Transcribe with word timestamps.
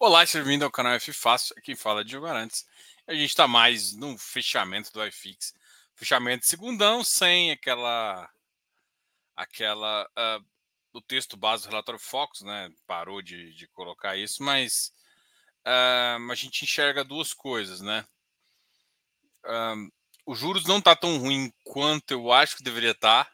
Olá, 0.00 0.24
seja 0.24 0.44
bem-vindo 0.44 0.64
ao 0.64 0.70
canal 0.70 0.92
F 0.92 1.12
Fácil. 1.12 1.56
Aqui 1.58 1.74
fala 1.74 2.04
de 2.04 2.16
Arantes. 2.16 2.64
A 3.04 3.12
gente 3.14 3.30
está 3.30 3.48
mais 3.48 3.96
no 3.96 4.16
fechamento 4.16 4.92
do 4.92 5.04
iFix. 5.04 5.52
Fechamento 5.96 6.46
segundão, 6.46 7.02
sem 7.02 7.50
aquela. 7.50 8.30
aquela. 9.34 10.08
Uh, 10.16 10.44
o 10.92 11.00
texto 11.00 11.36
base 11.36 11.64
do 11.64 11.70
relatório 11.70 11.98
Fox, 11.98 12.42
né? 12.42 12.70
Parou 12.86 13.20
de, 13.20 13.52
de 13.54 13.66
colocar 13.66 14.16
isso, 14.16 14.40
mas 14.40 14.92
uh, 15.66 16.30
a 16.30 16.34
gente 16.36 16.62
enxerga 16.62 17.02
duas 17.02 17.34
coisas, 17.34 17.80
né? 17.80 18.06
Uh, 19.44 19.92
os 20.24 20.38
juros 20.38 20.64
não 20.64 20.80
tá 20.80 20.94
tão 20.94 21.18
ruim 21.18 21.52
quanto 21.64 22.12
eu 22.12 22.32
acho 22.32 22.56
que 22.56 22.62
deveria 22.62 22.92
estar. 22.92 23.24
Tá, 23.24 23.32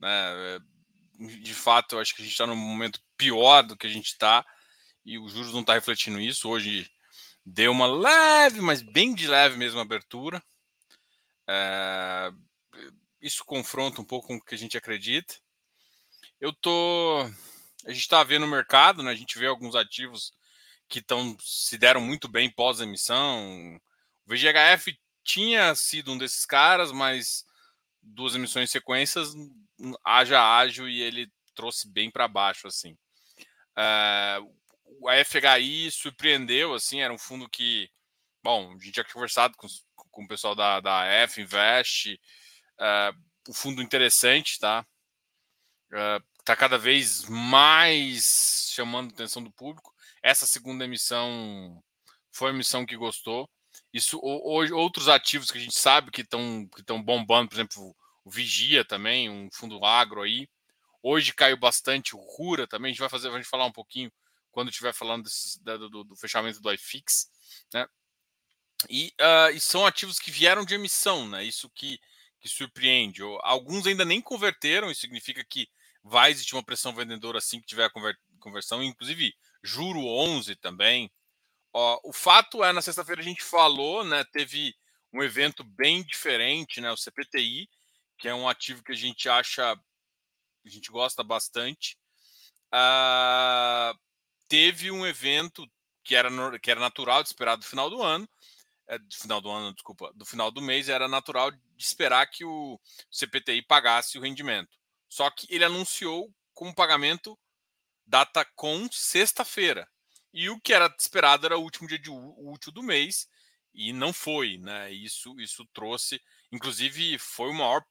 né? 0.00 0.58
De 1.42 1.52
fato, 1.52 1.96
eu 1.96 2.00
acho 2.00 2.14
que 2.14 2.22
a 2.22 2.24
gente 2.24 2.32
está 2.32 2.46
num 2.46 2.56
momento 2.56 2.98
pior 3.14 3.62
do 3.62 3.76
que 3.76 3.86
a 3.86 3.90
gente 3.90 4.06
está 4.06 4.42
e 5.04 5.18
os 5.18 5.32
juros 5.32 5.52
não 5.52 5.60
está 5.60 5.74
refletindo 5.74 6.20
isso. 6.20 6.48
Hoje 6.48 6.90
deu 7.44 7.72
uma 7.72 7.86
leve, 7.86 8.60
mas 8.60 8.82
bem 8.82 9.14
de 9.14 9.26
leve 9.26 9.56
mesmo 9.56 9.80
abertura. 9.80 10.42
É, 11.48 12.32
isso 13.20 13.44
confronta 13.44 14.00
um 14.00 14.04
pouco 14.04 14.28
com 14.28 14.36
o 14.36 14.44
que 14.44 14.54
a 14.54 14.58
gente 14.58 14.76
acredita. 14.76 15.34
Eu 16.40 16.52
tô, 16.52 17.22
a 17.84 17.90
gente 17.90 18.00
está 18.02 18.22
vendo 18.22 18.44
o 18.44 18.48
mercado, 18.48 19.02
né? 19.02 19.10
A 19.10 19.14
gente 19.14 19.38
vê 19.38 19.46
alguns 19.46 19.74
ativos 19.74 20.32
que 20.88 20.98
estão 20.98 21.36
se 21.40 21.78
deram 21.78 22.00
muito 22.00 22.28
bem 22.28 22.50
pós 22.50 22.80
emissão. 22.80 23.76
O 24.26 24.30
VGHF 24.30 24.98
tinha 25.24 25.74
sido 25.74 26.12
um 26.12 26.18
desses 26.18 26.44
caras, 26.44 26.92
mas 26.92 27.44
duas 28.02 28.34
emissões 28.34 28.68
em 28.68 28.72
sequências 28.72 29.34
haja 30.04 30.58
ágil 30.58 30.88
e 30.88 31.00
ele 31.00 31.30
trouxe 31.54 31.88
bem 31.88 32.10
para 32.10 32.28
baixo 32.28 32.66
assim. 32.66 32.96
É, 33.76 34.38
a 35.08 35.24
FHI 35.24 35.90
surpreendeu, 35.90 36.74
assim, 36.74 37.00
era 37.00 37.12
um 37.12 37.18
fundo 37.18 37.48
que, 37.48 37.90
bom, 38.42 38.70
a 38.70 38.72
gente 38.74 38.92
tinha 38.92 39.04
conversado 39.04 39.56
com, 39.56 39.66
com 40.10 40.24
o 40.24 40.28
pessoal 40.28 40.54
da, 40.54 40.80
da 40.80 41.04
F 41.04 41.40
Invest, 41.40 42.20
uh, 42.78 43.16
um 43.48 43.54
fundo 43.54 43.82
interessante, 43.82 44.58
tá? 44.58 44.86
Uh, 45.92 46.24
tá 46.44 46.56
cada 46.56 46.78
vez 46.78 47.24
mais 47.28 48.70
chamando 48.72 49.10
a 49.10 49.14
atenção 49.14 49.42
do 49.42 49.52
público. 49.52 49.94
Essa 50.22 50.46
segunda 50.46 50.84
emissão 50.84 51.82
foi 52.30 52.48
uma 52.48 52.56
emissão 52.56 52.86
que 52.86 52.96
gostou. 52.96 53.48
Isso, 53.92 54.18
hoje, 54.22 54.72
outros 54.72 55.08
ativos 55.08 55.50
que 55.50 55.58
a 55.58 55.60
gente 55.60 55.74
sabe 55.74 56.10
que 56.10 56.22
estão 56.22 56.68
que 56.68 56.82
bombando, 57.02 57.48
por 57.48 57.56
exemplo, 57.56 57.94
o 58.24 58.30
Vigia 58.30 58.84
também, 58.84 59.28
um 59.28 59.48
fundo 59.52 59.84
agro 59.84 60.22
aí. 60.22 60.48
Hoje 61.02 61.34
caiu 61.34 61.56
bastante 61.56 62.14
o 62.14 62.18
Rura 62.18 62.66
também. 62.66 62.90
A 62.90 62.92
gente 62.92 63.00
vai 63.00 63.08
fazer, 63.08 63.28
a 63.28 63.36
gente 63.36 63.48
falar 63.48 63.66
um 63.66 63.72
pouquinho 63.72 64.10
quando 64.52 64.70
estiver 64.70 64.92
falando 64.92 65.24
desses, 65.24 65.56
do, 65.56 65.88
do, 65.88 66.04
do, 66.04 66.16
fechamento 66.16 66.60
do 66.60 66.72
iFix, 66.72 67.28
né? 67.74 67.86
E, 68.88 69.12
uh, 69.20 69.50
e, 69.54 69.60
são 69.60 69.86
ativos 69.86 70.18
que 70.18 70.30
vieram 70.30 70.64
de 70.64 70.74
emissão, 70.74 71.28
né? 71.28 71.42
Isso 71.42 71.70
que, 71.70 71.98
que 72.40 72.48
surpreende. 72.48 73.22
Alguns 73.40 73.86
ainda 73.86 74.04
nem 74.04 74.20
converteram, 74.20 74.90
isso 74.90 75.00
significa 75.00 75.44
que 75.44 75.68
vai 76.04 76.30
existir 76.30 76.54
uma 76.54 76.64
pressão 76.64 76.94
vendedora 76.94 77.38
assim 77.38 77.60
que 77.60 77.66
tiver 77.66 77.84
a 77.84 77.90
conversão, 78.40 78.82
inclusive 78.82 79.34
juro 79.62 80.04
11 80.04 80.56
também. 80.56 81.10
o 81.72 82.12
fato 82.12 82.62
é, 82.64 82.72
na 82.72 82.82
sexta-feira 82.82 83.22
a 83.22 83.24
gente 83.24 83.42
falou, 83.42 84.04
né? 84.04 84.24
Teve 84.32 84.74
um 85.12 85.22
evento 85.22 85.62
bem 85.62 86.02
diferente, 86.04 86.80
né? 86.80 86.90
O 86.90 86.96
CPTI, 86.96 87.68
que 88.18 88.28
é 88.28 88.34
um 88.34 88.48
ativo 88.48 88.82
que 88.82 88.92
a 88.92 88.96
gente 88.96 89.28
acha, 89.28 89.72
a 89.72 90.68
gente 90.68 90.90
gosta 90.90 91.22
bastante. 91.22 91.96
Uh, 92.74 93.96
teve 94.52 94.90
um 94.90 95.06
evento 95.06 95.66
que 96.04 96.14
era, 96.14 96.28
que 96.58 96.70
era 96.70 96.78
natural 96.78 97.22
de 97.22 97.30
esperar 97.30 97.56
do 97.56 97.64
final 97.64 97.88
do 97.88 98.02
ano, 98.02 98.28
é, 98.86 98.98
do 98.98 99.14
final 99.14 99.40
do 99.40 99.50
ano, 99.50 99.72
desculpa, 99.72 100.12
do 100.14 100.26
final 100.26 100.50
do 100.50 100.60
mês, 100.60 100.90
era 100.90 101.08
natural 101.08 101.50
de 101.50 101.58
esperar 101.78 102.26
que 102.26 102.44
o 102.44 102.78
CPTI 103.10 103.62
pagasse 103.62 104.18
o 104.18 104.20
rendimento. 104.20 104.78
Só 105.08 105.30
que 105.30 105.46
ele 105.48 105.64
anunciou 105.64 106.30
como 106.52 106.74
pagamento 106.74 107.38
data 108.06 108.44
com 108.54 108.86
sexta-feira. 108.92 109.88
E 110.34 110.50
o 110.50 110.60
que 110.60 110.74
era 110.74 110.94
esperado 110.98 111.46
era 111.46 111.56
o 111.56 111.62
último 111.62 111.88
dia 111.88 111.98
de 111.98 112.10
útil 112.10 112.72
do 112.72 112.82
mês, 112.82 113.26
e 113.72 113.90
não 113.90 114.12
foi, 114.12 114.58
né? 114.58 114.92
Isso, 114.92 115.34
isso 115.40 115.66
trouxe, 115.72 116.20
inclusive, 116.50 117.18
foi 117.18 117.48
o 117.48 117.54
maior, 117.54 117.82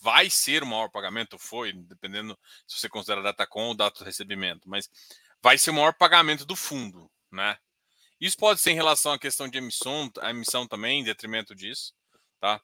vai 0.00 0.30
ser 0.30 0.62
o 0.62 0.66
maior 0.66 0.90
pagamento, 0.90 1.36
foi, 1.40 1.72
dependendo 1.72 2.38
se 2.68 2.78
você 2.78 2.88
considera 2.88 3.20
data 3.20 3.44
com 3.48 3.64
ou 3.64 3.74
data 3.74 3.98
de 3.98 4.04
recebimento, 4.04 4.68
mas 4.68 4.88
vai 5.44 5.58
ser 5.58 5.68
o 5.68 5.74
maior 5.74 5.92
pagamento 5.92 6.46
do 6.46 6.56
fundo, 6.56 7.10
né? 7.30 7.58
Isso 8.18 8.34
pode 8.34 8.62
ser 8.62 8.70
em 8.70 8.76
relação 8.76 9.12
à 9.12 9.18
questão 9.18 9.46
de 9.46 9.58
emissão, 9.58 10.10
a 10.22 10.30
emissão 10.30 10.66
também, 10.66 11.00
em 11.00 11.04
detrimento 11.04 11.54
disso, 11.54 11.92
tá? 12.40 12.62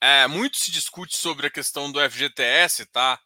É, 0.00 0.26
muito 0.26 0.56
se 0.56 0.70
discute 0.70 1.14
sobre 1.14 1.46
a 1.46 1.50
questão 1.50 1.92
do 1.92 2.00
FGTS, 2.00 2.86
tá? 2.86 3.20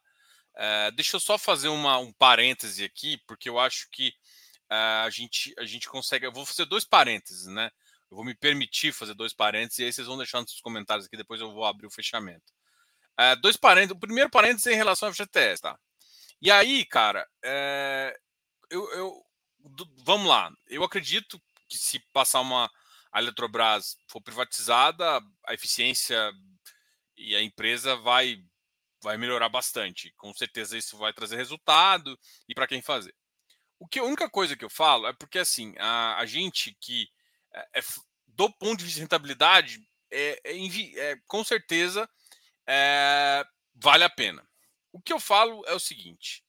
É, 0.56 0.90
deixa 0.90 1.14
eu 1.14 1.20
só 1.20 1.38
fazer 1.38 1.68
uma, 1.68 1.98
um 1.98 2.12
parêntese 2.14 2.82
aqui, 2.82 3.16
porque 3.28 3.48
eu 3.48 3.60
acho 3.60 3.88
que 3.92 4.12
é, 4.68 4.74
a, 5.04 5.08
gente, 5.08 5.54
a 5.56 5.64
gente 5.64 5.88
consegue. 5.88 6.26
Eu 6.26 6.32
vou 6.32 6.44
fazer 6.44 6.64
dois 6.64 6.84
parênteses, 6.84 7.46
né? 7.46 7.70
Eu 8.10 8.16
vou 8.16 8.24
me 8.24 8.34
permitir 8.34 8.92
fazer 8.92 9.14
dois 9.14 9.32
parênteses 9.32 9.78
e 9.78 9.84
aí 9.84 9.92
vocês 9.92 10.06
vão 10.08 10.16
deixar 10.16 10.40
nos 10.40 10.60
comentários 10.60 11.06
aqui, 11.06 11.16
depois 11.16 11.40
eu 11.40 11.52
vou 11.52 11.64
abrir 11.64 11.86
o 11.86 11.92
fechamento. 11.92 12.52
É, 13.16 13.36
dois 13.36 13.56
parênteses. 13.56 13.94
O 13.94 14.00
primeiro 14.00 14.30
parênteses 14.30 14.66
é 14.66 14.72
em 14.72 14.76
relação 14.76 15.08
ao 15.08 15.14
FGTS, 15.14 15.62
tá? 15.62 15.78
E 16.40 16.50
aí, 16.50 16.84
cara, 16.84 17.26
é, 17.44 18.16
eu, 18.70 18.90
eu, 18.92 19.24
vamos 20.04 20.28
lá. 20.28 20.50
Eu 20.68 20.84
acredito 20.84 21.40
que 21.68 21.76
se 21.76 21.98
passar 22.12 22.40
uma 22.40 22.70
a 23.12 23.20
Eletrobras 23.20 23.96
for 24.06 24.20
privatizada, 24.20 25.20
a 25.46 25.54
eficiência 25.54 26.32
e 27.16 27.34
a 27.34 27.42
empresa 27.42 27.96
vai 27.96 28.38
vai 29.00 29.16
melhorar 29.16 29.48
bastante. 29.48 30.12
Com 30.16 30.34
certeza 30.34 30.76
isso 30.76 30.96
vai 30.96 31.12
trazer 31.12 31.36
resultado 31.36 32.18
e 32.48 32.54
para 32.54 32.66
quem 32.66 32.82
fazer. 32.82 33.14
O 33.78 33.86
que 33.86 33.98
a 34.00 34.04
única 34.04 34.28
coisa 34.28 34.56
que 34.56 34.64
eu 34.64 34.70
falo 34.70 35.06
é 35.06 35.12
porque 35.12 35.38
assim 35.38 35.74
a, 35.78 36.18
a 36.18 36.26
gente 36.26 36.76
que 36.80 37.08
é, 37.54 37.78
é, 37.78 37.82
do 38.26 38.52
ponto 38.52 38.78
de 38.78 38.84
vista 38.84 38.96
de 38.96 39.02
rentabilidade 39.02 39.80
é, 40.10 40.40
é, 40.44 41.10
é 41.10 41.16
com 41.26 41.44
certeza 41.44 42.08
é, 42.66 43.44
vale 43.74 44.04
a 44.04 44.10
pena. 44.10 44.47
O 44.92 45.00
que 45.00 45.12
eu 45.12 45.20
falo 45.20 45.64
é 45.66 45.74
o 45.74 45.80
seguinte: 45.80 46.44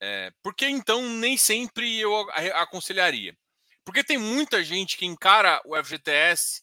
é, 0.00 0.32
por 0.42 0.54
que 0.54 0.66
então 0.66 1.02
nem 1.02 1.36
sempre 1.36 1.98
eu 1.98 2.14
aconselharia? 2.54 3.36
Porque 3.84 4.04
tem 4.04 4.18
muita 4.18 4.62
gente 4.62 4.96
que 4.96 5.06
encara 5.06 5.60
o 5.64 5.74
FGTS 5.82 6.62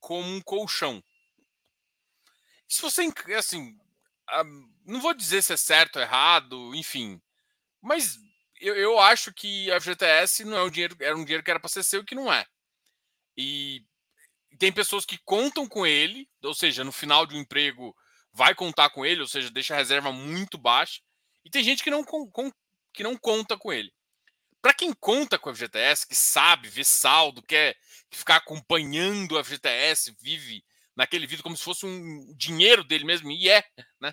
como 0.00 0.28
um 0.28 0.40
colchão. 0.40 1.02
Se 2.66 2.82
você, 2.82 3.08
assim, 3.36 3.78
não 4.84 5.00
vou 5.00 5.14
dizer 5.14 5.42
se 5.42 5.52
é 5.52 5.56
certo 5.56 5.96
ou 5.96 6.02
errado, 6.02 6.74
enfim, 6.74 7.20
mas 7.80 8.18
eu, 8.60 8.74
eu 8.74 8.98
acho 8.98 9.32
que 9.32 9.70
a 9.70 9.80
FGTS 9.80 10.44
não 10.44 10.56
é 10.56 10.62
um 10.64 10.70
dinheiro, 10.70 10.96
era 11.00 11.16
um 11.16 11.24
dinheiro 11.24 11.42
que 11.42 11.50
era 11.50 11.60
para 11.60 11.68
ser 11.68 11.82
seu 11.82 12.04
que 12.04 12.14
não 12.14 12.32
é. 12.32 12.46
E 13.36 13.84
tem 14.58 14.72
pessoas 14.72 15.04
que 15.04 15.18
contam 15.18 15.68
com 15.68 15.86
ele, 15.86 16.28
ou 16.42 16.54
seja, 16.54 16.82
no 16.82 16.92
final 16.92 17.24
de 17.24 17.36
um 17.36 17.40
emprego 17.40 17.96
vai 18.38 18.54
contar 18.54 18.88
com 18.90 19.04
ele, 19.04 19.20
ou 19.20 19.26
seja, 19.26 19.50
deixa 19.50 19.74
a 19.74 19.76
reserva 19.76 20.12
muito 20.12 20.56
baixa. 20.56 21.00
E 21.44 21.50
tem 21.50 21.64
gente 21.64 21.82
que 21.82 21.90
não, 21.90 22.04
com, 22.04 22.52
que 22.94 23.02
não 23.02 23.16
conta 23.16 23.58
com 23.58 23.72
ele. 23.72 23.92
Para 24.62 24.72
quem 24.72 24.92
conta 24.92 25.36
com 25.38 25.50
a 25.50 25.54
FGTS, 25.54 26.06
que 26.06 26.14
sabe, 26.14 26.68
vê 26.68 26.84
saldo, 26.84 27.42
quer 27.42 27.76
ficar 28.12 28.36
acompanhando 28.36 29.36
a 29.36 29.42
FGTS, 29.42 30.16
vive 30.20 30.64
naquele 30.94 31.26
vídeo 31.26 31.42
como 31.42 31.56
se 31.56 31.64
fosse 31.64 31.84
um 31.84 32.32
dinheiro 32.36 32.84
dele 32.84 33.04
mesmo, 33.04 33.28
e 33.30 33.48
é, 33.48 33.64
né? 34.00 34.12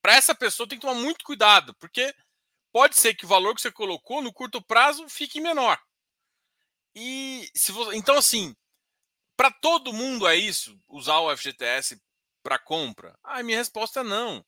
Para 0.00 0.14
essa 0.14 0.34
pessoa 0.34 0.68
tem 0.68 0.78
que 0.78 0.86
tomar 0.86 1.00
muito 1.00 1.24
cuidado, 1.24 1.74
porque 1.80 2.14
pode 2.72 2.96
ser 2.96 3.14
que 3.14 3.24
o 3.24 3.28
valor 3.28 3.54
que 3.54 3.60
você 3.60 3.72
colocou 3.72 4.22
no 4.22 4.32
curto 4.32 4.62
prazo 4.62 5.08
fique 5.08 5.40
menor. 5.40 5.80
E 6.94 7.50
se 7.54 7.72
você, 7.72 7.96
então 7.96 8.16
assim, 8.16 8.54
para 9.36 9.50
todo 9.50 9.92
mundo 9.92 10.26
é 10.26 10.36
isso, 10.36 10.78
usar 10.88 11.18
o 11.18 11.36
FGTS 11.36 12.00
para 12.42 12.58
compra? 12.58 13.18
Ah, 13.22 13.42
minha 13.42 13.58
resposta 13.58 14.00
é 14.00 14.04
não. 14.04 14.44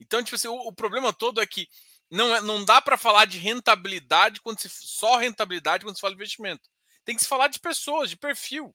Então, 0.00 0.22
tipo 0.22 0.36
assim, 0.36 0.48
o, 0.48 0.54
o 0.54 0.72
problema 0.72 1.12
todo 1.12 1.40
é 1.40 1.46
que 1.46 1.68
não, 2.10 2.34
é, 2.34 2.40
não 2.40 2.64
dá 2.64 2.80
para 2.80 2.96
falar 2.96 3.26
de 3.26 3.38
rentabilidade 3.38 4.40
quando 4.40 4.60
se 4.60 4.68
só 4.68 5.16
rentabilidade 5.16 5.84
quando 5.84 5.96
se 5.96 6.00
fala 6.00 6.14
de 6.14 6.18
investimento. 6.18 6.68
Tem 7.04 7.14
que 7.16 7.22
se 7.22 7.28
falar 7.28 7.48
de 7.48 7.60
pessoas, 7.60 8.10
de 8.10 8.16
perfil. 8.16 8.74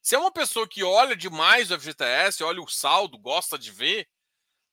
Se 0.00 0.14
é 0.14 0.18
uma 0.18 0.32
pessoa 0.32 0.68
que 0.68 0.82
olha 0.82 1.14
demais 1.14 1.70
o 1.70 1.78
FGTS, 1.78 2.42
olha 2.42 2.62
o 2.62 2.68
saldo, 2.68 3.18
gosta 3.18 3.58
de 3.58 3.70
ver, 3.70 4.08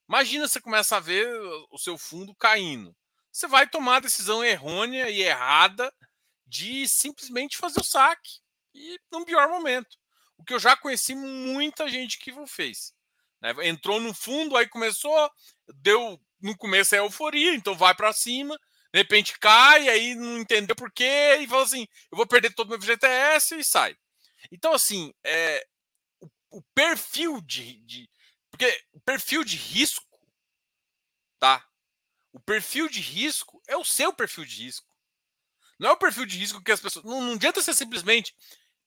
imagina 0.07 0.47
você 0.47 0.61
começa 0.61 0.97
a 0.97 0.99
ver 0.99 1.27
o 1.69 1.77
seu 1.77 1.97
fundo 1.97 2.33
caindo. 2.35 2.95
Você 3.31 3.47
vai 3.47 3.67
tomar 3.67 3.97
a 3.97 4.01
decisão 4.01 4.43
errônea 4.43 5.09
e 5.09 5.21
errada 5.21 5.93
de 6.47 6.87
simplesmente 6.87 7.57
fazer 7.57 7.81
o 7.81 7.83
saque. 7.83 8.39
E 8.73 8.97
no 9.11 9.25
pior 9.25 9.49
momento. 9.49 9.97
O 10.37 10.43
que 10.43 10.53
eu 10.53 10.59
já 10.59 10.75
conheci 10.75 11.15
muita 11.15 11.87
gente 11.89 12.17
que 12.17 12.31
fez. 12.47 12.93
Né? 13.53 13.67
Entrou 13.67 13.99
no 13.99 14.13
fundo, 14.13 14.57
aí 14.57 14.67
começou, 14.67 15.31
deu 15.75 16.19
no 16.41 16.57
começo 16.57 16.95
é 16.95 16.99
euforia, 16.99 17.53
então 17.53 17.75
vai 17.75 17.95
para 17.95 18.13
cima, 18.13 18.59
De 18.93 18.99
repente 18.99 19.37
cai, 19.39 19.89
aí 19.89 20.15
não 20.15 20.39
entendeu 20.39 20.75
por 20.75 20.91
quê, 20.91 21.37
e 21.39 21.47
fala 21.47 21.63
assim: 21.63 21.87
eu 22.11 22.17
vou 22.17 22.25
perder 22.25 22.53
todo 22.53 22.69
meu 22.69 22.81
FGTS 22.81 23.55
e 23.55 23.63
sai. 23.63 23.95
Então, 24.51 24.73
assim, 24.73 25.13
é, 25.23 25.65
o, 26.21 26.29
o 26.51 26.61
perfil 26.73 27.41
de, 27.41 27.79
de. 27.81 28.09
Porque 28.51 28.83
o 28.93 28.99
perfil 29.01 29.43
de 29.43 29.57
risco, 29.57 30.05
tá? 31.39 31.65
O 32.31 32.39
perfil 32.39 32.87
de 32.87 33.01
risco 33.01 33.61
é 33.67 33.75
o 33.75 33.83
seu 33.83 34.13
perfil 34.13 34.45
de 34.45 34.63
risco. 34.63 34.87
Não 35.79 35.89
é 35.89 35.93
o 35.93 35.97
perfil 35.97 36.25
de 36.25 36.37
risco 36.37 36.63
que 36.63 36.71
as 36.71 36.79
pessoas. 36.79 37.03
Não, 37.03 37.21
não 37.21 37.33
adianta 37.33 37.61
ser 37.61 37.73
simplesmente. 37.73 38.33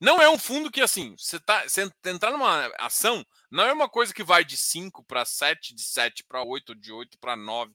Não 0.00 0.22
é 0.22 0.28
um 0.28 0.38
fundo 0.38 0.70
que, 0.70 0.80
assim, 0.80 1.14
você, 1.18 1.40
tá, 1.40 1.68
você 1.68 1.90
entrar 2.04 2.30
numa 2.30 2.72
ação, 2.78 3.26
não 3.50 3.64
é 3.64 3.72
uma 3.72 3.88
coisa 3.88 4.12
que 4.12 4.22
vai 4.22 4.44
de 4.44 4.56
5 4.56 5.02
para 5.04 5.24
7, 5.24 5.74
de 5.74 5.82
7 5.82 6.24
para 6.24 6.42
8, 6.42 6.74
de 6.74 6.92
8 6.92 7.18
para 7.18 7.36
9. 7.36 7.72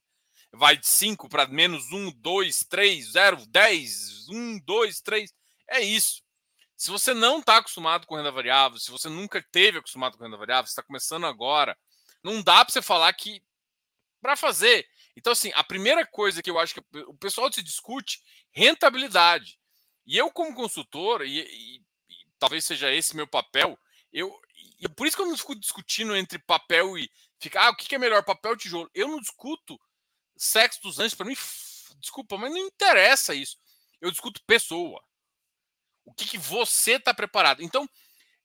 Vai 0.52 0.78
de 0.78 0.88
5 0.88 1.28
para 1.28 1.48
menos 1.48 1.92
1, 1.92 2.12
2, 2.12 2.60
3, 2.70 3.12
0, 3.12 3.46
10, 3.48 4.30
1, 4.30 4.60
2, 4.60 5.02
3. 5.02 5.34
É 5.68 5.82
isso. 5.82 6.22
Se 6.76 6.92
você 6.92 7.14
não 7.14 7.40
está 7.40 7.58
acostumado 7.58 8.06
com 8.06 8.16
renda 8.16 8.32
variável, 8.32 8.78
se 8.78 8.92
você 8.92 9.10
nunca 9.10 9.42
teve 9.52 9.80
acostumado 9.80 10.18
com 10.18 10.24
renda 10.24 10.38
variável, 10.38 10.68
está 10.68 10.84
começando 10.84 11.26
agora, 11.26 11.78
não 12.22 12.42
dá 12.44 12.64
para 12.64 12.72
você 12.72 12.82
falar 12.82 13.12
que 13.14 13.42
para 14.22 14.36
fazer. 14.36 14.88
Então, 15.16 15.34
assim, 15.34 15.52
a 15.56 15.64
primeira 15.64 16.06
coisa 16.06 16.42
que 16.42 16.50
eu 16.50 16.60
acho 16.60 16.76
que 16.76 16.84
o 17.08 17.14
pessoal 17.16 17.52
se 17.52 17.64
discute 17.64 18.22
rentabilidade. 18.52 19.60
E 20.06 20.18
eu, 20.18 20.32
como 20.32 20.56
consultor, 20.56 21.24
e, 21.24 21.40
e, 21.40 21.78
e 21.78 22.26
talvez 22.38 22.66
seja 22.66 22.92
esse 22.92 23.16
meu 23.16 23.28
papel, 23.28 23.78
eu, 24.12 24.34
e 24.80 24.90
por 24.90 25.08
isso 25.08 25.16
que 25.16 25.24
eu 25.24 25.28
não 25.28 25.38
fico 25.38 25.56
discutindo 25.56 26.16
entre 26.16 26.40
papel 26.40 26.98
e 26.98 27.10
ficar, 27.40 27.68
ah, 27.68 27.70
o 27.72 27.76
que 27.76 27.94
é 27.96 27.98
melhor, 27.98 28.24
papel 28.24 28.52
ou 28.52 28.58
tijolo? 28.58 28.90
Eu 28.94 29.08
não 29.08 29.20
discuto 29.20 29.80
sexo 30.38 30.82
dos 30.82 31.00
anjos, 31.00 31.16
para 31.16 31.26
mim, 31.26 31.36
desculpa, 32.00 32.38
mas 32.38 32.52
não 32.52 32.58
interessa 32.58 33.34
isso. 33.34 33.58
Eu 34.02 34.12
discuto 34.12 34.42
pessoa. 34.46 35.02
O 36.06 36.14
que, 36.14 36.26
que 36.26 36.38
você 36.38 36.94
está 36.94 37.14
preparado? 37.14 37.64
Então, 37.64 37.88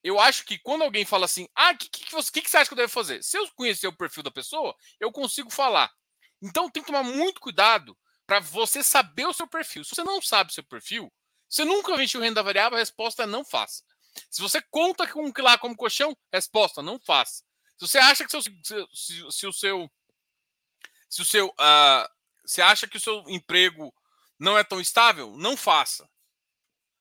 eu 0.02 0.20
acho 0.20 0.44
que 0.44 0.58
quando 0.58 0.82
alguém 0.82 1.04
fala 1.04 1.24
assim, 1.24 1.48
ah, 1.54 1.72
o 1.72 1.76
que, 1.76 1.88
que, 1.88 2.12
você, 2.12 2.30
que, 2.30 2.42
que 2.42 2.50
você 2.50 2.58
acha 2.58 2.68
que 2.68 2.74
eu 2.74 2.78
devo 2.78 2.92
fazer? 2.92 3.22
Se 3.22 3.36
eu 3.36 3.48
conhecer 3.52 3.88
o 3.88 3.96
perfil 3.96 4.22
da 4.22 4.30
pessoa, 4.30 4.74
eu 5.00 5.10
consigo 5.10 5.50
falar. 5.50 5.92
Então, 6.40 6.70
tem 6.70 6.82
que 6.82 6.86
tomar 6.86 7.02
muito 7.02 7.40
cuidado 7.40 7.98
para 8.26 8.40
você 8.40 8.82
saber 8.82 9.26
o 9.26 9.32
seu 9.32 9.48
perfil. 9.48 9.82
Se 9.82 9.94
você 9.94 10.04
não 10.04 10.22
sabe 10.22 10.50
o 10.50 10.54
seu 10.54 10.62
perfil, 10.62 11.12
você 11.48 11.64
nunca 11.64 11.92
investiu 11.92 12.20
renda 12.20 12.42
variável, 12.42 12.76
a 12.76 12.80
resposta 12.80 13.24
é 13.24 13.26
não 13.26 13.44
faça. 13.44 13.82
Se 14.30 14.40
você 14.40 14.62
conta 14.70 15.06
com 15.06 15.32
lá 15.38 15.58
como 15.58 15.76
colchão, 15.76 16.16
resposta 16.32 16.82
não 16.82 16.98
faça. 16.98 17.44
Se 17.76 17.86
você 17.86 17.98
acha 17.98 18.24
que 18.24 18.30
seu, 18.30 18.42
se, 18.42 18.50
se, 19.30 19.46
o 19.46 19.52
seu 19.52 19.90
se 21.08 21.22
o 21.22 21.24
seu 21.24 21.46
uh, 21.48 22.08
você 22.44 22.62
acha 22.62 22.86
que 22.86 22.96
o 22.96 23.00
seu 23.00 23.24
emprego 23.28 23.94
não 24.38 24.56
é 24.56 24.64
tão 24.64 24.80
estável, 24.80 25.36
não 25.36 25.56
faça. 25.56 26.08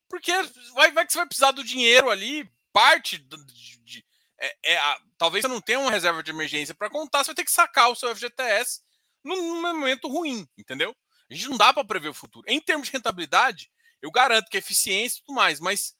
Porque 0.09 0.31
vai, 0.73 0.91
vai 0.91 1.05
que 1.05 1.11
você 1.11 1.19
vai 1.19 1.27
precisar 1.27 1.51
do 1.51 1.63
dinheiro 1.63 2.09
ali, 2.09 2.49
parte 2.71 3.17
de, 3.17 3.45
de, 3.45 3.79
de 3.83 4.05
é, 4.39 4.73
é 4.73 4.77
a, 4.77 5.01
talvez 5.17 5.43
você 5.43 5.47
não 5.47 5.61
tenha 5.61 5.79
uma 5.79 5.91
reserva 5.91 6.21
de 6.21 6.31
emergência 6.31 6.75
para 6.75 6.89
contar, 6.89 7.23
você 7.23 7.29
vai 7.29 7.35
ter 7.35 7.45
que 7.45 7.51
sacar 7.51 7.89
o 7.89 7.95
seu 7.95 8.13
FGTS 8.15 8.81
num, 9.23 9.35
num 9.35 9.61
momento 9.61 10.07
ruim, 10.07 10.47
entendeu? 10.57 10.95
A 11.29 11.33
gente 11.33 11.49
não 11.49 11.57
dá 11.57 11.73
para 11.73 11.83
prever 11.83 12.09
o 12.09 12.13
futuro. 12.13 12.45
Em 12.47 12.59
termos 12.61 12.87
de 12.87 12.93
rentabilidade, 12.93 13.71
eu 14.01 14.11
garanto 14.11 14.49
que 14.49 14.57
é 14.57 14.59
eficiência 14.59 15.19
e 15.19 15.23
tudo 15.23 15.35
mais, 15.35 15.59
mas 15.59 15.96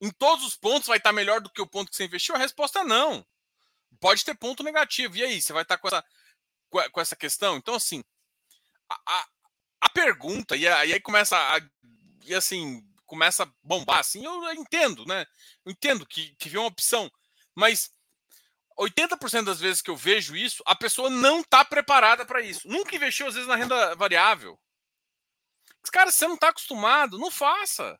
em 0.00 0.10
todos 0.10 0.44
os 0.44 0.56
pontos 0.56 0.88
vai 0.88 0.98
estar 0.98 1.12
melhor 1.12 1.40
do 1.40 1.50
que 1.50 1.60
o 1.60 1.66
ponto 1.66 1.90
que 1.90 1.96
você 1.96 2.04
investiu? 2.04 2.34
A 2.34 2.38
resposta 2.38 2.80
é 2.80 2.84
não. 2.84 3.24
Pode 4.00 4.24
ter 4.24 4.34
ponto 4.34 4.62
negativo. 4.62 5.16
E 5.16 5.22
aí, 5.22 5.42
você 5.42 5.52
vai 5.52 5.62
estar 5.62 5.78
com 5.78 5.88
essa, 5.88 6.04
com 6.70 7.00
essa 7.00 7.16
questão? 7.16 7.56
Então, 7.56 7.74
assim, 7.74 8.02
a, 8.88 9.00
a, 9.06 9.28
a 9.82 9.88
pergunta, 9.90 10.56
e, 10.56 10.66
aí 10.66 10.98
começa 11.00 11.36
a. 11.36 11.60
E 12.24 12.34
assim, 12.34 12.82
começa 13.06 13.42
a 13.42 13.52
bombar, 13.62 13.98
assim, 13.98 14.24
eu 14.24 14.52
entendo, 14.54 15.04
né? 15.04 15.26
Eu 15.64 15.72
entendo 15.72 16.06
que, 16.06 16.34
que 16.36 16.48
vem 16.48 16.60
uma 16.60 16.68
opção, 16.68 17.10
mas 17.54 17.92
80% 18.78 19.44
das 19.44 19.60
vezes 19.60 19.82
que 19.82 19.90
eu 19.90 19.96
vejo 19.96 20.36
isso, 20.36 20.62
a 20.64 20.74
pessoa 20.74 21.10
não 21.10 21.40
está 21.40 21.64
preparada 21.64 22.24
para 22.24 22.40
isso. 22.40 22.68
Nunca 22.68 22.94
investiu, 22.94 23.26
às 23.26 23.34
vezes, 23.34 23.48
na 23.48 23.56
renda 23.56 23.94
variável. 23.96 24.58
Cara, 25.92 26.10
você 26.10 26.26
não 26.26 26.34
está 26.34 26.48
acostumado, 26.48 27.18
não 27.18 27.30
faça. 27.30 27.98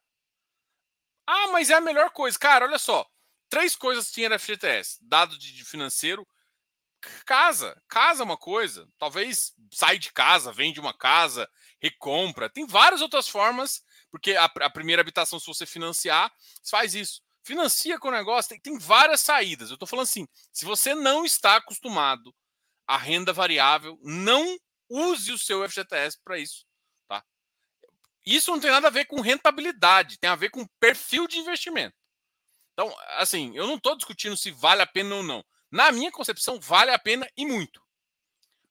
Ah, 1.32 1.46
mas 1.52 1.70
é 1.70 1.74
a 1.74 1.80
melhor 1.80 2.10
coisa. 2.10 2.36
Cara, 2.36 2.66
olha 2.66 2.78
só. 2.78 3.06
Três 3.48 3.76
coisas 3.76 4.10
tinha 4.10 4.28
na 4.28 4.38
FGTS: 4.38 4.98
dado 5.00 5.38
de 5.38 5.64
financeiro, 5.64 6.26
casa. 7.24 7.80
Casa 7.88 8.22
é 8.22 8.24
uma 8.24 8.36
coisa. 8.36 8.88
Talvez 8.98 9.52
sai 9.72 9.96
de 9.96 10.12
casa, 10.12 10.52
vende 10.52 10.80
uma 10.80 10.92
casa, 10.92 11.48
recompra. 11.80 12.50
Tem 12.50 12.66
várias 12.66 13.00
outras 13.00 13.28
formas, 13.28 13.80
porque 14.10 14.32
a, 14.32 14.46
a 14.46 14.70
primeira 14.70 15.02
habitação, 15.02 15.38
se 15.38 15.46
você 15.46 15.64
financiar, 15.64 16.32
faz 16.68 16.96
isso. 16.96 17.22
Financia 17.44 17.96
com 18.00 18.08
o 18.08 18.12
negócio, 18.12 18.48
tem, 18.48 18.60
tem 18.60 18.76
várias 18.76 19.20
saídas. 19.20 19.70
Eu 19.70 19.74
estou 19.74 19.86
falando 19.86 20.06
assim: 20.06 20.26
se 20.52 20.64
você 20.64 20.96
não 20.96 21.24
está 21.24 21.56
acostumado 21.56 22.34
à 22.88 22.96
renda 22.96 23.32
variável, 23.32 23.96
não 24.02 24.58
use 24.88 25.30
o 25.30 25.38
seu 25.38 25.62
FGTS 25.68 26.18
para 26.24 26.40
isso. 26.40 26.66
Isso 28.30 28.52
não 28.52 28.60
tem 28.60 28.70
nada 28.70 28.86
a 28.86 28.92
ver 28.92 29.06
com 29.06 29.20
rentabilidade, 29.20 30.16
tem 30.16 30.30
a 30.30 30.36
ver 30.36 30.50
com 30.50 30.64
perfil 30.78 31.26
de 31.26 31.38
investimento. 31.38 31.96
Então, 32.72 32.94
assim, 33.16 33.56
eu 33.56 33.66
não 33.66 33.74
estou 33.74 33.96
discutindo 33.96 34.36
se 34.36 34.52
vale 34.52 34.80
a 34.82 34.86
pena 34.86 35.16
ou 35.16 35.22
não. 35.24 35.44
Na 35.68 35.90
minha 35.90 36.12
concepção, 36.12 36.60
vale 36.60 36.92
a 36.92 36.98
pena 36.98 37.28
e 37.36 37.44
muito. 37.44 37.82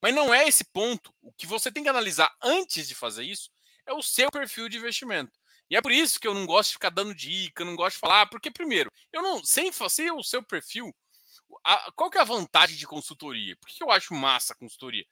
Mas 0.00 0.14
não 0.14 0.32
é 0.32 0.48
esse 0.48 0.64
ponto. 0.64 1.14
O 1.20 1.30
que 1.34 1.46
você 1.46 1.70
tem 1.70 1.82
que 1.82 1.90
analisar 1.90 2.34
antes 2.42 2.88
de 2.88 2.94
fazer 2.94 3.24
isso 3.24 3.50
é 3.84 3.92
o 3.92 4.00
seu 4.00 4.30
perfil 4.30 4.66
de 4.66 4.78
investimento. 4.78 5.38
E 5.68 5.76
é 5.76 5.82
por 5.82 5.92
isso 5.92 6.18
que 6.18 6.26
eu 6.26 6.32
não 6.32 6.46
gosto 6.46 6.68
de 6.70 6.74
ficar 6.76 6.90
dando 6.90 7.14
dica, 7.14 7.62
não 7.62 7.76
gosto 7.76 7.96
de 7.96 8.00
falar, 8.00 8.26
porque, 8.30 8.50
primeiro, 8.50 8.90
eu 9.12 9.20
não, 9.20 9.44
sem 9.44 9.70
fazer 9.70 10.10
o 10.10 10.22
seu 10.22 10.42
perfil, 10.42 10.90
a, 11.62 11.92
qual 11.92 12.10
que 12.10 12.16
é 12.16 12.22
a 12.22 12.24
vantagem 12.24 12.78
de 12.78 12.86
consultoria? 12.86 13.54
Por 13.56 13.68
que 13.68 13.82
eu 13.82 13.90
acho 13.90 14.14
massa 14.14 14.54
a 14.54 14.56
consultoria? 14.56 15.04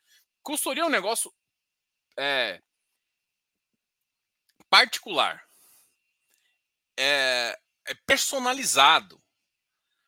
Consultoria 0.42 0.84
é 0.84 0.86
um 0.86 0.90
negócio 0.90 1.30
é, 2.18 2.62
particular, 4.70 5.43
é, 6.99 7.59
é 7.87 7.94
personalizado. 8.06 9.23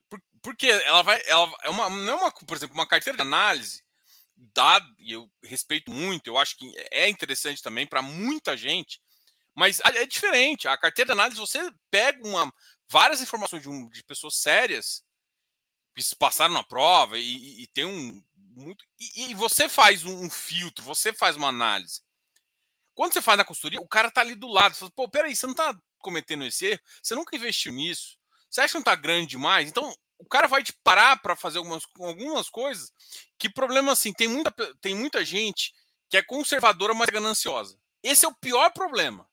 Por, 0.09 0.21
porque 0.43 0.67
ela 0.67 1.03
vai. 1.03 1.21
Ela 1.27 1.53
é 1.63 1.71
uma, 1.71 1.91
não 1.91 2.13
é 2.13 2.17
uma, 2.17 2.33
por 2.33 2.57
exemplo, 2.57 2.75
uma 2.75 2.87
carteira 2.87 3.17
de 3.17 3.23
análise, 3.23 3.85
dado, 4.37 4.87
e 4.99 5.13
eu 5.13 5.31
respeito 5.43 5.91
muito, 5.91 6.27
eu 6.27 6.39
acho 6.39 6.57
que 6.57 6.73
é 6.91 7.09
interessante 7.09 7.63
também 7.63 7.87
para 7.87 8.03
muita 8.03 8.57
gente, 8.57 9.01
mas 9.55 9.81
é 9.81 10.07
diferente. 10.07 10.67
A 10.67 10.77
carteira 10.77 11.09
de 11.09 11.13
análise, 11.13 11.41
você 11.41 11.71
pega 11.91 12.27
uma, 12.27 12.53
várias 12.89 13.21
informações 13.21 13.63
de, 13.63 13.69
um, 13.69 13.89
de 13.89 14.03
pessoas 14.05 14.37
sérias 14.37 15.05
que 15.95 16.17
passaram 16.17 16.55
na 16.55 16.63
prova 16.63 17.19
e, 17.19 17.23
e, 17.23 17.63
e 17.63 17.67
tem 17.69 17.85
um. 17.85 18.23
Muito, 18.53 18.85
e, 18.99 19.31
e, 19.31 19.35
você 19.35 19.69
faz 19.69 20.05
um, 20.05 20.25
um 20.25 20.29
filtro, 20.29 20.85
você 20.85 21.13
faz 21.13 21.37
uma 21.37 21.49
análise. 21.49 22.03
Quando 23.01 23.15
você 23.15 23.23
faz 23.23 23.39
na 23.39 23.47
consultoria, 23.47 23.81
o 23.81 23.89
cara 23.89 24.11
tá 24.11 24.21
ali 24.21 24.35
do 24.35 24.47
lado. 24.47 24.75
Você 24.75 24.81
fala, 24.81 24.93
pô, 24.95 25.09
peraí, 25.09 25.35
você 25.35 25.47
não 25.47 25.55
tá 25.55 25.75
cometendo 26.01 26.45
esse 26.45 26.67
erro? 26.67 26.81
Você 27.03 27.15
nunca 27.15 27.35
investiu 27.35 27.73
nisso? 27.73 28.19
Você 28.51 28.61
acha 28.61 28.73
que 28.73 28.75
não 28.75 28.85
tá 28.85 28.95
grande 28.95 29.29
demais? 29.29 29.71
Então, 29.71 29.91
o 30.19 30.27
cara 30.27 30.47
vai 30.47 30.63
te 30.63 30.75
parar 30.85 31.17
para 31.23 31.35
fazer 31.35 31.57
algumas, 31.57 31.83
algumas 31.99 32.51
coisas 32.51 32.93
que 33.39 33.49
problema 33.49 33.93
assim, 33.93 34.13
tem 34.13 34.29
muita, 34.29 34.53
tem 34.83 34.95
muita 34.95 35.25
gente 35.25 35.73
que 36.11 36.19
é 36.19 36.23
conservadora, 36.23 36.93
mas 36.93 37.09
é 37.09 37.13
gananciosa. 37.13 37.81
Esse 38.03 38.27
é 38.27 38.29
o 38.29 38.35
pior 38.35 38.71
problema. 38.71 39.27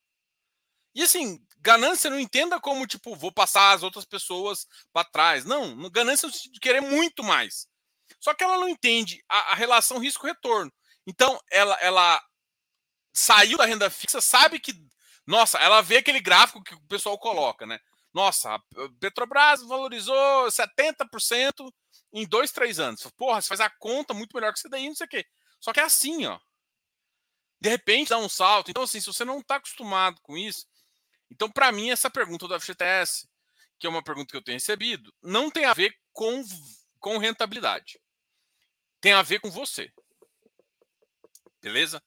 E 0.95 1.03
assim, 1.03 1.45
ganância 1.57 2.09
não 2.09 2.21
entenda 2.21 2.61
como, 2.61 2.87
tipo, 2.87 3.17
vou 3.17 3.33
passar 3.33 3.73
as 3.73 3.83
outras 3.83 4.05
pessoas 4.05 4.65
para 4.93 5.09
trás. 5.09 5.43
Não, 5.43 5.89
ganância 5.89 6.27
é 6.27 6.29
de 6.29 6.59
querer 6.61 6.79
muito 6.79 7.21
mais. 7.21 7.67
Só 8.17 8.33
que 8.33 8.45
ela 8.45 8.57
não 8.57 8.69
entende 8.69 9.21
a, 9.27 9.51
a 9.51 9.55
relação 9.55 9.97
risco-retorno. 9.97 10.71
Então, 11.05 11.37
ela, 11.51 11.77
ela 11.81 12.21
saiu 13.17 13.57
da 13.57 13.65
renda 13.65 13.89
fixa, 13.89 14.21
sabe 14.21 14.59
que. 14.59 14.73
Nossa, 15.25 15.57
ela 15.57 15.81
vê 15.81 15.97
aquele 15.97 16.21
gráfico 16.21 16.63
que 16.63 16.73
o 16.73 16.87
pessoal 16.87 17.17
coloca, 17.17 17.65
né? 17.65 17.79
Nossa, 18.13 18.57
Petrobras 18.99 19.61
valorizou 19.61 20.47
70% 20.47 21.71
em 22.13 22.25
dois, 22.25 22.51
três 22.51 22.79
anos. 22.79 23.05
Porra, 23.17 23.41
você 23.41 23.47
faz 23.49 23.59
a 23.59 23.69
conta 23.69 24.13
muito 24.13 24.33
melhor 24.33 24.53
que 24.53 24.59
você 24.59 24.69
daí, 24.69 24.87
não 24.87 24.95
sei 24.95 25.05
o 25.05 25.09
quê. 25.09 25.25
Só 25.59 25.73
que 25.73 25.79
é 25.79 25.83
assim, 25.83 26.25
ó. 26.25 26.39
De 27.59 27.69
repente 27.69 28.09
dá 28.09 28.17
um 28.17 28.29
salto. 28.29 28.71
Então, 28.71 28.83
assim, 28.83 29.01
se 29.01 29.07
você 29.07 29.25
não 29.25 29.39
está 29.39 29.55
acostumado 29.55 30.21
com 30.21 30.37
isso. 30.37 30.65
Então, 31.29 31.51
para 31.51 31.71
mim, 31.71 31.89
essa 31.89 32.09
pergunta 32.09 32.47
do 32.47 32.59
FGTS, 32.59 33.27
que 33.77 33.85
é 33.85 33.89
uma 33.89 34.03
pergunta 34.03 34.31
que 34.31 34.37
eu 34.37 34.43
tenho 34.43 34.55
recebido, 34.55 35.13
não 35.21 35.51
tem 35.51 35.65
a 35.65 35.73
ver 35.73 35.93
com, 36.13 36.43
com 36.99 37.17
rentabilidade. 37.17 37.99
Tem 39.01 39.11
a 39.13 39.21
ver 39.21 39.39
com 39.39 39.51
você. 39.51 39.91
Beleza? 41.61 42.01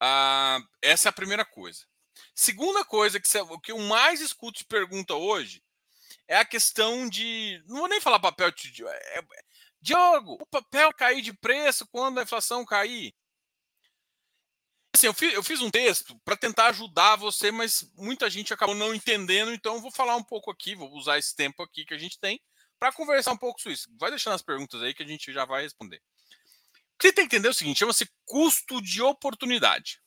Ah, 0.00 0.58
essa 0.80 1.08
é 1.08 1.10
a 1.10 1.12
primeira 1.12 1.44
coisa. 1.44 1.84
Segunda 2.34 2.84
coisa 2.84 3.20
que, 3.20 3.28
você, 3.28 3.40
que 3.62 3.72
eu 3.72 3.78
mais 3.78 4.20
escuto 4.20 4.58
de 4.58 4.64
pergunta 4.64 5.14
hoje 5.14 5.62
é 6.26 6.36
a 6.36 6.44
questão 6.44 7.08
de. 7.08 7.62
Não 7.66 7.78
vou 7.78 7.88
nem 7.88 8.00
falar 8.00 8.18
papel 8.18 8.50
de. 8.50 8.86
É, 8.86 9.22
Diogo, 9.80 10.38
o 10.40 10.46
papel 10.46 10.92
cair 10.94 11.22
de 11.22 11.32
preço 11.32 11.86
quando 11.88 12.18
a 12.18 12.22
inflação 12.22 12.64
cair. 12.64 13.14
Assim, 14.94 15.06
eu 15.06 15.14
fiz, 15.14 15.32
eu 15.34 15.42
fiz 15.42 15.60
um 15.60 15.70
texto 15.70 16.18
para 16.24 16.36
tentar 16.36 16.68
ajudar 16.68 17.16
você, 17.16 17.50
mas 17.50 17.90
muita 17.94 18.28
gente 18.28 18.52
acabou 18.52 18.74
não 18.74 18.94
entendendo, 18.94 19.52
então 19.52 19.80
vou 19.80 19.90
falar 19.90 20.16
um 20.16 20.22
pouco 20.22 20.50
aqui, 20.50 20.74
vou 20.74 20.92
usar 20.94 21.18
esse 21.18 21.34
tempo 21.34 21.62
aqui 21.62 21.84
que 21.84 21.94
a 21.94 21.98
gente 21.98 22.18
tem 22.18 22.40
para 22.78 22.92
conversar 22.92 23.32
um 23.32 23.36
pouco 23.36 23.60
sobre 23.60 23.74
isso. 23.74 23.88
Vai 23.98 24.10
deixando 24.10 24.34
as 24.34 24.42
perguntas 24.42 24.82
aí 24.82 24.92
que 24.92 25.02
a 25.02 25.06
gente 25.06 25.32
já 25.32 25.44
vai 25.44 25.62
responder. 25.62 26.02
Você 27.00 27.12
tem 27.12 27.26
que 27.26 27.34
entender 27.36 27.48
o 27.48 27.54
seguinte: 27.54 27.78
chama-se 27.78 28.10
custo 28.24 28.80
de 28.82 29.00
oportunidade. 29.02 30.00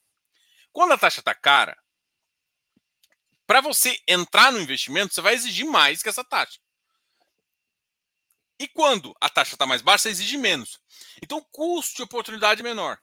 Quando 0.71 0.93
a 0.93 0.97
taxa 0.97 1.19
está 1.19 1.33
cara, 1.33 1.77
para 3.45 3.61
você 3.61 3.99
entrar 4.07 4.51
no 4.51 4.59
investimento, 4.59 5.13
você 5.13 5.21
vai 5.21 5.33
exigir 5.33 5.65
mais 5.65 6.01
que 6.01 6.09
essa 6.09 6.23
taxa. 6.23 6.59
E 8.59 8.67
quando 8.67 9.15
a 9.19 9.29
taxa 9.29 9.55
está 9.55 9.65
mais 9.65 9.81
baixa, 9.81 10.03
você 10.03 10.09
exige 10.09 10.37
menos. 10.37 10.79
Então, 11.21 11.39
o 11.39 11.45
custo 11.45 11.97
de 11.97 12.03
oportunidade 12.03 12.61
é 12.61 12.63
menor. 12.63 12.97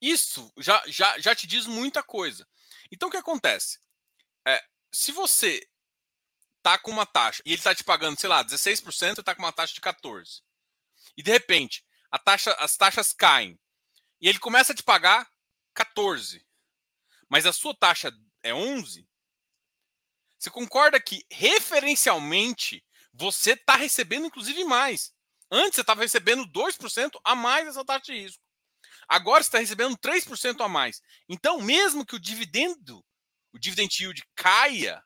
Isso 0.00 0.52
já, 0.58 0.82
já, 0.86 1.18
já 1.18 1.34
te 1.34 1.46
diz 1.46 1.66
muita 1.66 2.02
coisa. 2.02 2.46
Então, 2.90 3.08
o 3.08 3.12
que 3.12 3.16
acontece? 3.16 3.78
É, 4.46 4.62
se 4.90 5.12
você 5.12 5.66
tá 6.62 6.76
com 6.78 6.90
uma 6.90 7.06
taxa 7.06 7.42
e 7.44 7.50
ele 7.50 7.58
está 7.58 7.74
te 7.74 7.84
pagando, 7.84 8.18
sei 8.18 8.28
lá, 8.28 8.44
16%, 8.44 8.82
você 8.84 9.10
está 9.10 9.34
com 9.34 9.42
uma 9.42 9.52
taxa 9.52 9.74
de 9.74 9.80
14%. 9.80 10.42
E 11.16 11.22
de 11.22 11.30
repente, 11.30 11.84
taxa, 12.18 12.52
as 12.58 12.76
taxas 12.76 13.12
caem 13.12 13.58
e 14.20 14.28
ele 14.28 14.38
começa 14.38 14.72
a 14.72 14.76
te 14.76 14.82
pagar 14.82 15.28
14%, 15.76 16.42
mas 17.28 17.46
a 17.46 17.52
sua 17.52 17.74
taxa 17.74 18.12
é 18.42 18.52
11%, 18.52 19.06
você 20.38 20.50
concorda 20.50 21.00
que 21.00 21.24
referencialmente 21.30 22.84
você 23.12 23.52
está 23.52 23.76
recebendo 23.76 24.26
inclusive 24.26 24.62
mais. 24.64 25.12
Antes 25.50 25.76
você 25.76 25.80
estava 25.80 26.02
recebendo 26.02 26.44
2% 26.46 27.18
a 27.24 27.34
mais 27.34 27.68
essa 27.68 27.84
taxa 27.84 28.12
de 28.12 28.20
risco. 28.20 28.42
Agora 29.08 29.42
você 29.42 29.48
está 29.48 29.58
recebendo 29.58 29.96
3% 29.96 30.64
a 30.64 30.68
mais. 30.68 31.00
Então, 31.28 31.60
mesmo 31.60 32.04
que 32.04 32.16
o 32.16 32.20
dividendo, 32.20 33.04
o 33.52 33.58
dividend 33.58 34.02
yield 34.02 34.22
caia, 34.34 35.02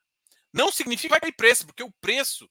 não 0.52 0.72
significa 0.72 1.08
que 1.08 1.10
vai 1.10 1.20
cair 1.20 1.36
preço, 1.36 1.66
porque 1.66 1.82
o 1.82 1.92
preço 2.00 2.50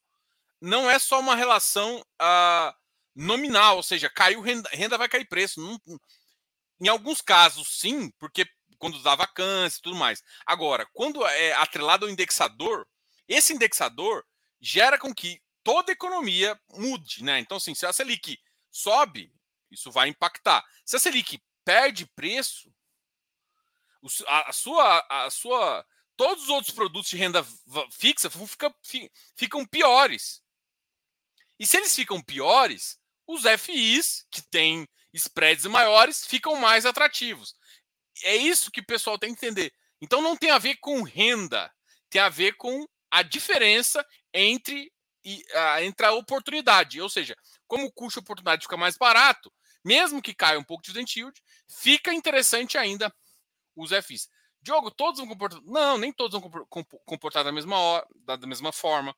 não 0.62 0.90
é 0.90 1.00
só 1.00 1.20
uma 1.20 1.36
relação 1.36 2.00
uh, 2.00 2.74
nominal, 3.18 3.78
ou 3.78 3.84
seja, 3.84 4.10
caiu 4.10 4.42
renda, 4.42 4.70
renda 4.72 4.98
vai 4.98 5.10
cair 5.10 5.26
preço. 5.26 5.60
Não, 5.60 5.80
em 6.80 6.88
alguns 6.88 7.20
casos, 7.20 7.80
sim, 7.80 8.12
porque 8.20 8.48
quando 8.78 9.02
dá 9.02 9.16
vacância 9.16 9.80
e 9.80 9.82
tudo 9.82 9.96
mais. 9.96 10.24
Agora, 10.46 10.88
quando 10.94 11.26
é 11.26 11.54
atrelado 11.54 12.06
ao 12.06 12.12
indexador, 12.12 12.88
esse 13.28 13.54
indexador 13.54 14.24
gera 14.62 15.00
com 15.00 15.14
que 15.14 15.42
toda 15.64 15.92
a 15.92 15.94
economia 15.94 16.60
mude, 16.70 17.24
né? 17.24 17.40
Então, 17.40 17.58
assim, 17.58 17.74
se 17.74 17.86
a 17.88 17.92
Selic 17.92 18.40
sobe, 18.70 19.34
isso 19.72 19.92
vai 19.92 20.10
impactar. 20.10 20.64
Se 20.86 20.96
a 20.96 21.00
Selic 21.00 21.42
perde 21.66 22.06
preço, 22.06 22.72
a, 24.28 24.54
sua, 24.54 25.06
a 25.10 25.30
sua, 25.32 25.86
todos 26.16 26.44
os 26.44 26.50
outros 26.50 26.74
produtos 26.74 27.10
de 27.10 27.18
renda 27.18 27.46
fixa 27.92 28.30
ficam, 28.30 28.74
ficam 29.36 29.66
piores. 29.66 30.42
E 31.60 31.66
se 31.66 31.78
eles 31.78 31.96
ficam 31.96 32.22
piores, 32.22 33.00
os 33.28 33.44
FIs, 33.60 34.26
que 34.32 34.42
têm 34.42 34.88
spreads 35.14 35.66
maiores, 35.66 36.26
ficam 36.26 36.56
mais 36.56 36.86
atrativos. 36.86 37.56
É 38.24 38.36
isso 38.36 38.72
que 38.72 38.80
o 38.80 38.86
pessoal 38.86 39.20
tem 39.20 39.36
que 39.36 39.46
entender. 39.46 39.74
Então 40.02 40.22
não 40.22 40.36
tem 40.36 40.52
a 40.52 40.58
ver 40.58 40.78
com 40.78 41.04
renda, 41.04 41.72
tem 42.10 42.22
a 42.22 42.30
ver 42.30 42.54
com 42.54 42.88
a 43.12 43.22
diferença 43.22 44.06
entre, 44.34 44.92
entre 45.82 46.06
a 46.06 46.14
oportunidade. 46.14 47.02
Ou 47.02 47.10
seja, 47.10 47.36
como 47.68 47.86
o 47.86 47.92
custo 47.92 48.20
de 48.20 48.24
oportunidade 48.24 48.64
fica 48.64 48.78
mais 48.78 48.98
barato, 48.98 49.52
mesmo 49.84 50.22
que 50.22 50.34
caia 50.34 50.60
um 50.60 50.64
pouco 50.64 50.84
de 50.84 50.88
dividend 50.92 51.20
yield, 51.20 51.42
fica 51.70 52.14
interessante 52.14 52.78
ainda 52.78 53.14
os 53.76 53.92
FIs. 54.06 54.30
Diogo, 54.62 54.92
todos 54.92 55.20
vão 55.20 55.30
comportar. 55.30 55.62
Não, 55.64 55.98
nem 55.98 56.12
todos 56.12 56.40
vão 56.40 56.50
comportar 57.06 57.44
da 57.44 57.52
mesma, 57.52 57.78
hora, 57.78 58.08
da 58.26 58.48
mesma 58.48 58.72
forma. 58.72 59.16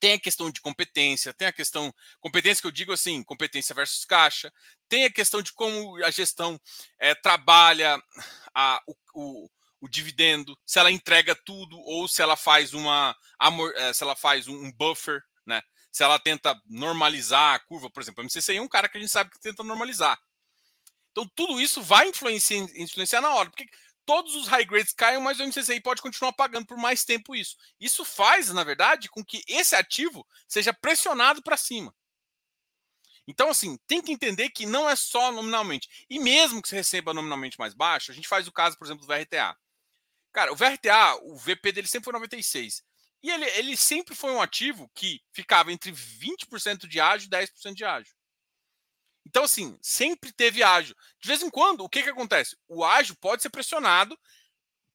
Tem 0.00 0.14
a 0.14 0.20
questão 0.20 0.50
de 0.50 0.60
competência, 0.60 1.32
tem 1.34 1.46
a 1.46 1.52
questão. 1.52 1.94
Competência 2.20 2.62
que 2.62 2.66
eu 2.66 2.72
digo 2.72 2.92
assim, 2.92 3.22
competência 3.22 3.74
versus 3.74 4.04
caixa. 4.04 4.52
Tem 4.88 5.04
a 5.04 5.12
questão 5.12 5.42
de 5.42 5.52
como 5.52 6.02
a 6.02 6.10
gestão 6.10 6.58
é, 6.98 7.14
trabalha 7.14 8.02
a, 8.54 8.82
o, 8.86 8.94
o, 9.14 9.50
o, 9.82 9.88
dividendo, 9.88 10.58
se 10.66 10.78
ela 10.78 10.90
entrega 10.90 11.36
tudo 11.44 11.78
ou 11.80 12.08
se 12.08 12.22
ela 12.22 12.36
faz 12.36 12.72
uma. 12.72 13.14
Eh, 13.76 13.92
se 13.92 14.02
ela 14.02 14.16
faz 14.16 14.48
um 14.48 14.72
buffer, 14.72 15.22
né? 15.46 15.62
se 15.92 16.02
ela 16.02 16.18
tenta 16.18 16.58
normalizar 16.66 17.54
a 17.54 17.58
curva, 17.58 17.90
por 17.90 18.02
exemplo, 18.02 18.22
a 18.22 18.24
MCCI 18.24 18.56
é 18.56 18.62
um 18.62 18.68
cara 18.68 18.88
que 18.88 18.96
a 18.96 19.00
gente 19.00 19.12
sabe 19.12 19.30
que 19.30 19.40
tenta 19.40 19.62
normalizar. 19.62 20.18
Então, 21.10 21.28
tudo 21.34 21.60
isso 21.60 21.82
vai 21.82 22.08
influenciar, 22.08 22.68
influenciar 22.76 23.20
na 23.20 23.34
hora, 23.34 23.50
porque 23.50 23.66
todos 24.04 24.34
os 24.34 24.48
high 24.48 24.64
grades 24.64 24.92
caem, 24.92 25.20
mas 25.20 25.38
o 25.38 25.44
MCCI 25.46 25.80
pode 25.80 26.02
continuar 26.02 26.32
pagando 26.32 26.66
por 26.66 26.76
mais 26.76 27.04
tempo 27.04 27.34
isso. 27.34 27.56
Isso 27.78 28.04
faz, 28.04 28.50
na 28.50 28.64
verdade, 28.64 29.08
com 29.08 29.24
que 29.24 29.42
esse 29.46 29.74
ativo 29.74 30.26
seja 30.48 30.72
pressionado 30.72 31.42
para 31.42 31.56
cima. 31.56 31.94
Então, 33.26 33.48
assim, 33.48 33.78
tem 33.86 34.02
que 34.02 34.10
entender 34.10 34.50
que 34.50 34.66
não 34.66 34.88
é 34.88 34.96
só 34.96 35.30
nominalmente. 35.30 35.88
E 36.10 36.18
mesmo 36.18 36.60
que 36.60 36.68
você 36.68 36.76
receba 36.76 37.14
nominalmente 37.14 37.58
mais 37.58 37.74
baixo, 37.74 38.10
a 38.10 38.14
gente 38.14 38.26
faz 38.26 38.48
o 38.48 38.52
caso, 38.52 38.76
por 38.76 38.86
exemplo, 38.86 39.06
do 39.06 39.12
VRTA. 39.12 39.56
Cara, 40.32 40.52
o 40.52 40.56
VRTA, 40.56 41.16
o 41.22 41.36
VP 41.36 41.72
dele 41.72 41.86
sempre 41.86 42.04
foi 42.04 42.12
96. 42.12 42.82
E 43.22 43.30
ele, 43.30 43.44
ele 43.50 43.76
sempre 43.76 44.14
foi 44.14 44.32
um 44.32 44.40
ativo 44.40 44.90
que 44.94 45.20
ficava 45.32 45.72
entre 45.72 45.92
20% 45.92 46.88
de 46.88 47.00
ágio 47.00 47.26
e 47.26 47.30
10% 47.30 47.74
de 47.74 47.84
ágio. 47.84 48.14
Então, 49.30 49.44
assim, 49.44 49.78
sempre 49.80 50.32
teve 50.32 50.60
ágio. 50.60 50.96
De 51.20 51.28
vez 51.28 51.40
em 51.40 51.48
quando, 51.48 51.84
o 51.84 51.88
que, 51.88 52.02
que 52.02 52.10
acontece? 52.10 52.56
O 52.66 52.84
ágio 52.84 53.14
pode 53.14 53.42
ser 53.42 53.48
pressionado, 53.48 54.18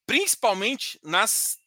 principalmente 0.06 1.00
nas, 1.02 1.58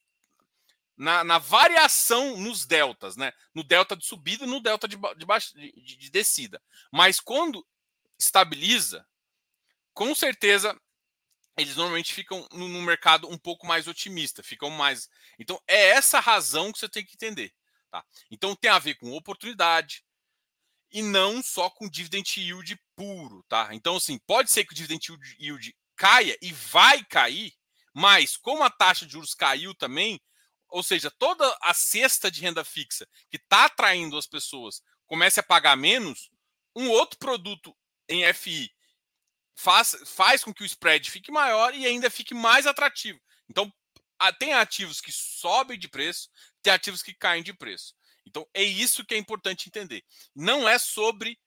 na, 0.95 1.25
na 1.25 1.39
variação 1.39 2.37
nos 2.37 2.67
deltas, 2.67 3.17
né? 3.17 3.33
No 3.55 3.65
delta 3.65 3.97
de 3.97 4.05
subida 4.05 4.47
no 4.47 4.61
delta 4.61 4.87
de, 4.87 4.99
de, 4.99 5.73
de, 5.83 5.97
de 5.97 6.11
descida. 6.11 6.63
Mas 6.93 7.21
quando 7.21 7.67
estabiliza, 8.19 9.07
com 9.95 10.15
certeza 10.15 10.79
eles 11.57 11.75
normalmente 11.75 12.13
ficam 12.13 12.47
no, 12.53 12.69
no, 12.69 12.83
mercado 12.83 13.31
um 13.31 13.39
pouco 13.39 13.67
mais 13.67 13.89
otimista, 13.89 14.43
ficam 14.43 14.69
mais. 14.69 15.09
Então 15.39 15.59
é 15.67 15.89
essa 15.89 16.21
razão 16.21 16.71
que 16.71 16.79
você 16.79 16.89
tem 16.89 17.05
que 17.05 17.15
entender, 17.15 17.51
tá? 17.91 18.05
Então 18.31 18.55
tem 18.55 18.71
a 18.71 18.79
ver 18.79 18.97
com 18.97 19.11
oportunidade 19.17 20.05
e 20.91 21.03
não 21.03 21.43
só 21.43 21.69
com 21.71 21.89
dividend 21.89 22.41
yield 22.41 22.79
puro, 22.97 23.45
tá? 23.49 23.69
Então 23.73 23.97
assim 23.97 24.19
pode 24.27 24.51
ser 24.51 24.65
que 24.65 24.73
o 24.73 24.77
dividend 24.77 25.07
yield 25.39 25.75
caia 25.97 26.37
e 26.41 26.53
vai 26.53 27.05
cair, 27.05 27.53
mas 27.93 28.37
como 28.37 28.63
a 28.63 28.71
taxa 28.71 29.05
de 29.05 29.13
juros 29.13 29.35
caiu 29.35 29.75
também, 29.75 30.21
ou 30.69 30.83
seja, 30.83 31.11
toda 31.11 31.57
a 31.63 31.75
cesta 31.75 32.31
de 32.31 32.41
renda 32.41 32.65
fixa 32.65 33.07
que 33.31 33.37
está 33.37 33.65
atraindo 33.65 34.17
as 34.17 34.27
pessoas 34.27 34.83
comece 35.07 35.41
a 35.41 35.43
pagar 35.43 35.77
menos, 35.77 36.31
um 36.77 36.89
outro 36.91 37.19
produto 37.19 37.77
em 38.09 38.23
FI 38.33 38.71
faz, 39.55 39.97
faz 40.07 40.45
com 40.45 40.55
que 40.55 40.63
o 40.63 40.67
spread 40.67 41.11
fique 41.11 41.33
maior 41.33 41.75
e 41.75 41.87
ainda 41.87 42.09
fique 42.09 42.35
mais 42.35 42.67
atrativo. 42.67 43.21
Então, 43.49 43.73
tem 44.39 44.55
ativos 44.55 45.01
que 45.01 45.11
sobem 45.11 45.79
de 45.79 45.89
preço, 45.89 46.29
tem 46.63 46.73
ativos 46.73 47.03
que 47.03 47.15
caem 47.15 47.43
de 47.43 47.53
preço. 47.53 47.95
Então, 48.29 48.47
é 48.55 48.63
isso 48.63 49.05
que 49.05 49.15
é 49.15 49.19
importante 49.19 49.69
entender. 49.69 50.05
Não 50.35 50.69
é 50.69 50.79
sobre 50.79 51.39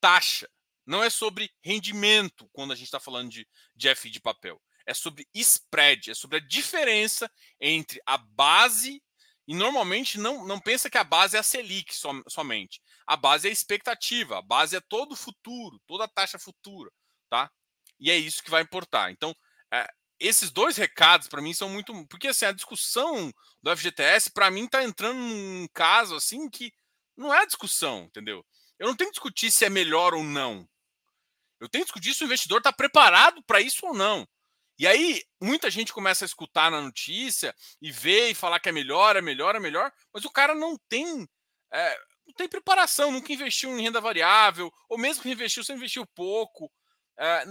taxa, 0.00 0.48
não 0.86 1.02
é 1.02 1.08
sobre 1.08 1.50
rendimento 1.62 2.48
quando 2.52 2.72
a 2.72 2.74
gente 2.74 2.86
está 2.86 3.00
falando 3.00 3.30
de, 3.30 3.48
de 3.74 3.94
FI 3.94 4.10
de 4.10 4.20
papel. 4.20 4.60
É 4.86 4.92
sobre 4.92 5.26
spread, 5.34 6.10
é 6.10 6.14
sobre 6.14 6.36
a 6.36 6.40
diferença 6.40 7.30
entre 7.58 8.02
a 8.04 8.18
base 8.18 9.02
e 9.46 9.54
normalmente 9.54 10.18
não, 10.18 10.46
não 10.46 10.60
pensa 10.60 10.90
que 10.90 10.98
a 10.98 11.04
base 11.04 11.36
é 11.36 11.40
a 11.40 11.42
Selic 11.42 11.94
som, 11.94 12.22
somente. 12.28 12.82
A 13.06 13.16
base 13.16 13.46
é 13.46 13.50
a 13.50 13.52
expectativa, 13.52 14.38
a 14.38 14.42
base 14.42 14.76
é 14.76 14.80
todo 14.80 15.12
o 15.12 15.16
futuro, 15.16 15.80
toda 15.86 16.04
a 16.04 16.08
taxa 16.08 16.38
futura 16.38 16.90
tá? 17.34 17.50
E 17.98 18.10
é 18.10 18.16
isso 18.16 18.42
que 18.42 18.50
vai 18.50 18.62
importar. 18.62 19.10
Então, 19.10 19.34
é, 19.72 19.86
esses 20.26 20.50
dois 20.50 20.76
recados 20.76 21.28
para 21.28 21.42
mim 21.42 21.52
são 21.52 21.68
muito, 21.68 21.92
porque 22.08 22.28
assim 22.28 22.46
a 22.46 22.52
discussão 22.52 23.32
do 23.62 23.76
FGTS 23.76 24.30
para 24.32 24.50
mim 24.50 24.64
está 24.64 24.82
entrando 24.82 25.18
num 25.18 25.66
caso 25.72 26.14
assim 26.14 26.48
que 26.48 26.72
não 27.16 27.32
é 27.32 27.46
discussão, 27.46 28.04
entendeu? 28.04 28.44
Eu 28.78 28.88
não 28.88 28.96
tenho 28.96 29.10
que 29.10 29.14
discutir 29.14 29.50
se 29.50 29.64
é 29.64 29.70
melhor 29.70 30.14
ou 30.14 30.22
não. 30.24 30.68
Eu 31.60 31.68
tenho 31.68 31.84
que 31.84 31.92
discutir 31.92 32.14
se 32.14 32.24
o 32.24 32.26
investidor 32.26 32.58
está 32.58 32.72
preparado 32.72 33.42
para 33.44 33.60
isso 33.60 33.86
ou 33.86 33.94
não. 33.94 34.26
E 34.78 34.86
aí, 34.86 35.22
muita 35.40 35.70
gente 35.70 35.92
começa 35.92 36.24
a 36.24 36.26
escutar 36.26 36.70
na 36.70 36.80
notícia 36.80 37.54
e 37.80 37.92
ver 37.92 38.30
e 38.30 38.34
falar 38.34 38.58
que 38.58 38.68
é 38.68 38.72
melhor, 38.72 39.14
é 39.14 39.20
melhor, 39.20 39.54
é 39.54 39.60
melhor, 39.60 39.92
mas 40.12 40.24
o 40.24 40.30
cara 40.30 40.54
não 40.54 40.76
tem, 40.88 41.28
é, 41.72 41.98
não 42.26 42.34
tem 42.34 42.48
preparação, 42.48 43.12
nunca 43.12 43.32
investiu 43.32 43.70
em 43.78 43.82
renda 43.82 44.00
variável, 44.00 44.72
ou 44.88 44.98
mesmo 44.98 45.22
que 45.22 45.30
investiu, 45.30 45.62
você 45.62 45.72
investiu 45.72 46.04
pouco. 46.06 46.70
É, 47.16 47.44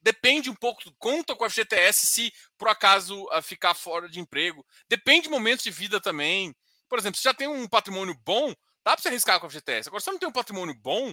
depende 0.00 0.50
um 0.50 0.54
pouco, 0.54 0.82
conta 0.98 1.34
com 1.34 1.44
a 1.44 1.50
FGTS 1.50 2.06
se 2.06 2.32
por 2.56 2.68
acaso 2.68 3.24
uh, 3.24 3.42
ficar 3.42 3.74
fora 3.74 4.08
de 4.08 4.20
emprego. 4.20 4.64
Depende 4.88 5.22
de 5.22 5.28
momentos 5.28 5.64
de 5.64 5.70
vida 5.70 6.00
também. 6.00 6.54
Por 6.88 6.98
exemplo, 6.98 7.18
se 7.18 7.24
já 7.24 7.34
tem 7.34 7.48
um 7.48 7.68
patrimônio 7.68 8.14
bom, 8.24 8.48
dá 8.84 8.92
para 8.94 8.98
você 8.98 9.08
arriscar 9.08 9.40
com 9.40 9.46
a 9.46 9.50
FGTS. 9.50 9.88
Agora, 9.88 10.00
se 10.00 10.04
você 10.04 10.10
não 10.12 10.18
tem 10.18 10.28
um 10.28 10.32
patrimônio 10.32 10.74
bom, 10.74 11.12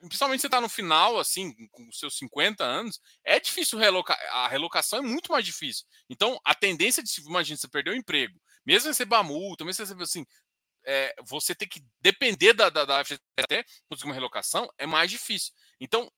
principalmente 0.00 0.40
você 0.40 0.46
está 0.46 0.60
no 0.60 0.68
final, 0.68 1.18
assim, 1.18 1.54
com 1.70 1.90
seus 1.92 2.16
50 2.18 2.64
anos, 2.64 3.00
é 3.24 3.38
difícil 3.38 3.78
relocar. 3.78 4.18
A 4.30 4.48
relocação 4.48 4.98
é 4.98 5.02
muito 5.02 5.30
mais 5.30 5.44
difícil. 5.44 5.84
Então, 6.08 6.40
a 6.44 6.54
tendência 6.54 7.02
de, 7.02 7.10
imagina, 7.22 7.56
você 7.56 7.68
perdeu 7.68 7.92
o 7.92 7.96
emprego, 7.96 8.40
mesmo 8.64 8.88
receber 8.88 9.16
a 9.16 9.22
multa, 9.22 9.64
mesmo 9.64 9.82
receber 9.82 10.02
assim, 10.02 10.24
é, 10.84 11.14
você 11.24 11.54
ter 11.54 11.66
que 11.66 11.84
depender 12.00 12.52
da, 12.52 12.70
da, 12.70 12.84
da 12.84 13.04
FGTS 13.04 13.64
conseguir 13.88 14.08
uma 14.08 14.14
relocação 14.14 14.68
é 14.78 14.86
mais 14.86 15.10
difícil. 15.10 15.52
Então, 15.80 16.10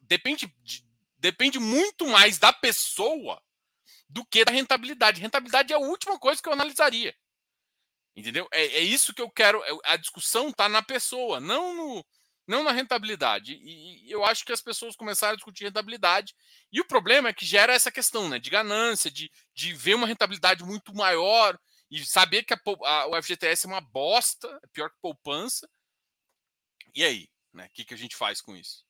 depende, 0.00 0.52
de, 0.62 0.84
depende 1.24 1.58
muito 1.58 2.06
mais 2.06 2.38
da 2.38 2.52
pessoa 2.52 3.42
do 4.06 4.26
que 4.26 4.44
da 4.44 4.52
rentabilidade. 4.52 5.22
Rentabilidade 5.22 5.72
é 5.72 5.76
a 5.76 5.80
última 5.80 6.18
coisa 6.18 6.42
que 6.42 6.46
eu 6.46 6.52
analisaria. 6.52 7.16
Entendeu? 8.14 8.46
É, 8.52 8.62
é 8.62 8.80
isso 8.80 9.14
que 9.14 9.22
eu 9.22 9.30
quero. 9.30 9.64
É, 9.64 9.70
a 9.84 9.96
discussão 9.96 10.50
está 10.50 10.68
na 10.68 10.82
pessoa, 10.82 11.40
não 11.40 11.74
no, 11.74 12.06
não 12.46 12.62
na 12.62 12.72
rentabilidade. 12.72 13.54
E, 13.54 14.06
e, 14.06 14.10
eu 14.10 14.22
acho 14.22 14.44
que 14.44 14.52
as 14.52 14.60
pessoas 14.60 14.94
começaram 14.94 15.32
a 15.32 15.36
discutir 15.36 15.64
rentabilidade. 15.64 16.34
E 16.70 16.78
o 16.78 16.84
problema 16.84 17.30
é 17.30 17.32
que 17.32 17.46
gera 17.46 17.72
essa 17.72 17.90
questão 17.90 18.28
né, 18.28 18.38
de 18.38 18.50
ganância, 18.50 19.10
de, 19.10 19.32
de 19.54 19.72
ver 19.72 19.94
uma 19.94 20.06
rentabilidade 20.06 20.62
muito 20.62 20.94
maior 20.94 21.58
e 21.90 22.04
saber 22.04 22.42
que 22.42 22.52
a, 22.52 22.60
a, 22.84 23.06
o 23.06 23.22
FGTS 23.22 23.66
é 23.66 23.70
uma 23.70 23.80
bosta, 23.80 24.46
é 24.62 24.66
pior 24.74 24.90
que 24.90 25.00
poupança. 25.00 25.66
E 26.94 27.02
aí? 27.02 27.30
Né, 27.50 27.64
o 27.64 27.70
que, 27.70 27.86
que 27.86 27.94
a 27.94 27.98
gente 27.98 28.14
faz 28.14 28.42
com 28.42 28.54
isso? 28.54 28.84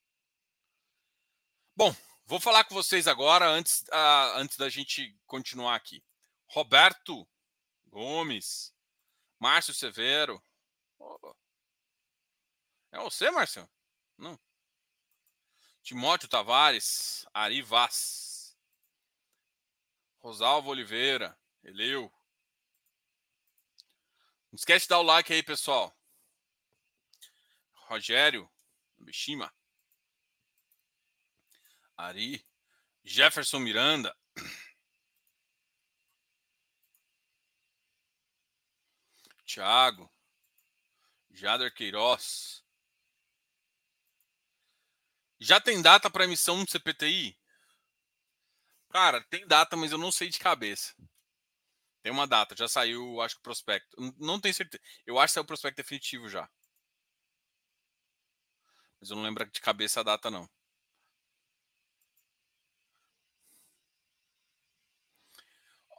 Bom, 1.77 1.95
vou 2.27 2.41
falar 2.41 2.65
com 2.65 2.75
vocês 2.75 3.07
agora, 3.07 3.49
antes, 3.49 3.83
uh, 3.83 4.37
antes 4.37 4.57
da 4.57 4.69
gente 4.69 5.17
continuar 5.27 5.75
aqui. 5.75 6.05
Roberto 6.47 7.29
Gomes, 7.87 8.75
Márcio 9.39 9.75
Severo. 9.75 10.43
Oh. 10.99 11.35
É 12.93 12.99
você, 12.99 13.31
Márcio? 13.31 13.69
Não. 14.17 14.39
Timóteo 15.83 16.29
Tavares, 16.29 17.27
Ari 17.35 17.61
Vaz, 17.61 18.57
Rosalvo 20.19 20.71
Oliveira, 20.71 21.39
Eleu. 21.63 22.11
Não 24.51 24.57
esquece 24.57 24.87
de 24.87 24.89
dar 24.91 25.01
o 25.01 25.03
like 25.03 25.33
aí, 25.33 25.43
pessoal. 25.43 25.95
Rogério, 27.73 28.51
Bishima. 28.97 29.53
Ari, 31.97 32.45
Jefferson 33.05 33.61
Miranda. 33.61 34.15
Thiago, 39.47 40.11
Jader 41.31 41.73
Queiroz. 41.73 42.65
Já 45.41 45.61
tem 45.61 45.83
data 45.83 46.11
para 46.11 46.25
emissão 46.25 46.57
no 46.57 46.69
CPTI? 46.69 47.37
Cara, 48.89 49.23
tem 49.25 49.47
data, 49.47 49.77
mas 49.77 49.93
eu 49.93 49.99
não 49.99 50.11
sei 50.11 50.29
de 50.29 50.39
cabeça. 50.39 50.95
Tem 52.03 52.13
uma 52.13 52.27
data, 52.27 52.55
já 52.57 52.69
saiu, 52.69 53.21
acho 53.21 53.35
que 53.37 53.41
o 53.41 53.43
prospecto. 53.45 53.97
Não 54.19 54.41
tenho 54.41 54.55
certeza. 54.55 54.83
Eu 55.07 55.19
acho 55.19 55.33
que 55.35 55.39
é 55.39 55.43
o 55.43 55.45
prospecto 55.45 55.77
definitivo 55.77 56.29
já. 56.29 56.49
Mas 59.01 59.11
eu 59.11 59.17
não 59.17 59.23
lembro 59.23 59.45
de 59.51 59.61
cabeça 59.61 60.01
a 60.01 60.03
data, 60.03 60.31
não. 60.31 60.49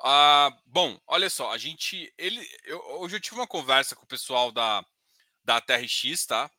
Ah, 0.08 0.52
bom, 0.68 1.00
olha 1.08 1.30
só, 1.30 1.52
a 1.52 1.58
gente. 1.58 2.14
Ele, 2.18 2.48
eu, 2.64 2.80
hoje 3.00 3.16
eu 3.16 3.20
tive 3.20 3.36
uma 3.38 3.48
conversa 3.48 3.96
com 3.96 4.04
o 4.06 4.08
pessoal 4.08 4.52
da, 4.52 4.86
da 5.44 5.60
TRX, 5.62 6.26
tá? 6.28 6.52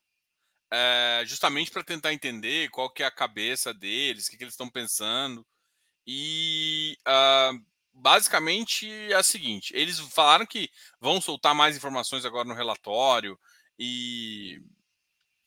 É, 0.72 1.22
justamente 1.26 1.70
para 1.70 1.84
tentar 1.84 2.12
entender 2.12 2.70
qual 2.70 2.90
que 2.90 3.02
é 3.02 3.06
a 3.06 3.10
cabeça 3.10 3.74
deles, 3.74 4.26
o 4.26 4.30
que, 4.30 4.36
que 4.38 4.44
eles 4.44 4.54
estão 4.54 4.68
pensando. 4.70 5.46
E 6.06 6.98
ah, 7.06 7.52
basicamente 7.94 8.88
é 9.12 9.14
a 9.16 9.22
seguinte: 9.22 9.72
eles 9.76 10.00
falaram 10.00 10.46
que 10.46 10.70
vão 11.00 11.20
soltar 11.20 11.54
mais 11.54 11.76
informações 11.76 12.24
agora 12.26 12.48
no 12.48 12.54
relatório 12.54 13.38
e, 13.78 14.60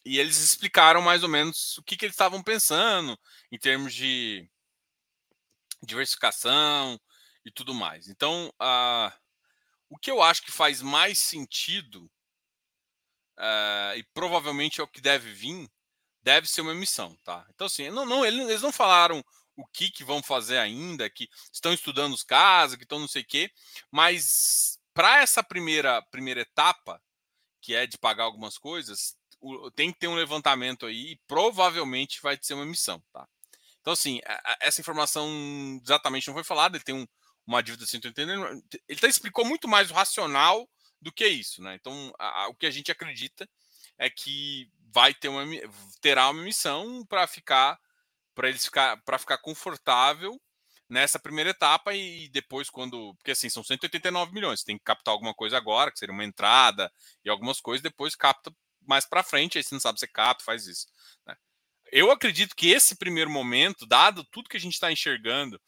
e 0.05 0.19
eles 0.19 0.39
explicaram 0.41 1.01
mais 1.01 1.23
ou 1.23 1.29
menos 1.29 1.77
o 1.79 1.83
que, 1.83 1.97
que 1.97 2.05
eles 2.05 2.15
estavam 2.15 2.43
pensando 2.43 3.17
em 3.51 3.59
termos 3.59 3.93
de 3.93 4.49
diversificação, 5.83 6.99
e 7.49 7.51
tudo 7.51 7.73
mais. 7.73 8.07
Então, 8.07 8.47
uh, 8.61 9.11
o 9.89 9.97
que 9.97 10.09
eu 10.09 10.21
acho 10.21 10.43
que 10.43 10.51
faz 10.51 10.81
mais 10.81 11.19
sentido, 11.19 12.05
uh, 13.37 13.97
e 13.97 14.03
provavelmente 14.13 14.79
é 14.79 14.83
o 14.83 14.87
que 14.87 15.01
deve 15.01 15.33
vir, 15.33 15.67
deve 16.21 16.47
ser 16.47 16.61
uma 16.61 16.71
emissão, 16.71 17.15
tá? 17.23 17.45
Então, 17.49 17.67
assim, 17.67 17.89
não, 17.89 18.05
não, 18.05 18.25
eles 18.25 18.61
não 18.61 18.71
falaram 18.71 19.23
o 19.55 19.65
que, 19.67 19.89
que 19.89 20.03
vão 20.03 20.21
fazer 20.21 20.57
ainda, 20.59 21.09
que 21.09 21.27
estão 21.51 21.73
estudando 21.73 22.13
os 22.13 22.23
casos, 22.23 22.77
que 22.77 22.83
estão 22.83 22.99
não 22.99 23.07
sei 23.07 23.23
o 23.23 23.27
quê, 23.27 23.51
mas 23.91 24.79
para 24.93 25.21
essa 25.21 25.43
primeira, 25.43 26.01
primeira 26.03 26.41
etapa, 26.41 27.01
que 27.61 27.73
é 27.73 27.87
de 27.87 27.97
pagar 27.97 28.25
algumas 28.25 28.57
coisas, 28.57 29.17
tem 29.75 29.91
que 29.91 29.99
ter 29.99 30.07
um 30.07 30.15
levantamento 30.15 30.85
aí 30.85 31.13
e 31.13 31.19
provavelmente 31.27 32.21
vai 32.21 32.37
ser 32.41 32.53
uma 32.53 32.63
emissão, 32.63 33.03
tá? 33.11 33.27
Então, 33.81 33.93
assim, 33.93 34.19
essa 34.61 34.81
informação 34.81 35.27
exatamente 35.83 36.27
não 36.27 36.33
foi 36.33 36.43
falada, 36.43 36.77
ele 36.77 36.83
tem 36.83 36.95
um, 36.95 37.07
uma 37.49 37.63
dívida 37.63 37.83
de 37.83 37.89
180, 37.89 38.31
ele 38.87 38.99
tá, 38.99 39.07
explicou 39.07 39.43
muito 39.43 39.67
mais 39.67 39.89
o 39.89 39.93
racional 39.93 40.69
do 41.01 41.11
que 41.11 41.27
isso, 41.27 41.63
né? 41.63 41.75
Então, 41.75 42.13
a, 42.19 42.43
a, 42.43 42.47
o 42.49 42.53
que 42.53 42.67
a 42.67 42.71
gente 42.71 42.91
acredita 42.91 43.49
é 43.97 44.07
que 44.07 44.69
vai 44.93 45.15
ter 45.15 45.29
uma 45.29 45.43
terá 45.99 46.29
uma 46.29 46.43
missão 46.43 47.03
para 47.07 47.25
ficar 47.25 47.79
para 48.35 48.49
eles 48.49 48.63
ficar 48.63 49.01
para 49.03 49.17
ficar 49.17 49.39
confortável 49.39 50.39
nessa 50.87 51.19
primeira 51.19 51.49
etapa 51.49 51.93
e 51.93 52.29
depois 52.29 52.69
quando 52.69 53.15
porque 53.15 53.31
assim 53.31 53.49
são 53.49 53.63
189 53.63 54.31
milhões, 54.31 54.63
tem 54.63 54.77
que 54.77 54.83
captar 54.83 55.11
alguma 55.11 55.33
coisa 55.33 55.57
agora, 55.57 55.91
que 55.91 55.97
seria 55.97 56.13
uma 56.13 56.23
entrada 56.23 56.91
e 57.25 57.29
algumas 57.29 57.59
coisas, 57.59 57.81
depois 57.81 58.15
capta 58.15 58.51
mais 58.87 59.07
para 59.07 59.23
frente, 59.23 59.57
aí 59.57 59.63
você 59.63 59.73
não 59.73 59.79
sabe 59.79 59.99
se 59.99 60.07
capta, 60.07 60.43
faz 60.43 60.67
isso, 60.67 60.87
né? 61.25 61.35
Eu 61.91 62.11
acredito 62.11 62.55
que 62.55 62.69
esse 62.69 62.95
primeiro 62.95 63.31
momento, 63.31 63.87
dado 63.87 64.23
tudo 64.25 64.49
que 64.49 64.57
a 64.57 64.59
gente 64.59 64.73
está 64.73 64.91
enxergando 64.91 65.59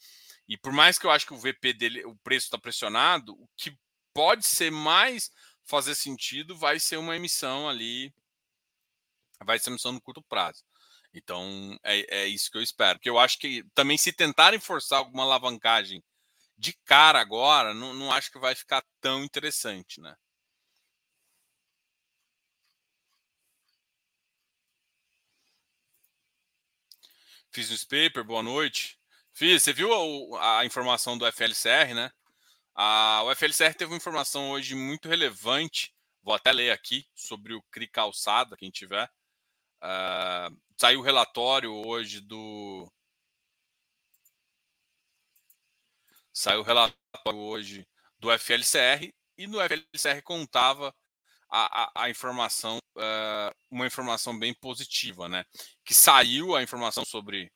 e 0.47 0.57
por 0.57 0.71
mais 0.71 0.97
que 0.99 1.05
eu 1.05 1.11
acho 1.11 1.25
que 1.25 1.33
o 1.33 1.37
VP 1.37 1.73
dele, 1.73 2.05
o 2.05 2.15
preço 2.17 2.47
está 2.47 2.57
pressionado, 2.57 3.33
o 3.33 3.47
que 3.55 3.77
pode 4.13 4.45
ser 4.45 4.71
mais 4.71 5.31
fazer 5.63 5.95
sentido 5.95 6.57
vai 6.57 6.79
ser 6.79 6.97
uma 6.97 7.15
emissão 7.15 7.69
ali, 7.69 8.13
vai 9.43 9.59
ser 9.59 9.69
uma 9.69 9.75
emissão 9.75 9.91
no 9.91 10.01
curto 10.01 10.21
prazo. 10.23 10.63
Então 11.13 11.77
é, 11.83 12.23
é 12.23 12.27
isso 12.27 12.49
que 12.51 12.57
eu 12.57 12.61
espero. 12.61 12.99
Porque 12.99 13.09
eu 13.09 13.19
acho 13.19 13.37
que 13.39 13.63
também 13.75 13.97
se 13.97 14.13
tentarem 14.13 14.59
forçar 14.59 14.99
alguma 14.99 15.23
alavancagem 15.23 16.03
de 16.57 16.73
cara 16.85 17.19
agora, 17.19 17.73
não, 17.73 17.93
não 17.93 18.11
acho 18.11 18.31
que 18.31 18.39
vai 18.39 18.55
ficar 18.55 18.83
tão 19.01 19.23
interessante, 19.23 19.99
né? 20.01 20.15
Fiz 27.51 27.69
um 27.71 27.87
paper, 27.87 28.23
boa 28.23 28.43
noite. 28.43 29.00
Fiz, 29.33 29.63
você 29.63 29.73
viu 29.73 29.91
a, 30.37 30.59
a, 30.59 30.65
informação 30.65 31.17
do 31.17 31.25
FLCR, 31.25 31.93
né? 31.93 32.11
A, 32.75 33.23
o 33.23 33.35
FLCR 33.35 33.73
teve 33.73 33.91
uma 33.91 33.97
informação 33.97 34.51
hoje 34.51 34.75
muito 34.75 35.07
relevante, 35.07 35.93
vou 36.21 36.33
até 36.33 36.51
ler 36.51 36.71
aqui, 36.71 37.05
sobre 37.15 37.53
o 37.53 37.61
CRI 37.71 37.87
Calçada, 37.87 38.57
quem 38.57 38.69
tiver. 38.69 39.09
Uh, 39.81 40.55
saiu 40.77 40.99
o 40.99 41.03
relatório 41.03 41.73
hoje 41.73 42.19
do. 42.19 42.91
Saiu 46.33 46.61
o 46.61 46.63
relatório 46.63 47.39
hoje 47.39 47.87
do 48.19 48.31
FLCR 48.31 49.13
e 49.37 49.47
no 49.47 49.59
FLCR 49.59 50.21
contava 50.23 50.95
a, 51.49 51.83
a, 51.83 52.03
a 52.03 52.09
informação, 52.09 52.77
uh, 52.95 53.55
uma 53.69 53.87
informação 53.87 54.37
bem 54.37 54.53
positiva, 54.53 55.27
né? 55.27 55.43
Que 55.83 55.93
saiu 55.93 56.55
a 56.55 56.63
informação 56.63 57.03
sobre 57.03 57.51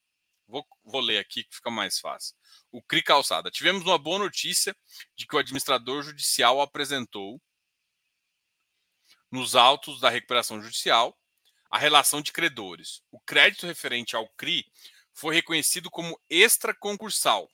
Vou, 0.47 0.65
vou 0.83 1.01
ler 1.01 1.17
aqui 1.17 1.43
que 1.43 1.55
fica 1.55 1.71
mais 1.71 1.99
fácil. 1.99 2.35
O 2.71 2.81
CRI 2.81 3.01
Calçada. 3.01 3.49
Tivemos 3.49 3.83
uma 3.83 3.97
boa 3.97 4.19
notícia 4.19 4.75
de 5.15 5.25
que 5.25 5.35
o 5.35 5.39
administrador 5.39 6.03
judicial 6.03 6.61
apresentou 6.61 7.41
nos 9.31 9.55
autos 9.55 9.99
da 9.99 10.09
recuperação 10.09 10.61
judicial 10.61 11.17
a 11.69 11.77
relação 11.77 12.21
de 12.21 12.31
credores. 12.31 13.01
O 13.11 13.19
crédito 13.19 13.65
referente 13.65 14.15
ao 14.15 14.29
CRI 14.37 14.65
foi 15.13 15.35
reconhecido 15.35 15.89
como 15.89 16.19
extraconcursal. 16.29 17.49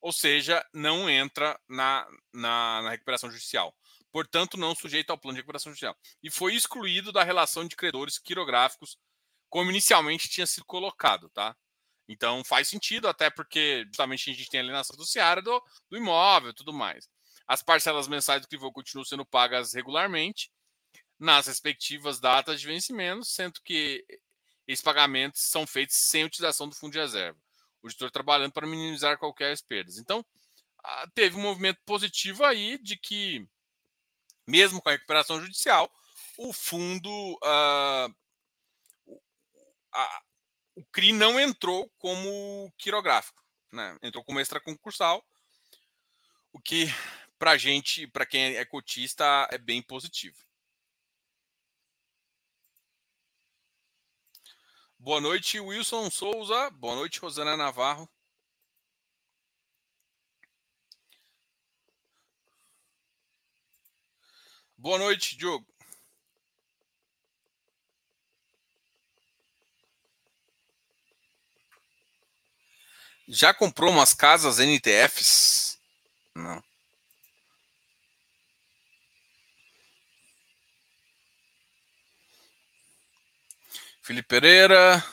Ou 0.00 0.12
seja, 0.12 0.64
não 0.72 1.10
entra 1.10 1.60
na, 1.68 2.06
na, 2.32 2.82
na 2.82 2.90
recuperação 2.90 3.30
judicial. 3.30 3.76
Portanto, 4.10 4.56
não 4.56 4.74
sujeito 4.74 5.10
ao 5.10 5.18
plano 5.18 5.34
de 5.34 5.40
recuperação 5.40 5.72
judicial. 5.72 5.96
E 6.22 6.30
foi 6.30 6.54
excluído 6.54 7.12
da 7.12 7.22
relação 7.22 7.66
de 7.66 7.76
credores 7.76 8.18
quirográficos 8.18 8.96
como 9.56 9.70
inicialmente 9.70 10.28
tinha 10.28 10.46
sido 10.46 10.66
colocado, 10.66 11.30
tá? 11.30 11.56
Então 12.06 12.44
faz 12.44 12.68
sentido, 12.68 13.08
até 13.08 13.30
porque 13.30 13.84
justamente 13.86 14.30
a 14.30 14.34
gente 14.34 14.50
tem 14.50 14.60
a 14.60 14.62
alienação 14.62 14.94
do 14.94 15.42
do, 15.42 15.64
do 15.88 15.96
imóvel 15.96 16.52
tudo 16.52 16.74
mais. 16.74 17.08
As 17.48 17.62
parcelas 17.62 18.06
mensais 18.06 18.42
do 18.42 18.48
Crivô 18.48 18.70
continuam 18.70 19.06
sendo 19.06 19.24
pagas 19.24 19.72
regularmente. 19.72 20.52
nas 21.18 21.46
respectivas 21.46 22.20
datas 22.20 22.60
de 22.60 22.66
vencimento, 22.66 23.24
sendo 23.24 23.62
que 23.64 24.04
esses 24.68 24.84
pagamentos 24.84 25.40
são 25.40 25.66
feitos 25.66 25.96
sem 25.96 26.24
utilização 26.24 26.68
do 26.68 26.76
fundo 26.76 26.92
de 26.92 26.98
reserva. 26.98 27.38
O 27.82 27.88
gestor 27.88 28.10
trabalhando 28.10 28.52
para 28.52 28.66
minimizar 28.66 29.16
qualquer 29.16 29.56
perdas. 29.62 29.96
Então, 29.96 30.22
teve 31.14 31.34
um 31.34 31.40
movimento 31.40 31.80
positivo 31.86 32.44
aí 32.44 32.76
de 32.76 32.94
que, 32.98 33.48
mesmo 34.46 34.82
com 34.82 34.90
a 34.90 34.92
recuperação 34.92 35.40
judicial, 35.40 35.90
o 36.36 36.52
fundo. 36.52 37.10
Uh, 37.42 38.25
a, 39.96 40.22
o 40.76 40.84
CRI 40.86 41.12
não 41.12 41.40
entrou 41.40 41.90
como 41.98 42.72
quirográfico, 42.78 43.42
né? 43.72 43.96
entrou 44.02 44.22
como 44.24 44.40
extra 44.40 44.60
concursal, 44.60 45.24
o 46.52 46.60
que 46.60 46.86
para 47.38 47.56
gente, 47.56 48.06
para 48.06 48.26
quem 48.26 48.56
é 48.56 48.64
cotista, 48.64 49.48
é 49.50 49.58
bem 49.58 49.82
positivo. 49.82 50.36
Boa 54.98 55.20
noite, 55.20 55.60
Wilson 55.60 56.10
Souza. 56.10 56.70
Boa 56.70 56.96
noite, 56.96 57.20
Rosana 57.20 57.56
Navarro. 57.56 58.08
Boa 64.76 64.98
noite, 64.98 65.36
Diogo. 65.36 65.75
Já 73.28 73.52
comprou 73.52 73.90
umas 73.90 74.14
casas 74.14 74.60
NTFs? 74.60 75.78
Não. 76.34 76.62
Felipe 84.00 84.28
Pereira. 84.28 85.04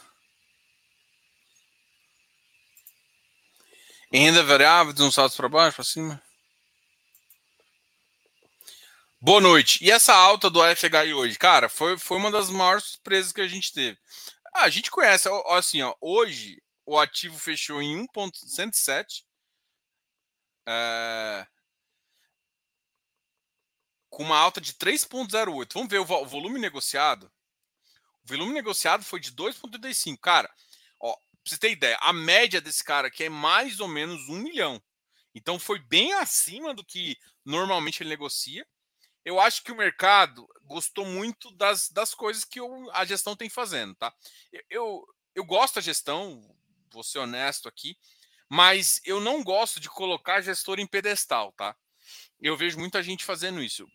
Em 4.12 4.26
renda 4.26 4.43
variável, 4.43 4.93
de 4.93 5.02
para 5.36 5.49
baixo, 5.49 5.78
para 5.78 5.84
cima. 5.84 6.21
Boa 9.19 9.41
noite. 9.41 9.84
E 9.84 9.89
essa 9.89 10.13
alta 10.13 10.52
do 10.52 10.62
FHI 10.63 11.15
hoje? 11.15 11.39
Cara, 11.39 11.67
foi, 11.67 11.97
foi 11.97 12.17
uma 12.17 12.30
das 12.30 12.52
maiores 12.52 12.84
surpresas 12.84 13.32
que 13.32 13.41
a 13.41 13.47
gente 13.47 13.73
teve. 13.73 13.97
Ah, 14.54 14.65
a 14.65 14.69
gente 14.69 14.91
conhece, 14.91 15.28
assim, 15.47 15.82
ó, 15.82 15.95
hoje 15.99 16.62
o 16.86 17.00
ativo 17.00 17.38
fechou 17.38 17.82
em 17.82 17.98
1,107. 17.98 19.26
É, 20.67 21.48
com 24.13 24.24
uma 24.24 24.38
alta 24.38 24.62
de 24.62 24.74
3,08. 24.74 25.74
Vamos 25.74 25.89
ver 25.89 26.00
o 26.00 26.06
volume 26.06 26.60
negociado. 26.60 27.32
O 28.24 28.28
volume 28.28 28.54
negociado 28.54 29.04
foi 29.04 29.19
de 29.19 29.32
2,35. 29.32 30.19
Cara, 30.19 30.54
ó, 31.00 31.13
pra 31.13 31.24
você 31.46 31.58
ter 31.58 31.72
ideia, 31.72 31.98
a 32.00 32.13
média 32.13 32.62
desse 32.62 32.84
cara 32.84 33.08
aqui 33.08 33.24
é 33.24 33.30
mais 33.30 33.80
ou 33.80 33.88
menos 33.88 34.30
um 34.30 34.38
milhão. 34.38 34.82
Então 35.34 35.60
foi 35.60 35.80
bem 35.80 36.13
acima 36.13 36.74
do 36.74 36.86
que 36.86 37.17
normalmente 37.43 38.04
ele 38.04 38.10
negocia. 38.10 38.65
Eu 39.26 39.39
acho 39.39 39.63
que 39.63 39.72
o 39.72 39.76
mercado 39.76 40.48
gostou 40.63 41.06
muito 41.06 41.50
das, 41.52 41.89
das 41.89 42.13
coisas 42.13 42.46
que 42.46 42.60
eu, 42.60 42.91
a 42.91 43.04
gestão 43.06 43.36
tem 43.36 43.50
fazendo, 43.50 43.96
tá? 43.96 44.13
Eu, 44.52 44.62
eu, 44.69 45.08
eu 45.36 45.46
gosto 45.46 45.76
da 45.76 45.82
gestão, 45.82 46.56
vou 46.93 47.03
ser 47.03 47.19
honesto 47.19 47.67
aqui, 47.67 47.97
mas 48.49 49.01
eu 49.03 49.19
não 49.19 49.43
gosto 49.43 49.79
de 49.79 49.89
colocar 49.89 50.41
gestor 50.41 50.79
em 50.79 50.88
pedestal, 50.88 51.51
tá? 51.53 51.75
Eu 52.39 52.56
vejo 52.56 52.79
muita 52.79 53.01
gente 53.01 53.25
fazendo 53.25 53.62
isso. 53.62 53.88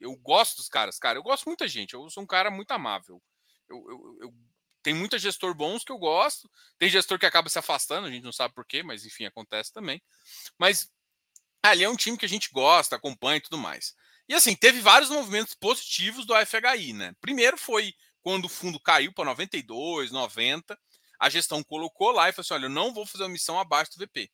Eu 0.00 0.14
gosto 0.16 0.56
dos 0.56 0.68
caras, 0.68 0.98
cara, 0.98 1.18
eu 1.18 1.22
gosto 1.22 1.46
muita 1.46 1.66
gente, 1.66 1.94
eu 1.94 2.08
sou 2.10 2.22
um 2.22 2.26
cara 2.26 2.50
muito 2.50 2.70
amável 2.72 3.22
eu, 3.68 3.84
eu, 3.88 4.18
eu 4.20 4.34
tem 4.82 4.94
muita 4.94 5.18
gestor 5.18 5.54
bons 5.54 5.82
que 5.82 5.90
eu 5.90 5.98
gosto, 5.98 6.50
tem 6.78 6.90
gestor 6.90 7.18
que 7.18 7.24
acaba 7.24 7.48
se 7.48 7.58
afastando, 7.58 8.06
a 8.06 8.10
gente 8.10 8.22
não 8.22 8.32
sabe 8.32 8.54
por 8.54 8.66
quê, 8.66 8.82
mas 8.82 9.06
enfim, 9.06 9.24
acontece 9.24 9.72
também. 9.72 10.02
Mas 10.58 10.90
ali 11.62 11.82
é 11.82 11.88
um 11.88 11.96
time 11.96 12.18
que 12.18 12.26
a 12.26 12.28
gente 12.28 12.50
gosta, 12.52 12.96
acompanha 12.96 13.38
e 13.38 13.40
tudo 13.40 13.56
mais. 13.56 13.94
E 14.28 14.34
assim, 14.34 14.54
teve 14.54 14.80
vários 14.80 15.08
movimentos 15.08 15.54
positivos 15.54 16.26
do 16.26 16.34
FHI, 16.34 16.92
né? 16.92 17.14
Primeiro 17.20 17.56
foi 17.56 17.94
quando 18.20 18.44
o 18.44 18.48
fundo 18.48 18.78
caiu 18.78 19.12
para 19.12 19.24
92, 19.24 20.10
90, 20.10 20.78
a 21.24 21.30
gestão 21.30 21.64
colocou 21.64 22.10
lá 22.10 22.28
e 22.28 22.32
falou 22.32 22.42
assim: 22.42 22.52
olha, 22.52 22.66
eu 22.66 22.70
não 22.70 22.92
vou 22.92 23.06
fazer 23.06 23.24
uma 23.24 23.30
missão 23.30 23.58
abaixo 23.58 23.92
do 23.92 24.04
VP. 24.04 24.30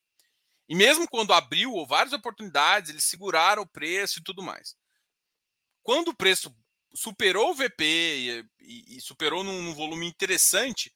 E 0.69 0.75
mesmo 0.75 1.09
quando 1.09 1.33
abriu 1.33 1.87
várias 1.87 2.13
oportunidades, 2.13 2.91
eles 2.91 3.05
seguraram 3.05 3.63
o 3.63 3.69
preço 3.69 4.19
e 4.19 4.23
tudo 4.23 4.43
mais. 4.43 4.77
Quando 5.85 6.09
o 6.09 6.15
preço 6.15 6.53
superou 6.93 7.51
o 7.51 7.55
VP 7.55 7.85
e, 7.85 8.45
e, 8.59 8.97
e 8.97 9.01
superou 9.01 9.45
num, 9.45 9.63
num, 9.63 9.73
volume 9.73 10.05
interessante, 10.05 10.93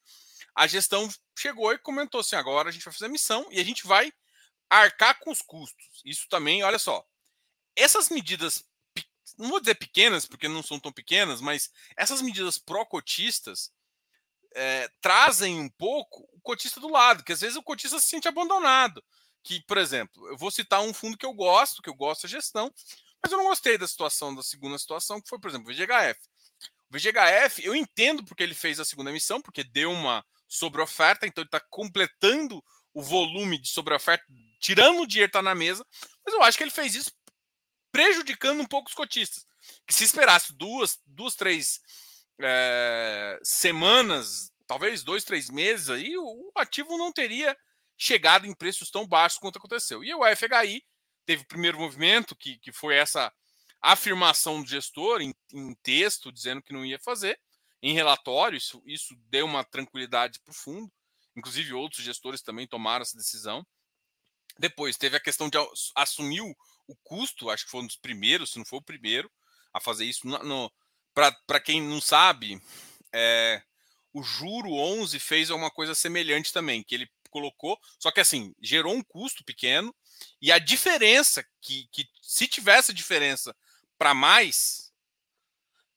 a 0.53 0.67
gestão 0.67 1.09
chegou 1.39 1.73
e 1.73 1.79
comentou 1.79 2.21
assim: 2.21 2.35
agora 2.35 2.71
a 2.71 2.73
gente 2.73 2.85
vai 2.85 2.93
fazer 2.93 3.07
a 3.07 3.11
missão 3.11 3.47
e 3.53 3.61
a 3.61 3.65
gente 3.65 3.87
vai 3.87 4.13
arcar 4.69 5.21
com 5.21 5.31
os 5.31 5.43
custos. 5.43 6.03
Isso 6.05 6.27
também, 6.29 6.65
olha 6.65 6.79
só, 6.79 7.07
essas 7.77 8.09
medidas, 8.09 8.65
não 9.39 9.49
vou 9.49 9.61
dizer 9.61 9.77
pequenas, 9.77 10.27
porque 10.27 10.49
não 10.49 10.63
são 10.63 10.81
tão 10.81 10.93
pequenas, 10.93 11.41
mas 11.41 11.71
essas 11.97 12.21
medidas 12.21 12.59
pró-cotistas 12.59 13.73
é, 14.55 14.89
trazem 15.01 15.59
um 15.59 15.69
pouco 15.69 16.29
o 16.33 16.41
cotista 16.41 16.81
do 16.81 16.89
lado, 16.89 17.25
que 17.25 17.33
às 17.33 17.41
vezes 17.41 17.57
o 17.57 17.63
cotista 17.63 17.99
se 17.99 18.07
sente 18.07 18.29
abandonado. 18.29 19.03
Que, 19.43 19.61
por 19.67 19.77
exemplo, 19.77 20.27
eu 20.29 20.37
vou 20.39 20.51
citar 20.51 20.81
um 20.81 20.95
fundo 20.95 21.19
que 21.19 21.27
eu 21.27 21.35
gosto, 21.35 21.83
que 21.83 21.91
eu 21.91 21.95
gosto 21.95 22.23
da 22.23 22.29
gestão, 22.29 22.73
mas 23.23 23.33
eu 23.33 23.39
não 23.39 23.47
gostei 23.47 23.77
da 23.77 23.87
situação, 23.87 24.35
da 24.35 24.43
segunda 24.43 24.79
situação, 24.79 25.21
que 25.21 25.29
foi, 25.29 25.39
por 25.39 25.49
exemplo, 25.49 25.71
o 25.71 25.75
VGHF. 25.75 26.21
O 26.89 26.97
VGHF, 26.97 27.65
eu 27.65 27.75
entendo 27.75 28.25
porque 28.25 28.43
ele 28.43 28.55
fez 28.55 28.79
a 28.81 28.85
segunda 28.85 29.11
emissão, 29.11 29.43
porque 29.43 29.65
deu 29.65 29.91
uma 29.91 30.25
sobre-oferta, 30.47 31.27
então 31.27 31.43
ele 31.43 31.49
está 31.49 31.61
completando 31.61 32.65
o 32.95 33.03
volume 33.03 33.59
de 33.59 33.69
sobre-oferta, 33.69 34.25
tirando 34.61 35.03
o 35.03 35.07
dinheiro 35.07 35.31
que 35.31 35.37
está 35.37 35.43
na 35.43 35.55
mesa, 35.55 35.85
mas 36.25 36.33
eu 36.33 36.43
acho 36.43 36.57
que 36.57 36.65
ele 36.65 36.71
fez 36.71 36.95
isso 36.95 37.11
prejudicando 37.91 38.61
um 38.61 38.67
pouco 38.67 38.89
os 38.89 38.95
cotistas. 38.95 39.47
Que 39.87 39.95
se 39.95 40.05
esperasse 40.05 40.53
duas, 40.53 41.01
duas 41.07 41.35
três 41.35 41.81
é, 42.41 43.39
semanas, 43.43 44.53
talvez 44.67 45.03
dois, 45.03 45.25
três 45.25 45.51
meses 45.51 45.91
aí, 45.91 46.17
o 46.17 46.53
ativo 46.57 46.97
não 46.97 47.13
teria 47.13 47.57
chegado 47.97 48.47
em 48.47 48.55
preços 48.55 48.91
tão 48.91 49.07
baixos 49.07 49.39
quanto 49.39 49.59
aconteceu. 49.59 50.03
E 50.03 50.13
o 50.15 50.23
FHI 50.37 50.83
teve 51.25 51.43
o 51.43 51.49
primeiro 51.49 51.79
movimento, 51.79 52.37
que, 52.37 52.59
que 52.59 52.73
foi 52.73 52.97
essa 52.97 53.33
afirmação 53.81 54.63
do 54.63 54.69
gestor 54.69 55.21
em, 55.21 55.35
em 55.53 55.75
texto, 55.83 56.33
dizendo 56.33 56.63
que 56.63 56.73
não 56.73 56.85
ia 56.85 56.99
fazer, 56.99 57.39
em 57.83 57.93
relatório, 57.93 58.57
isso, 58.57 58.83
isso 58.87 59.15
deu 59.29 59.45
uma 59.45 59.63
tranquilidade 59.63 60.41
para 60.41 60.53
o 60.53 60.57
fundo. 60.57 60.91
Inclusive, 61.37 61.75
outros 61.75 62.03
gestores 62.03 62.41
também 62.41 62.67
tomaram 62.67 63.03
essa 63.03 63.17
decisão. 63.17 63.63
Depois, 64.59 64.97
teve 64.97 65.19
a 65.19 65.21
questão 65.21 65.51
de 65.51 65.59
assumir 65.95 66.41
o, 66.41 66.97
custo, 67.03 67.51
acho 67.51 67.67
que 67.67 67.71
foi 67.71 67.83
um 67.83 67.87
dos 67.87 67.97
primeiros, 67.97 68.53
se 68.53 68.59
não 68.59 68.65
foi 68.65 68.79
o 68.79 68.83
primeiro, 68.83 69.31
a 69.71 69.81
fazer 69.81 70.07
isso. 70.07 70.27
No 70.27 70.73
Para 71.15 71.61
quem 71.61 71.81
não 71.81 72.01
sabe, 72.01 72.61
é, 73.13 73.63
o 74.13 74.23
Juro 74.23 74.73
11 74.73 75.19
fez 75.21 75.51
uma 75.51 75.71
coisa 75.71 75.95
semelhante 75.95 76.53
também, 76.53 76.83
que 76.83 76.95
ele 76.95 77.11
colocou, 77.31 77.79
só 77.99 78.11
que 78.11 78.21
assim, 78.21 78.55
gerou 78.61 78.95
um 78.95 79.03
custo 79.03 79.45
pequeno, 79.45 79.95
e 80.41 80.53
a 80.53 80.59
diferença, 80.59 81.45
que, 81.61 81.89
que 81.91 82.07
se 82.23 82.47
tivesse 82.47 82.93
diferença 82.93 83.55
para 83.99 84.15
mais, 84.15 84.93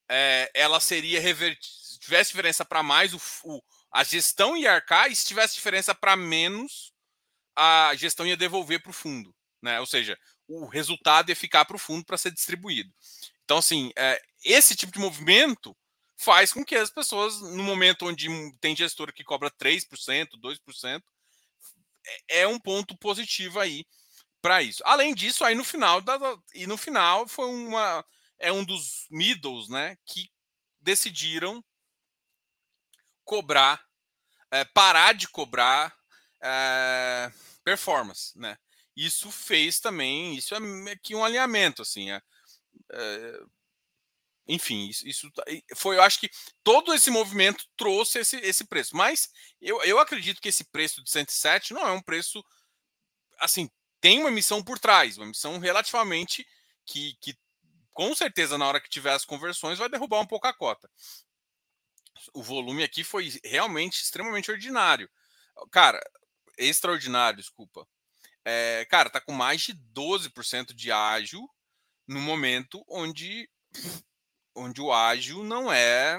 é, 0.10 0.50
ela 0.54 0.80
seria 0.80 1.20
revertida. 1.20 1.78
Se 1.78 2.00
tivesse 2.00 2.32
diferença 2.32 2.64
para 2.64 2.82
mais, 2.84 3.14
o, 3.14 3.22
o, 3.44 3.62
a 3.92 4.04
gestão 4.04 4.56
ia 4.56 4.72
arcar, 4.72 5.12
e 5.12 5.16
se 5.16 5.26
tivesse 5.26 5.56
diferença 5.56 5.94
para 5.94 6.16
menos, 6.16 6.94
a 7.56 7.94
gestão 7.96 8.26
ia 8.26 8.38
devolver 8.38 8.82
para 8.82 8.92
o 8.92 8.94
fundo. 8.94 9.36
Né? 9.62 9.80
Ou 9.80 9.86
seja, 9.86 10.18
o 10.48 10.68
resultado 10.68 11.30
ia 11.30 11.36
ficar 11.36 11.66
para 11.66 11.76
o 11.76 11.80
fundo 11.80 12.06
para 12.06 12.18
ser 12.18 12.32
distribuído. 12.32 12.94
Então, 13.44 13.58
assim, 13.58 13.92
é, 13.98 14.22
esse 14.44 14.76
tipo 14.76 14.92
de 14.92 15.00
movimento 15.00 15.76
faz 16.18 16.52
com 16.52 16.66
que 16.66 16.76
as 16.76 16.90
pessoas, 16.90 17.40
no 17.42 17.64
momento 17.64 18.08
onde 18.08 18.28
tem 18.60 18.76
gestora 18.76 19.14
que 19.14 19.24
cobra 19.24 19.52
3%, 19.52 20.28
2%, 20.40 21.02
é, 22.30 22.42
é 22.42 22.48
um 22.48 22.60
ponto 22.60 22.98
positivo 22.98 23.60
aí 23.60 23.86
para 24.42 24.62
isso. 24.64 24.82
Além 24.86 25.14
disso, 25.14 25.44
aí 25.44 25.56
no 25.56 25.64
final 25.64 26.02
e 26.54 26.66
no 26.68 26.78
final 26.78 27.28
foi 27.28 27.48
uma 27.48 28.04
é 28.40 28.52
um 28.52 28.64
dos 28.64 29.08
middles, 29.10 29.68
né, 29.68 29.98
que 30.06 30.30
decidiram 30.80 31.64
cobrar, 33.26 33.84
é, 34.52 34.64
parar 34.64 35.14
de 35.14 35.28
cobrar 35.28 35.94
é, 36.42 37.32
performance, 37.64 38.38
né? 38.38 38.58
Isso 38.96 39.32
fez 39.32 39.80
também, 39.80 40.36
isso 40.36 40.56
é 40.56 40.92
aqui 40.92 41.14
um 41.14 41.24
alinhamento, 41.24 41.82
assim, 41.82 42.10
é, 42.12 42.22
é, 42.94 43.40
enfim, 44.48 44.88
isso, 44.88 45.08
isso, 45.08 45.32
tá, 45.32 45.44
foi, 45.76 45.98
eu 45.98 46.02
acho 46.02 46.20
que 46.20 46.30
todo 46.64 46.94
esse 46.94 47.10
movimento 47.10 47.66
trouxe 47.76 48.20
esse, 48.20 48.38
esse 48.38 48.66
preço, 48.66 48.96
mas 48.96 49.30
eu, 49.62 49.82
eu 49.84 50.00
acredito 50.00 50.42
que 50.42 50.50
esse 50.50 50.64
preço 50.66 51.04
de 51.04 51.10
107 51.10 51.74
não 51.74 51.88
é 51.88 51.92
um 51.92 52.02
preço, 52.02 52.44
assim, 53.40 53.70
tem 54.00 54.20
uma 54.20 54.32
missão 54.32 54.64
por 54.64 54.80
trás, 54.80 55.18
uma 55.18 55.28
missão 55.28 55.60
relativamente 55.60 56.46
que, 56.86 57.16
que 57.20 57.38
com 57.98 58.14
certeza, 58.14 58.60
na 58.60 58.68
hora 58.68 58.80
que 58.80 58.90
tiver 58.90 59.12
as 59.12 59.26
conversões, 59.26 59.80
vai 59.80 59.90
derrubar 59.90 60.22
um 60.22 60.28
pouco 60.28 60.48
a 60.48 60.54
cota. 60.54 60.88
O 62.32 62.44
volume 62.44 62.84
aqui 62.84 63.04
foi 63.04 63.32
realmente 63.44 64.04
extremamente 64.04 64.52
ordinário. 64.52 65.10
Cara, 65.72 66.00
extraordinário, 66.60 67.38
desculpa. 67.40 67.88
É, 68.46 68.86
cara, 68.86 69.10
tá 69.10 69.20
com 69.20 69.32
mais 69.32 69.62
de 69.62 69.74
12% 69.74 70.74
de 70.74 70.92
ágil 70.92 71.50
no 72.08 72.22
momento 72.22 72.86
onde, 72.88 73.50
onde 74.58 74.82
o 74.82 74.92
ágil 74.92 75.44
não 75.44 75.72
é 75.72 76.18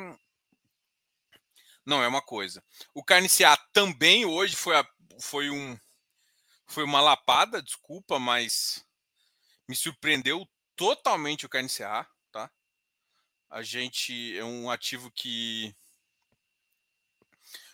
não 1.85 2.03
é 2.03 2.09
uma 2.09 2.20
coisa. 2.20 2.62
O 2.92 3.03
carne 3.03 3.29
também 3.72 4.27
hoje 4.27 4.55
foi, 4.55 4.77
a, 4.77 4.87
foi 5.18 5.51
um 5.51 5.79
foi 6.66 6.85
uma 6.85 7.01
lapada, 7.01 7.62
desculpa, 7.62 8.18
mas 8.18 8.85
me 9.66 9.74
surpreendeu 9.74 10.46
totalmente 10.77 11.46
o 11.46 11.48
carne 11.48 11.68
tá? 12.31 12.51
A 13.48 13.62
gente 13.62 14.37
é 14.37 14.44
um 14.44 14.70
ativo 14.70 15.11
que 15.11 15.74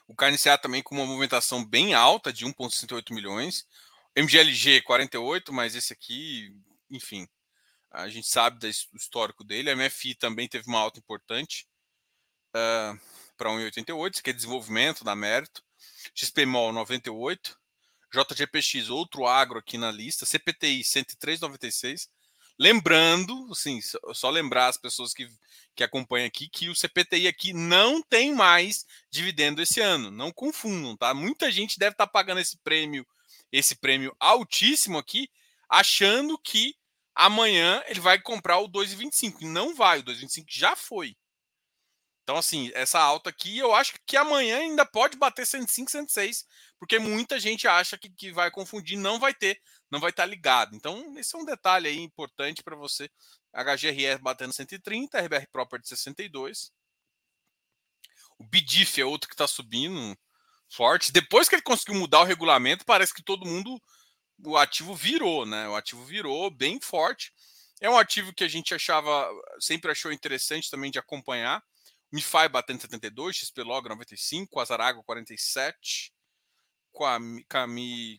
o 0.07 0.15
carne 0.15 0.39
também 0.63 0.83
com 0.83 0.95
uma 0.95 1.07
movimentação 1.07 1.65
bem 1.65 1.93
alta 1.93 2.33
de 2.33 2.47
1,68 2.47 3.13
milhões. 3.13 3.67
MGLG 4.15 4.83
48, 4.83 5.53
mas 5.53 5.75
esse 5.75 5.93
aqui, 5.93 6.55
enfim, 6.89 7.29
a 7.95 8.09
gente 8.09 8.27
sabe 8.27 8.59
do 8.59 8.67
histórico 8.69 9.45
dele. 9.45 9.71
A 9.71 9.77
MFI 9.77 10.15
também 10.15 10.49
teve 10.49 10.67
uma 10.69 10.81
alta 10.81 10.99
importante 10.99 11.67
uh, 12.51 13.01
para 13.37 13.51
1,88, 13.51 14.13
isso 14.13 14.21
aqui 14.21 14.31
é 14.31 14.33
desenvolvimento 14.33 15.05
da 15.05 15.15
mérito. 15.15 15.63
XPMOL 16.15 16.73
98, 16.73 17.57
JGPX, 18.13 18.91
outro 18.91 19.27
agro 19.27 19.59
aqui 19.59 19.79
na 19.79 19.91
lista, 19.91 20.27
CPTI 20.27 20.83
103,96. 20.83 22.09
Lembrando, 22.59 23.49
assim, 23.51 23.81
só 24.13 24.31
lembrar 24.31 24.69
as 24.69 24.77
pessoas 24.77 25.13
que, 25.13 25.29
que 25.75 25.83
acompanham 25.83 26.27
aqui 26.27 26.49
que 26.49 26.69
o 26.69 26.75
CPTI 26.75 27.27
aqui 27.27 27.53
não 27.53 28.01
tem 28.01 28.33
mais 28.33 28.87
dividendo 29.11 29.61
esse 29.61 29.81
ano. 29.81 30.11
Não 30.11 30.33
confundam, 30.33 30.97
tá? 30.97 31.13
Muita 31.13 31.51
gente 31.51 31.79
deve 31.79 31.93
estar 31.93 32.07
tá 32.07 32.13
pagando 32.13 32.41
esse 32.41 32.57
prêmio, 32.59 33.05
esse 33.51 33.75
prêmio 33.75 34.15
altíssimo 34.21 34.99
aqui, 34.99 35.29
achando 35.69 36.39
que 36.39 36.77
amanhã 37.15 37.83
ele 37.87 38.01
vai 38.01 38.21
comprar 38.21 38.59
o 38.59 38.69
2,25. 38.69 39.43
Não 39.43 39.75
vai, 39.75 40.01
o 40.01 40.03
2,25 40.03 40.45
já 40.49 40.75
foi. 40.77 41.17
Então, 42.25 42.39
assim, 42.39 42.71
essa 42.75 42.99
alta 42.99 43.29
aqui, 43.29 43.59
eu 43.59 43.75
acho 43.75 43.95
que 44.07 44.17
amanhã 44.17 44.59
ainda 44.59 44.87
pode 44.87 45.17
bater 45.17 45.47
105, 45.47 45.91
106, 45.91 46.47
porque 46.79 46.99
muita 46.99 47.39
gente 47.39 47.69
acha 47.69 47.99
que, 47.99 48.09
que 48.09 48.33
vai 48.33 48.51
confundir, 48.51 48.97
não 48.97 49.19
vai 49.19 49.35
ter, 49.35 49.61
não 49.91 50.01
vai 50.01 50.09
estar 50.09 50.25
ligado. 50.25 50.75
Então, 50.75 51.19
esse 51.19 51.37
é 51.37 51.39
um 51.39 51.45
detalhe 51.45 51.87
aí 51.87 51.99
importante 51.99 52.63
para 52.63 52.75
você. 52.75 53.11
HGRE 53.53 54.19
batendo 54.23 54.55
130, 54.55 55.21
RBR 55.21 55.47
Property 55.53 55.87
62. 55.87 56.73
O 58.39 58.45
BDIF 58.45 59.01
é 59.01 59.05
outro 59.05 59.29
que 59.29 59.35
está 59.35 59.47
subindo 59.47 60.17
forte. 60.69 61.13
Depois 61.13 61.49
que 61.49 61.55
ele 61.55 61.63
conseguiu 61.63 61.95
mudar 61.95 62.21
o 62.21 62.25
regulamento, 62.25 62.85
parece 62.85 63.13
que 63.15 63.23
todo 63.23 63.47
mundo, 63.47 63.81
o 64.45 64.57
ativo 64.57 64.95
virou, 64.95 65.47
né? 65.47 65.69
O 65.69 65.77
ativo 65.77 66.05
virou 66.05 66.51
bem 66.51 66.81
forte. 66.81 67.33
É 67.81 67.91
um 67.91 67.99
ativo 67.99 68.33
que 68.33 68.45
a 68.45 68.49
gente 68.49 68.75
achava, 68.75 69.29
sempre 69.61 69.91
achou 69.91 70.13
interessante 70.13 70.71
também 70.71 70.91
de 70.91 70.99
acompanhar 70.99 71.63
MiFi 72.15 72.49
batendo 72.49 72.81
72, 72.81 73.37
XP 73.37 73.63
Log 73.65 73.89
95, 73.89 74.61
Azarago 74.61 75.03
47, 75.03 76.15
Cami 77.49 78.17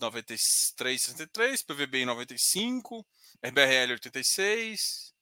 93, 0.00 1.00
63, 1.00 1.62
PVBI 1.62 2.04
95, 2.06 3.06
RBRL 3.40 3.92
86. 3.92 5.14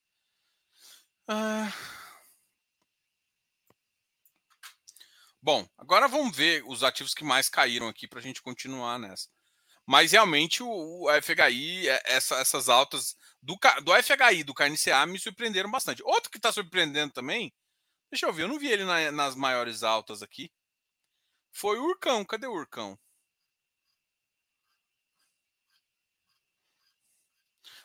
Ah... 1.29 1.71
Bom, 5.43 5.69
agora 5.77 6.09
vamos 6.09 6.35
ver 6.35 6.63
os 6.67 6.83
ativos 6.83 7.13
que 7.13 7.25
mais 7.25 7.51
caíram 7.51 7.89
aqui 7.89 8.09
para 8.09 8.21
a 8.21 8.23
gente 8.23 8.41
continuar 8.41 8.99
nessa. 8.99 9.29
Mas 9.93 10.13
realmente 10.13 10.63
o, 10.63 11.05
o 11.05 11.23
FHI, 11.23 11.87
é, 11.87 12.03
essa, 12.07 12.37
essas 12.37 12.71
altas 12.71 13.15
do, 13.43 13.59
do 13.83 13.93
FHI 14.03 14.43
do 14.43 14.55
KNCA 14.55 15.05
me 15.07 15.19
surpreenderam 15.19 15.71
bastante. 15.71 16.03
Outro 16.03 16.31
que 16.31 16.39
está 16.39 16.51
surpreendendo 16.51 17.13
também 17.13 17.53
Deixa 18.13 18.27
eu 18.27 18.33
ver, 18.33 18.43
eu 18.43 18.49
não 18.49 18.59
vi 18.59 18.69
ele 18.69 18.85
na, 18.85 19.11
nas 19.11 19.35
maiores 19.35 19.83
altas 19.83 20.23
aqui. 20.23 20.53
Foi 21.51 21.79
o 21.79 21.85
Urcão. 21.85 22.23
Cadê 22.27 22.47
o 22.47 22.53
Urcão? 22.53 22.99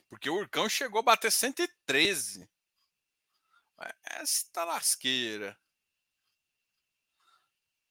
Porque 0.09 0.29
o 0.29 0.35
Urcão 0.35 0.67
chegou 0.67 0.99
a 0.99 1.03
bater 1.03 1.31
113. 1.31 2.49
Esta 4.03 4.65
lasqueira. 4.65 5.57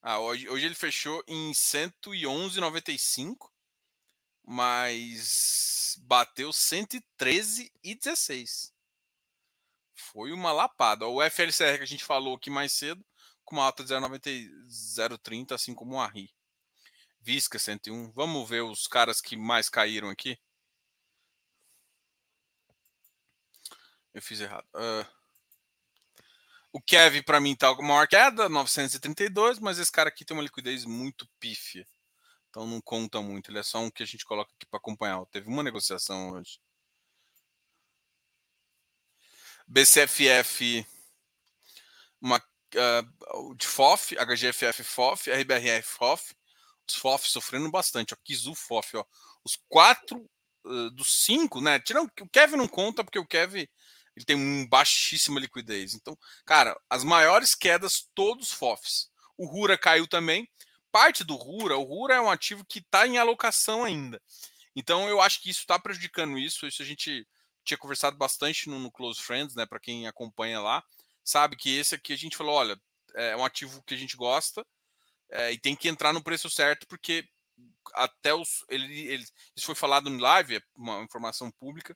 Ah, 0.03 0.21
hoje, 0.21 0.47
hoje 0.51 0.67
ele 0.67 0.75
fechou 0.75 1.25
em 1.27 1.53
111,95, 1.53 3.51
mas 4.47 5.97
bateu 6.01 6.51
113,16 6.51 8.77
foi 10.17 10.33
uma 10.33 10.53
lapada. 10.53 11.07
O 11.07 11.23
FLCR 11.23 11.77
que 11.77 11.83
a 11.83 11.87
gente 11.87 12.05
falou 12.05 12.37
aqui 12.37 12.49
mais 12.49 12.73
cedo, 12.73 13.05
com 13.45 13.57
uma 13.57 13.65
alta 13.65 13.85
de 13.85 13.93
0,90, 13.93 15.53
assim 15.53 15.75
como 15.75 15.97
o 15.97 16.01
ARRI. 16.01 16.33
Visca 17.21 17.59
101. 17.59 18.11
Vamos 18.13 18.49
ver 18.49 18.63
os 18.63 18.87
caras 18.87 19.21
que 19.21 19.37
mais 19.37 19.69
caíram 19.69 20.09
aqui. 20.09 20.39
Eu 24.15 24.23
fiz 24.23 24.41
errado. 24.41 24.67
Uh, 24.75 25.07
o 26.73 26.81
Kevin, 26.81 27.23
para 27.23 27.41
mim, 27.41 27.55
tá 27.55 27.75
com 27.75 27.83
maior 27.83 28.09
queda, 28.09 28.49
932, 28.49 29.59
mas 29.59 29.79
esse 29.79 29.93
cara 29.93 30.09
aqui 30.09 30.25
tem 30.25 30.37
uma 30.37 30.43
liquidez 30.43 30.85
muito 30.85 31.29
pífia. 31.39 31.87
Então 32.57 32.67
não 32.67 32.81
conta 32.81 33.21
muito. 33.21 33.51
Ele 33.51 33.59
é 33.59 33.63
só 33.63 33.81
um 33.81 33.91
que 33.91 34.03
a 34.03 34.07
gente 34.07 34.25
coloca 34.25 34.51
aqui 34.51 34.65
para 34.65 34.79
acompanhar. 34.79 35.23
Teve 35.27 35.47
uma 35.47 35.63
negociação 35.63 36.31
hoje. 36.31 36.59
BCFF 39.67 40.87
uma, 42.19 42.39
uh, 42.39 43.55
de 43.57 43.67
FOF, 43.67 44.17
HGFF 44.17 44.83
FOF, 44.85 45.31
RBRF 45.31 45.83
FOF, 45.99 46.35
os 46.89 46.95
FOF 46.95 47.29
sofrendo 47.29 47.71
bastante, 47.71 48.15
ó, 48.15 48.17
Kizu 48.25 48.55
FOF, 48.55 48.97
ó, 48.97 49.05
os 49.45 49.59
quatro 49.69 50.27
uh, 50.65 50.91
dos 50.93 51.25
cinco, 51.25 51.61
né, 51.61 51.79
tirando, 51.79 52.11
o 52.23 52.29
Kevin 52.29 52.57
não 52.57 52.69
conta 52.69 53.05
porque 53.05 53.19
o 53.19 53.27
Kevin 53.27 53.69
ele 54.17 54.25
tem 54.25 54.67
baixíssima 54.69 55.41
liquidez, 55.41 55.95
então, 55.95 56.17
cara, 56.47 56.81
as 56.89 57.05
maiores 57.05 57.55
quedas 57.55 58.09
todos 58.15 58.53
FOFs, 58.53 59.11
o 59.37 59.47
Rura 59.47 59.77
caiu 59.77 60.07
também, 60.07 60.49
parte 60.97 61.25
do 61.25 61.37
Rura, 61.37 61.77
o 61.77 61.83
Rura 61.83 62.15
é 62.15 62.21
um 62.21 62.31
ativo 62.31 62.65
que 62.65 62.79
está 62.79 63.07
em 63.07 63.19
alocação 63.19 63.85
ainda, 63.85 64.19
então 64.75 65.07
eu 65.11 65.21
acho 65.21 65.43
que 65.43 65.51
isso 65.51 65.61
está 65.61 65.79
prejudicando 65.79 66.39
isso, 66.39 66.67
isso 66.67 66.81
a 66.81 66.87
gente 66.87 67.29
tinha 67.63 67.77
conversado 67.77 68.17
bastante 68.17 68.71
no, 68.71 68.79
no 68.79 68.91
Close 68.91 69.21
Friends, 69.21 69.55
né? 69.55 69.67
Para 69.67 69.79
quem 69.79 70.07
acompanha 70.07 70.59
lá, 70.59 70.83
sabe 71.23 71.55
que 71.55 71.77
esse 71.77 71.95
aqui 71.95 72.15
a 72.15 72.17
gente 72.17 72.35
falou: 72.35 72.55
olha, 72.55 72.81
é 73.15 73.37
um 73.37 73.45
ativo 73.45 73.83
que 73.83 73.93
a 73.93 73.97
gente 73.97 74.17
gosta 74.17 74.65
é, 75.31 75.53
e 75.53 75.59
tem 75.59 75.77
que 75.77 75.87
entrar 75.87 76.15
no 76.15 76.23
preço 76.23 76.49
certo, 76.49 76.87
porque 76.87 77.29
até 77.93 78.33
os. 78.33 78.65
Ele, 78.71 79.09
ele, 79.09 79.25
isso 79.55 79.67
foi 79.67 79.75
falado 79.75 80.09
no 80.09 80.19
live, 80.19 80.57
é 80.57 80.63
uma 80.75 81.03
informação 81.03 81.51
pública, 81.51 81.95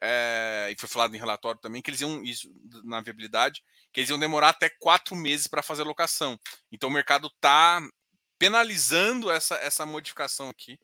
é, 0.00 0.68
e 0.70 0.80
foi 0.80 0.88
falado 0.88 1.14
em 1.14 1.18
relatório 1.18 1.60
também, 1.60 1.82
que 1.82 1.90
eles 1.90 2.00
iam, 2.00 2.22
isso 2.24 2.50
na 2.82 3.02
viabilidade, 3.02 3.62
que 3.92 4.00
eles 4.00 4.08
iam 4.08 4.18
demorar 4.18 4.48
até 4.50 4.70
quatro 4.70 5.14
meses 5.14 5.46
para 5.46 5.62
fazer 5.62 5.82
a 5.82 5.86
locação. 5.86 6.38
Então 6.70 6.88
o 6.88 6.92
mercado 6.92 7.26
está 7.26 7.82
penalizando 8.42 9.30
essa, 9.30 9.54
essa 9.58 9.86
modificação 9.86 10.48
aqui. 10.48 10.76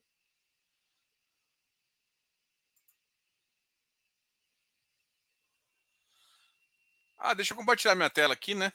Ah, 7.19 7.35
deixa 7.35 7.53
eu 7.53 7.57
compartilhar 7.57 7.97
minha 7.97 8.09
tela 8.09 8.33
aqui, 8.33 8.55
né? 8.55 8.73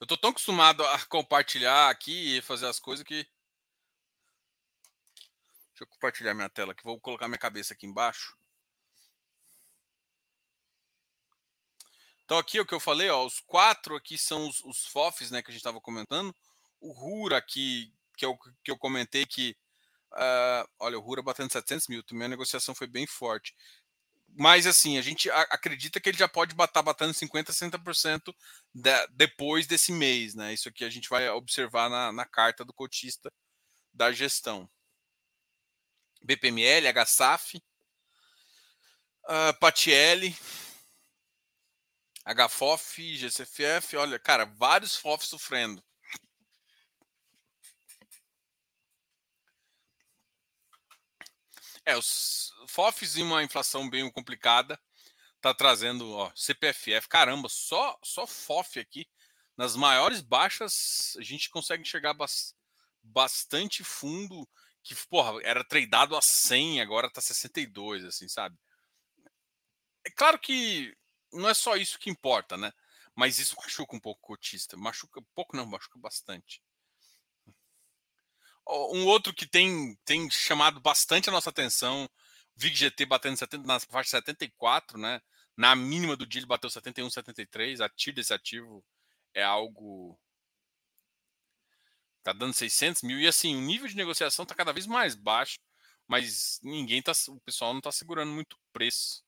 Eu 0.00 0.06
tô 0.06 0.16
tão 0.16 0.30
acostumado 0.30 0.82
a 0.86 1.04
compartilhar 1.04 1.90
aqui 1.90 2.38
e 2.38 2.40
fazer 2.40 2.66
as 2.68 2.80
coisas 2.80 3.04
que. 3.04 3.28
Deixa 5.72 5.82
eu 5.82 5.86
compartilhar 5.88 6.32
minha 6.32 6.48
tela 6.48 6.72
aqui. 6.72 6.82
Vou 6.82 6.98
colocar 6.98 7.28
minha 7.28 7.38
cabeça 7.38 7.74
aqui 7.74 7.86
embaixo. 7.86 8.34
Então, 12.28 12.36
aqui 12.36 12.58
é 12.58 12.60
o 12.60 12.66
que 12.66 12.74
eu 12.74 12.80
falei, 12.80 13.08
ó, 13.08 13.24
os 13.24 13.40
quatro 13.40 13.96
aqui 13.96 14.18
são 14.18 14.46
os, 14.46 14.60
os 14.60 14.84
FOFs 14.84 15.30
né, 15.30 15.40
que 15.40 15.50
a 15.50 15.52
gente 15.52 15.60
estava 15.60 15.80
comentando. 15.80 16.34
O 16.78 16.92
RURA 16.92 17.38
aqui, 17.38 17.90
que 18.18 18.26
eu, 18.26 18.36
que 18.62 18.70
eu 18.70 18.76
comentei 18.76 19.24
que. 19.24 19.56
Uh, 20.12 20.68
olha, 20.78 20.98
o 20.98 21.00
RURA 21.00 21.22
batendo 21.22 21.50
700 21.50 21.88
mil, 21.88 22.02
também 22.02 22.26
a 22.26 22.28
negociação 22.28 22.74
foi 22.74 22.86
bem 22.86 23.06
forte 23.06 23.54
mas 24.36 24.66
assim, 24.66 24.98
a 24.98 25.02
gente 25.02 25.30
acredita 25.30 25.98
que 25.98 26.08
ele 26.08 26.18
já 26.18 26.28
pode 26.28 26.54
estar 26.54 26.82
batendo 26.82 27.12
50%, 27.12 27.46
60% 27.46 28.34
de, 28.74 29.06
depois 29.08 29.66
desse 29.66 29.90
mês, 29.90 30.34
né? 30.34 30.52
Isso 30.52 30.68
aqui 30.68 30.84
a 30.84 30.90
gente 30.90 31.08
vai 31.08 31.28
observar 31.30 31.88
na, 31.88 32.12
na 32.12 32.24
carta 32.26 32.64
do 32.64 32.72
cotista 32.72 33.32
da 33.92 34.12
gestão. 34.12 34.68
BPML, 36.22 36.86
HSAF, 36.92 37.56
uh, 39.24 39.58
PATL, 39.58 40.32
HFOF, 42.28 43.16
GCFF, 43.16 43.96
olha, 43.96 44.18
cara, 44.18 44.44
vários 44.44 44.94
FOF 44.96 45.26
sofrendo. 45.26 45.82
É, 51.86 51.96
os 51.96 52.52
FOFs 52.66 53.16
em 53.16 53.22
uma 53.22 53.42
inflação 53.42 53.88
bem 53.88 54.10
complicada, 54.10 54.78
tá 55.40 55.54
trazendo, 55.54 56.12
ó, 56.12 56.30
CPFF, 56.34 57.08
caramba, 57.08 57.48
só 57.48 57.98
só 58.04 58.26
FOF 58.26 58.78
aqui, 58.78 59.08
nas 59.56 59.74
maiores 59.74 60.20
baixas, 60.20 61.16
a 61.18 61.22
gente 61.22 61.48
consegue 61.48 61.82
enxergar 61.82 62.12
bas 62.12 62.54
bastante 63.02 63.82
fundo 63.82 64.46
que, 64.82 64.94
porra, 65.06 65.40
era 65.42 65.64
tradeado 65.64 66.14
a 66.14 66.20
100, 66.20 66.82
agora 66.82 67.10
tá 67.10 67.22
62, 67.22 68.04
assim, 68.04 68.28
sabe? 68.28 68.58
É 70.04 70.10
claro 70.10 70.38
que 70.38 70.94
não 71.32 71.48
é 71.48 71.54
só 71.54 71.76
isso 71.76 71.98
que 71.98 72.10
importa, 72.10 72.56
né? 72.56 72.72
Mas 73.14 73.38
isso 73.38 73.56
machuca 73.60 73.96
um 73.96 74.00
pouco 74.00 74.20
o 74.20 74.36
cotista. 74.36 74.76
Machuca 74.76 75.20
pouco, 75.34 75.56
não, 75.56 75.66
machuca 75.66 75.98
bastante. 75.98 76.62
Um 78.66 79.06
outro 79.06 79.32
que 79.32 79.46
tem, 79.46 79.96
tem 80.04 80.30
chamado 80.30 80.78
bastante 80.78 81.28
a 81.28 81.32
nossa 81.32 81.48
atenção, 81.48 82.08
VIG-GT 82.54 83.06
batendo 83.06 83.36
70, 83.36 83.66
na 83.66 83.80
faixa 83.80 84.10
74, 84.10 84.98
né? 84.98 85.22
Na 85.56 85.74
mínima 85.74 86.16
do 86.16 86.26
dia 86.26 86.40
ele 86.40 86.46
bateu 86.46 86.68
71, 86.68 87.10
73. 87.10 87.80
A 87.80 87.88
TIR 87.88 88.14
desse 88.14 88.34
ativo 88.34 88.84
é 89.34 89.42
algo. 89.42 90.18
Tá 92.22 92.32
dando 92.32 92.52
600 92.52 93.02
mil. 93.02 93.18
E 93.18 93.26
assim, 93.26 93.56
o 93.56 93.60
nível 93.60 93.88
de 93.88 93.96
negociação 93.96 94.44
tá 94.44 94.54
cada 94.54 94.72
vez 94.72 94.86
mais 94.86 95.14
baixo, 95.14 95.58
mas 96.06 96.60
ninguém 96.62 97.02
tá. 97.02 97.12
O 97.28 97.40
pessoal 97.40 97.72
não 97.72 97.80
tá 97.80 97.90
segurando 97.90 98.32
muito 98.32 98.58
preço. 98.72 99.24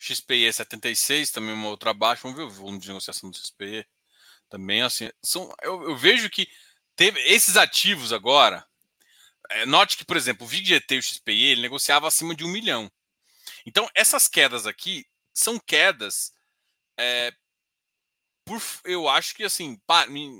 XPE 0.00 0.50
76, 0.50 1.30
também 1.30 1.52
uma 1.52 1.68
outra 1.68 1.92
baixa. 1.92 2.22
Vamos 2.22 2.38
ver 2.38 2.44
o 2.44 2.50
volume 2.50 2.78
de 2.78 2.88
negociação 2.88 3.30
do 3.30 3.36
XPE. 3.36 3.86
Também, 4.48 4.80
assim, 4.80 5.10
são, 5.22 5.52
eu, 5.62 5.90
eu 5.90 5.96
vejo 5.96 6.30
que 6.30 6.48
teve 6.96 7.20
esses 7.20 7.56
ativos 7.56 8.10
agora. 8.12 8.66
É, 9.50 9.66
note 9.66 9.98
que, 9.98 10.04
por 10.04 10.16
exemplo, 10.16 10.46
o 10.46 10.48
VGT 10.48 10.94
e 10.94 10.98
o 10.98 11.02
XPE 11.02 11.44
ele 11.44 11.60
negociava 11.60 12.08
acima 12.08 12.34
de 12.34 12.44
um 12.44 12.48
milhão. 12.48 12.90
Então, 13.66 13.88
essas 13.94 14.26
quedas 14.26 14.66
aqui 14.66 15.06
são 15.34 15.58
quedas. 15.58 16.32
É, 16.98 17.32
por, 18.44 18.60
eu 18.84 19.06
acho 19.06 19.34
que, 19.34 19.44
assim, 19.44 19.78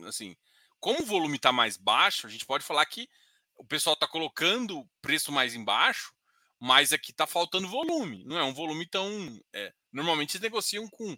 assim, 0.09 0.35
como 0.81 1.03
o 1.03 1.07
volume 1.07 1.37
está 1.37 1.53
mais 1.53 1.77
baixo, 1.77 2.27
a 2.27 2.31
gente 2.31 2.47
pode 2.47 2.65
falar 2.65 2.87
que 2.87 3.09
o 3.57 3.65
pessoal 3.65 3.93
está 3.93 4.09
colocando 4.09 4.81
o 4.81 4.89
preço 5.03 5.31
mais 5.31 5.55
embaixo 5.55 6.15
mas 6.61 6.93
aqui 6.93 7.11
está 7.11 7.27
faltando 7.27 7.67
volume. 7.67 8.23
Não 8.25 8.39
é 8.39 8.45
um 8.45 8.53
volume 8.53 8.87
tão. 8.87 9.41
É, 9.53 9.73
normalmente 9.91 10.37
eles 10.37 10.43
negociam 10.43 10.87
com 10.89 11.17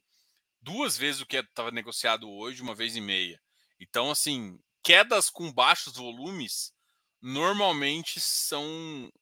duas 0.60 0.96
vezes 0.96 1.20
o 1.20 1.26
que 1.26 1.36
estava 1.36 1.72
negociado 1.72 2.30
hoje, 2.30 2.62
uma 2.62 2.76
vez 2.76 2.94
e 2.94 3.00
meia. 3.00 3.42
Então, 3.80 4.10
assim, 4.10 4.60
quedas 4.82 5.28
com 5.28 5.52
baixos 5.52 5.96
volumes 5.96 6.72
normalmente 7.20 8.20
são. 8.20 9.12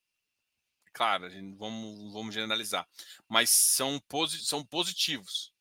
Claro, 0.92 1.30
vamos, 1.56 2.12
vamos 2.12 2.34
generalizar, 2.34 2.86
mas 3.28 3.48
são, 3.48 3.98
posi 4.08 4.44
são 4.44 4.64
positivos. 4.64 5.52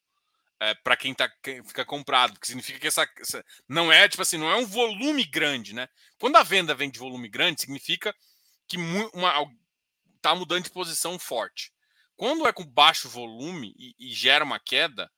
É, 0.62 0.74
para 0.76 0.98
quem, 0.98 1.14
tá, 1.14 1.32
fica 1.66 1.86
comprado, 1.86 2.38
que 2.38 2.46
significa 2.46 2.80
que 2.80 2.88
essa, 2.88 3.10
essa, 3.18 3.46
não 3.66 3.90
é 3.90 4.10
tipo 4.10 4.22
assim, 4.22 4.38
não 4.38 4.52
é 4.52 4.58
um 4.58 4.66
volume 4.66 5.24
grande, 5.24 5.74
né? 5.74 5.88
Quando 6.20 6.36
a 6.36 6.44
venda 6.44 6.76
vem 6.76 6.90
de 6.90 7.00
volume 7.00 7.30
grande, 7.30 7.62
significa 7.62 8.14
que 8.68 8.76
uma, 8.76 9.54
está 10.20 10.36
mudando 10.36 10.66
de 10.66 10.70
posição 10.70 11.18
forte. 11.18 11.72
Quando 12.16 12.48
é 12.48 12.54
com 12.54 12.66
baixo 12.66 13.10
volume 13.10 13.74
e, 13.78 13.96
e 13.98 14.14
gera 14.14 14.44
uma 14.44 14.60
queda, 14.60 15.10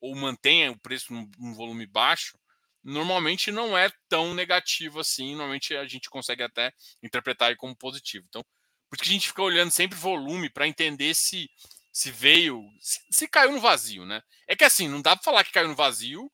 ou 0.00 0.14
mantém 0.14 0.68
o 0.68 0.78
preço 0.78 1.12
num, 1.12 1.30
num, 1.38 1.54
volume 1.54 1.86
baixo, 1.86 2.38
normalmente 2.82 3.50
não 3.50 3.76
é 3.76 3.90
tão 4.08 4.34
negativo 4.34 5.00
assim. 5.00 5.34
Normalmente 5.34 5.76
a 5.76 5.86
gente 5.86 6.08
consegue 6.08 6.42
até 6.42 6.72
interpretar 7.02 7.48
ele 7.48 7.56
como 7.56 7.76
positivo. 7.76 8.24
Então, 8.28 8.44
por 8.88 8.98
que 8.98 9.08
a 9.08 9.12
gente 9.12 9.28
fica 9.28 9.42
olhando 9.42 9.70
sempre 9.70 9.98
volume 9.98 10.48
para 10.48 10.66
entender 10.66 11.14
se, 11.14 11.50
se 11.92 12.10
veio, 12.10 12.62
se, 12.80 13.00
se, 13.10 13.28
caiu 13.28 13.52
no 13.52 13.60
vazio, 13.60 14.06
né? 14.06 14.22
É 14.46 14.54
que 14.54 14.64
assim, 14.64 14.88
não 14.88 15.02
dá 15.02 15.16
para 15.16 15.24
falar 15.24 15.44
que 15.44 15.52
caiu 15.52 15.68
no 15.68 15.74
vazio 15.74 16.30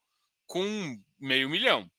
com 0.47 1.01
meio 1.19 1.49
milhão. 1.49 1.91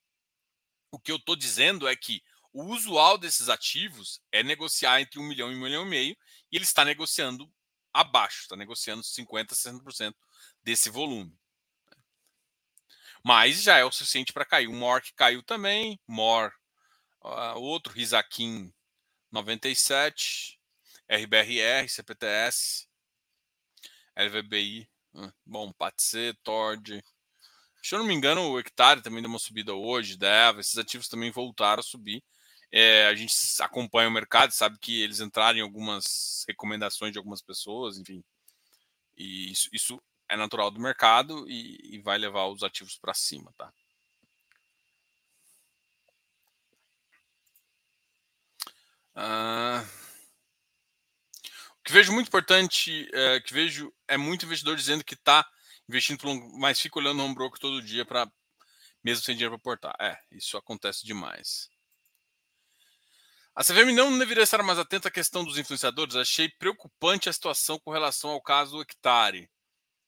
O 0.92 1.00
que 1.00 1.12
eu 1.12 1.16
estou 1.16 1.36
dizendo 1.36 1.88
é 1.88 1.96
que 1.96 2.22
o 2.54 2.66
usual 2.66 3.18
desses 3.18 3.50
ativos 3.50 4.22
é 4.32 4.44
negociar 4.44 5.02
entre 5.02 5.20
um 5.20 5.24
milhão 5.24 5.52
e 5.52 5.56
um 5.56 5.60
milhão 5.60 5.86
e 5.86 5.90
meio, 5.90 6.18
e 6.52 6.56
ele 6.56 6.64
está 6.64 6.86
negociando 6.86 7.52
abaixo, 7.92 8.42
está 8.42 8.56
negociando 8.56 9.02
50%, 9.02 9.48
60% 9.50 10.14
desse 10.64 10.90
volume. 10.90 11.36
Mas 13.24 13.64
já 13.64 13.78
é 13.78 13.84
o 13.84 13.92
suficiente 13.92 14.34
para 14.34 14.46
cair. 14.46 14.68
O 14.68 15.02
que 15.02 15.14
caiu 15.14 15.42
também, 15.42 16.00
MOR, 16.08 16.52
uh, 17.24 17.58
outro, 17.58 17.94
Risaquim 17.94 18.72
97, 19.32 20.60
RBRR, 21.10 21.90
CPTS, 21.90 22.88
LVBI, 24.16 24.88
uh, 25.16 25.34
bom, 25.46 25.72
PATC, 25.72 26.36
TORD. 26.44 27.04
Se 27.82 27.96
eu 27.96 28.00
não 28.00 28.06
me 28.06 28.14
engano, 28.14 28.42
o 28.50 28.60
hectare 28.60 29.02
também 29.02 29.22
deu 29.22 29.30
uma 29.30 29.40
subida 29.40 29.74
hoje, 29.74 30.18
DEVA, 30.18 30.62
esses 30.62 30.78
ativos 30.78 31.08
também 31.08 31.32
voltaram 31.32 31.80
a 31.80 31.84
subir. 31.84 32.24
É, 32.76 33.06
a 33.06 33.14
gente 33.14 33.36
acompanha 33.60 34.10
o 34.10 34.12
mercado, 34.12 34.52
sabe 34.52 34.80
que 34.80 35.04
eles 35.04 35.20
entraram 35.20 35.60
em 35.60 35.62
algumas 35.62 36.44
recomendações 36.48 37.12
de 37.12 37.20
algumas 37.20 37.40
pessoas, 37.40 38.00
enfim. 38.00 38.24
E 39.16 39.52
isso, 39.52 39.70
isso 39.72 40.02
é 40.28 40.36
natural 40.36 40.72
do 40.72 40.80
mercado 40.80 41.48
e, 41.48 41.78
e 41.96 42.00
vai 42.02 42.18
levar 42.18 42.48
os 42.48 42.64
ativos 42.64 42.98
para 42.98 43.14
cima, 43.14 43.54
tá? 43.56 43.72
Uh, 49.16 49.88
o 51.80 51.84
que 51.84 51.94
vejo 51.94 52.12
muito 52.12 52.28
importante, 52.28 53.08
é, 53.14 53.40
que 53.40 53.54
vejo 53.54 53.94
é 54.08 54.18
muito 54.18 54.48
investidor 54.48 54.76
dizendo 54.76 55.04
que 55.04 55.14
está 55.14 55.48
investindo, 55.88 56.26
mas 56.58 56.82
fica 56.82 56.98
olhando 56.98 57.18
no 57.18 57.26
home 57.26 57.36
broker 57.36 57.60
todo 57.60 57.84
dia 57.84 58.04
para 58.04 58.28
mesmo 59.04 59.24
sem 59.24 59.36
dinheiro 59.36 59.60
para 59.60 59.64
portar. 59.64 59.96
É, 60.00 60.18
isso 60.32 60.58
acontece 60.58 61.06
demais. 61.06 61.73
A 63.56 63.64
CVM 63.64 63.94
não 63.94 64.18
deveria 64.18 64.44
estar 64.44 64.64
mais 64.64 64.80
atenta 64.80 65.10
à 65.10 65.12
questão 65.12 65.44
dos 65.44 65.60
influenciadores. 65.60 66.16
Achei 66.16 66.50
preocupante 66.50 67.30
a 67.30 67.34
situação 67.34 67.80
com 67.80 67.92
relação 67.92 68.32
ao 68.32 68.42
caso 68.42 68.82
hectare. 68.82 69.48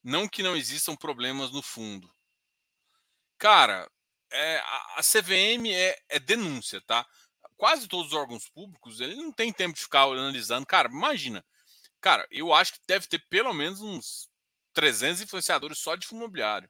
Não 0.04 0.28
que 0.28 0.42
não 0.42 0.56
existam 0.56 0.96
problemas 0.96 1.52
no 1.52 1.62
fundo. 1.62 2.12
Cara, 3.38 3.88
é, 4.32 4.58
a, 4.58 4.96
a, 4.98 5.02
CVM 5.02 5.68
é, 5.72 5.96
é, 6.10 6.20
denúncia, 6.20 6.82
tá? 6.82 7.06
Quase 7.56 7.88
todos 7.88 8.08
os 8.08 8.14
órgãos 8.14 8.50
públicos, 8.50 9.00
ele 9.00 9.16
não 9.16 9.32
tem 9.32 9.54
tempo 9.54 9.76
de 9.76 9.84
ficar 9.84 10.04
analisando. 10.04 10.66
Cara, 10.66 10.90
imagina. 10.90 11.46
Cara, 12.02 12.28
eu 12.32 12.52
acho 12.54 12.74
que 12.74 12.80
deve 12.88 13.08
ter 13.08 13.20
pelo 13.30 13.54
menos 13.54 13.80
uns 13.80 14.28
300 14.74 15.22
influenciadores 15.22 15.78
só 15.78 15.96
de 15.96 16.08
fundo 16.08 16.22
imobiliário 16.24 16.70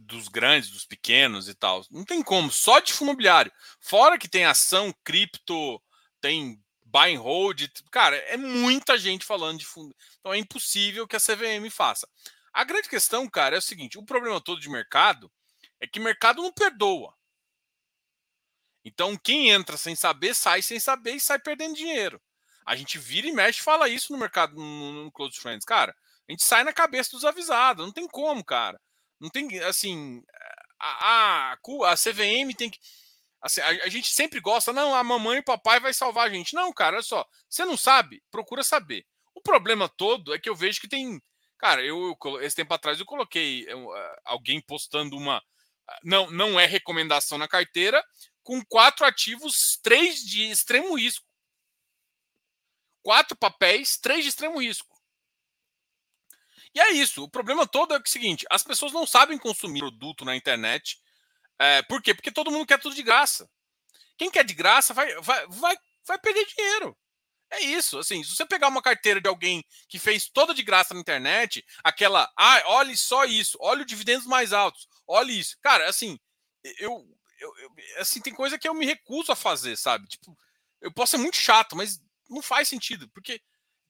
dos 0.00 0.28
grandes, 0.28 0.70
dos 0.70 0.84
pequenos 0.84 1.48
e 1.48 1.54
tal. 1.54 1.84
Não 1.90 2.04
tem 2.04 2.22
como, 2.22 2.50
só 2.50 2.80
de 2.80 2.92
fundo 2.92 3.10
imobiliário. 3.10 3.52
Fora 3.80 4.18
que 4.18 4.28
tem 4.28 4.44
ação, 4.44 4.94
cripto, 5.04 5.80
tem 6.20 6.62
buy 6.84 7.14
and 7.14 7.20
hold, 7.20 7.68
cara, 7.90 8.16
é 8.16 8.36
muita 8.36 8.98
gente 8.98 9.24
falando 9.24 9.58
de 9.58 9.66
fundo. 9.66 9.94
Então 10.18 10.32
é 10.32 10.38
impossível 10.38 11.06
que 11.06 11.16
a 11.16 11.20
CVM 11.20 11.70
faça. 11.70 12.08
A 12.52 12.64
grande 12.64 12.88
questão, 12.88 13.28
cara, 13.28 13.56
é 13.56 13.58
o 13.58 13.62
seguinte: 13.62 13.98
o 13.98 14.04
problema 14.04 14.40
todo 14.40 14.60
de 14.60 14.68
mercado 14.68 15.30
é 15.80 15.86
que 15.86 16.00
mercado 16.00 16.42
não 16.42 16.52
perdoa. 16.52 17.14
Então, 18.84 19.16
quem 19.16 19.50
entra 19.50 19.76
sem 19.76 19.94
saber, 19.94 20.34
sai 20.34 20.62
sem 20.62 20.80
saber 20.80 21.14
e 21.14 21.20
sai 21.20 21.38
perdendo 21.38 21.74
dinheiro. 21.74 22.20
A 22.66 22.74
gente 22.74 22.98
vira 22.98 23.26
e 23.26 23.32
mexe 23.32 23.62
fala 23.62 23.88
isso 23.88 24.12
no 24.12 24.18
mercado, 24.18 24.54
no, 24.54 25.04
no 25.04 25.12
Close 25.12 25.38
Friends. 25.38 25.64
Cara, 25.64 25.94
a 26.28 26.32
gente 26.32 26.44
sai 26.44 26.64
na 26.64 26.72
cabeça 26.72 27.10
dos 27.10 27.24
avisados. 27.24 27.84
Não 27.84 27.92
tem 27.92 28.06
como, 28.08 28.44
cara. 28.44 28.80
Não 29.20 29.28
tem, 29.28 29.58
assim, 29.60 30.22
a, 30.80 31.52
a, 31.52 31.58
a 31.92 31.94
CVM 31.96 32.54
tem 32.56 32.70
que. 32.70 32.78
Assim, 33.42 33.60
a, 33.60 33.68
a, 33.68 33.88
gente 33.88 34.08
sempre 34.08 34.40
gosta, 34.40 34.72
não, 34.72 34.94
a 34.94 35.04
mamãe 35.04 35.36
e 35.36 35.40
o 35.40 35.44
papai 35.44 35.78
vai 35.78 35.92
salvar 35.92 36.26
a 36.26 36.30
gente. 36.30 36.54
Não, 36.54 36.72
cara, 36.72 36.96
olha 36.96 37.02
só. 37.02 37.26
Você 37.48 37.64
não 37.64 37.76
sabe, 37.76 38.22
procura 38.30 38.62
saber. 38.62 39.06
O 39.34 39.40
problema 39.40 39.88
todo 39.88 40.34
é 40.34 40.38
que 40.38 40.48
eu 40.48 40.56
vejo 40.56 40.80
que 40.80 40.88
tem. 40.88 41.22
Cara, 41.58 41.84
eu, 41.84 42.16
esse 42.40 42.56
tempo 42.56 42.72
atrás 42.72 42.98
eu 42.98 43.06
coloquei 43.06 43.64
eu, 43.68 43.88
alguém 44.24 44.60
postando 44.60 45.16
uma. 45.16 45.42
Não, 46.04 46.30
não 46.30 46.58
é 46.60 46.66
recomendação 46.66 47.36
na 47.36 47.48
carteira, 47.48 48.02
com 48.42 48.64
quatro 48.64 49.04
ativos, 49.04 49.78
três 49.82 50.20
de 50.20 50.50
extremo 50.50 50.94
risco. 50.96 51.26
Quatro 53.02 53.36
papéis, 53.36 53.98
três 53.98 54.22
de 54.22 54.28
extremo 54.28 54.60
risco. 54.60 54.99
E 56.74 56.80
é 56.80 56.90
isso. 56.92 57.24
O 57.24 57.30
problema 57.30 57.66
todo 57.66 57.94
é 57.94 57.98
o 57.98 58.02
seguinte: 58.06 58.46
as 58.50 58.62
pessoas 58.62 58.92
não 58.92 59.06
sabem 59.06 59.38
consumir 59.38 59.80
produto 59.80 60.24
na 60.24 60.36
internet 60.36 60.98
É, 61.60 61.82
por 61.82 62.02
quê? 62.02 62.14
Porque 62.14 62.32
todo 62.32 62.50
mundo 62.52 62.66
quer 62.66 62.80
tudo 62.80 62.94
de 62.96 63.02
graça. 63.02 63.48
Quem 64.18 64.30
quer 64.30 64.44
de 64.44 64.54
graça 64.54 64.94
vai, 64.94 65.14
vai, 65.22 65.46
vai, 65.48 65.76
vai 66.06 66.18
perder 66.18 66.46
dinheiro. 66.46 66.96
É 67.50 67.60
isso, 67.62 67.98
assim, 67.98 68.22
se 68.24 68.36
você 68.36 68.46
pegar 68.46 68.68
uma 68.68 68.82
carteira 68.82 69.20
de 69.20 69.28
alguém 69.28 69.64
que 69.88 69.98
fez 69.98 70.28
toda 70.28 70.54
de 70.54 70.62
graça 70.62 70.94
na 70.94 71.00
internet, 71.00 71.64
aquela, 71.84 72.30
ah, 72.38 72.62
olhe 72.66 72.96
só 72.96 73.24
isso, 73.24 73.58
olhe 73.60 73.82
os 73.82 73.86
dividendos 73.86 74.26
mais 74.26 74.52
altos, 74.52 74.88
olhe 75.06 75.38
isso. 75.38 75.56
Cara, 75.62 75.88
assim, 75.88 76.18
eu, 76.78 77.06
eu, 77.40 77.58
eu, 77.58 77.70
assim, 77.98 78.20
tem 78.20 78.34
coisa 78.34 78.58
que 78.58 78.68
eu 78.68 78.74
me 78.74 78.86
recuso 78.86 79.32
a 79.32 79.36
fazer, 79.36 79.76
sabe? 79.76 80.06
Tipo, 80.08 80.36
eu 80.80 80.92
posso 80.92 81.12
ser 81.12 81.18
muito 81.18 81.36
chato, 81.36 81.76
mas 81.76 82.00
não 82.28 82.42
faz 82.42 82.68
sentido, 82.68 83.08
porque 83.10 83.40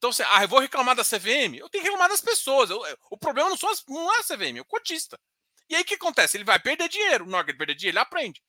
então, 0.01 0.11
você, 0.11 0.25
ah, 0.31 0.43
eu 0.43 0.49
vou 0.49 0.61
reclamar 0.61 0.97
da 0.97 1.05
CVM, 1.05 1.59
eu 1.59 1.69
tenho 1.69 1.85
que 1.85 1.91
reclamar 1.91 2.09
das 2.09 2.23
pessoas. 2.23 2.71
Eu, 2.71 2.83
o 3.11 3.19
problema 3.19 3.51
não, 3.51 3.57
são 3.57 3.69
as, 3.69 3.85
não 3.87 4.11
é 4.15 4.21
a 4.21 4.25
CVM, 4.25 4.57
é 4.57 4.61
o 4.63 4.65
cotista. 4.65 5.21
E 5.69 5.77
aí 5.77 5.83
o 5.83 5.85
que 5.85 5.95
acontece? 5.95 6.39
Ele 6.39 6.45
vai 6.45 6.59
perder 6.59 6.89
dinheiro. 6.89 7.27
Que 7.27 7.51
ele 7.51 7.59
perder 7.59 7.75
dinheiro, 7.75 7.97
ele 7.97 8.03
aprende. 8.03 8.43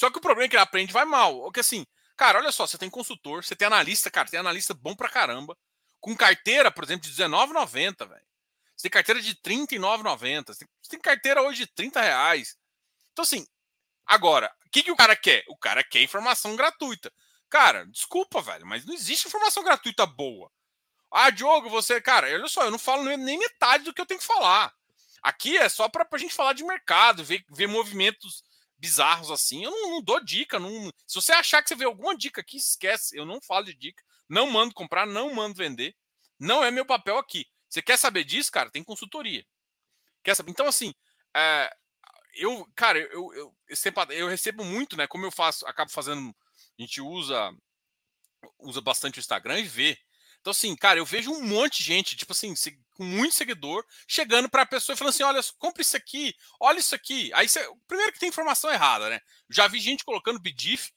Só 0.00 0.10
que 0.10 0.16
o 0.16 0.20
problema 0.20 0.46
é 0.46 0.48
que 0.48 0.56
ele 0.56 0.62
aprende 0.62 0.92
vai 0.92 1.04
mal. 1.04 1.42
Porque 1.42 1.60
assim, 1.60 1.84
Cara, 2.16 2.38
olha 2.38 2.52
só, 2.52 2.66
você 2.66 2.78
tem 2.78 2.90
consultor, 2.90 3.42
você 3.42 3.56
tem 3.56 3.66
analista, 3.66 4.10
cara, 4.10 4.28
tem 4.28 4.38
analista 4.38 4.74
bom 4.74 4.94
pra 4.94 5.08
caramba. 5.08 5.56
Com 6.00 6.16
carteira, 6.16 6.70
por 6.70 6.84
exemplo, 6.84 7.08
de 7.08 7.22
R$19,90, 7.22 8.08
velho. 8.08 8.26
Você 8.76 8.82
tem 8.82 8.90
carteira 8.90 9.20
de 9.20 9.30
R$39,90. 9.30 10.54
Você 10.54 10.66
tem 10.88 11.00
carteira 11.00 11.42
hoje 11.42 11.60
de 11.60 11.66
30 11.68 12.00
reais. 12.00 12.56
Então, 13.12 13.22
assim, 13.24 13.46
agora, 14.06 14.52
o 14.66 14.70
que, 14.70 14.82
que 14.82 14.90
o 14.90 14.96
cara 14.96 15.16
quer? 15.16 15.44
O 15.48 15.56
cara 15.56 15.82
quer 15.84 16.02
informação 16.02 16.56
gratuita. 16.56 17.12
Cara, 17.48 17.86
desculpa, 17.86 18.40
velho, 18.40 18.66
mas 18.66 18.84
não 18.84 18.94
existe 18.94 19.28
informação 19.28 19.62
gratuita 19.62 20.06
boa. 20.06 20.50
Ah, 21.12 21.30
Diogo, 21.30 21.68
você, 21.68 22.00
cara, 22.00 22.26
olha 22.32 22.48
só, 22.48 22.64
eu 22.64 22.70
não 22.70 22.78
falo 22.78 23.04
nem 23.04 23.38
metade 23.38 23.84
do 23.84 23.92
que 23.92 24.00
eu 24.00 24.06
tenho 24.06 24.20
que 24.20 24.26
falar. 24.26 24.74
Aqui 25.22 25.56
é 25.56 25.68
só 25.68 25.88
para 25.88 26.06
a 26.10 26.18
gente 26.18 26.34
falar 26.34 26.52
de 26.52 26.64
mercado, 26.64 27.22
ver, 27.22 27.44
ver 27.50 27.66
movimentos 27.66 28.42
bizarros 28.78 29.30
assim, 29.30 29.62
eu 29.62 29.70
não, 29.70 29.90
não 29.90 30.02
dou 30.02 30.18
dica. 30.24 30.58
Não, 30.58 30.90
se 31.06 31.14
você 31.14 31.32
achar 31.32 31.62
que 31.62 31.68
você 31.68 31.76
vê 31.76 31.84
alguma 31.84 32.16
dica 32.16 32.40
aqui, 32.40 32.56
esquece. 32.56 33.16
Eu 33.16 33.24
não 33.24 33.40
falo 33.40 33.66
de 33.66 33.74
dica. 33.74 34.02
Não 34.28 34.50
mando 34.50 34.74
comprar, 34.74 35.06
não 35.06 35.32
mando 35.32 35.54
vender. 35.54 35.94
Não 36.38 36.64
é 36.64 36.70
meu 36.70 36.84
papel 36.84 37.18
aqui. 37.18 37.46
Você 37.68 37.80
quer 37.80 37.96
saber 37.96 38.24
disso, 38.24 38.50
cara? 38.50 38.70
Tem 38.70 38.82
consultoria. 38.82 39.46
Quer 40.24 40.34
saber? 40.34 40.50
Então, 40.50 40.66
assim, 40.66 40.92
é, 41.34 41.72
eu, 42.34 42.68
cara, 42.74 42.98
eu, 42.98 43.32
eu, 43.34 43.54
eu, 43.68 44.10
eu 44.10 44.28
recebo 44.28 44.64
muito, 44.64 44.96
né? 44.96 45.06
Como 45.06 45.24
eu 45.24 45.30
faço, 45.30 45.66
acabo 45.66 45.90
fazendo. 45.90 46.34
A 46.78 46.82
gente 46.82 47.00
usa 47.00 47.54
usa 48.58 48.80
bastante 48.80 49.18
o 49.18 49.20
Instagram 49.20 49.60
e 49.60 49.64
vê. 49.64 49.98
Então, 50.42 50.50
assim, 50.50 50.74
cara, 50.74 50.98
eu 50.98 51.06
vejo 51.06 51.30
um 51.30 51.40
monte 51.40 51.78
de 51.78 51.84
gente, 51.84 52.16
tipo 52.16 52.32
assim, 52.32 52.52
com 52.96 53.04
muito 53.04 53.36
seguidor, 53.36 53.86
chegando 54.08 54.50
para 54.50 54.62
a 54.62 54.66
pessoa 54.66 54.94
e 54.94 54.98
falando 54.98 55.14
assim: 55.14 55.22
olha, 55.22 55.40
compre 55.56 55.82
isso 55.82 55.96
aqui, 55.96 56.34
olha 56.58 56.80
isso 56.80 56.96
aqui. 56.96 57.32
Aí 57.32 57.48
você, 57.48 57.64
primeiro 57.86 58.12
que 58.12 58.18
tem 58.18 58.28
informação 58.28 58.70
errada, 58.70 59.08
né? 59.08 59.20
Já 59.48 59.68
vi 59.68 59.78
gente 59.78 60.04
colocando 60.04 60.40
BDIF 60.40 60.92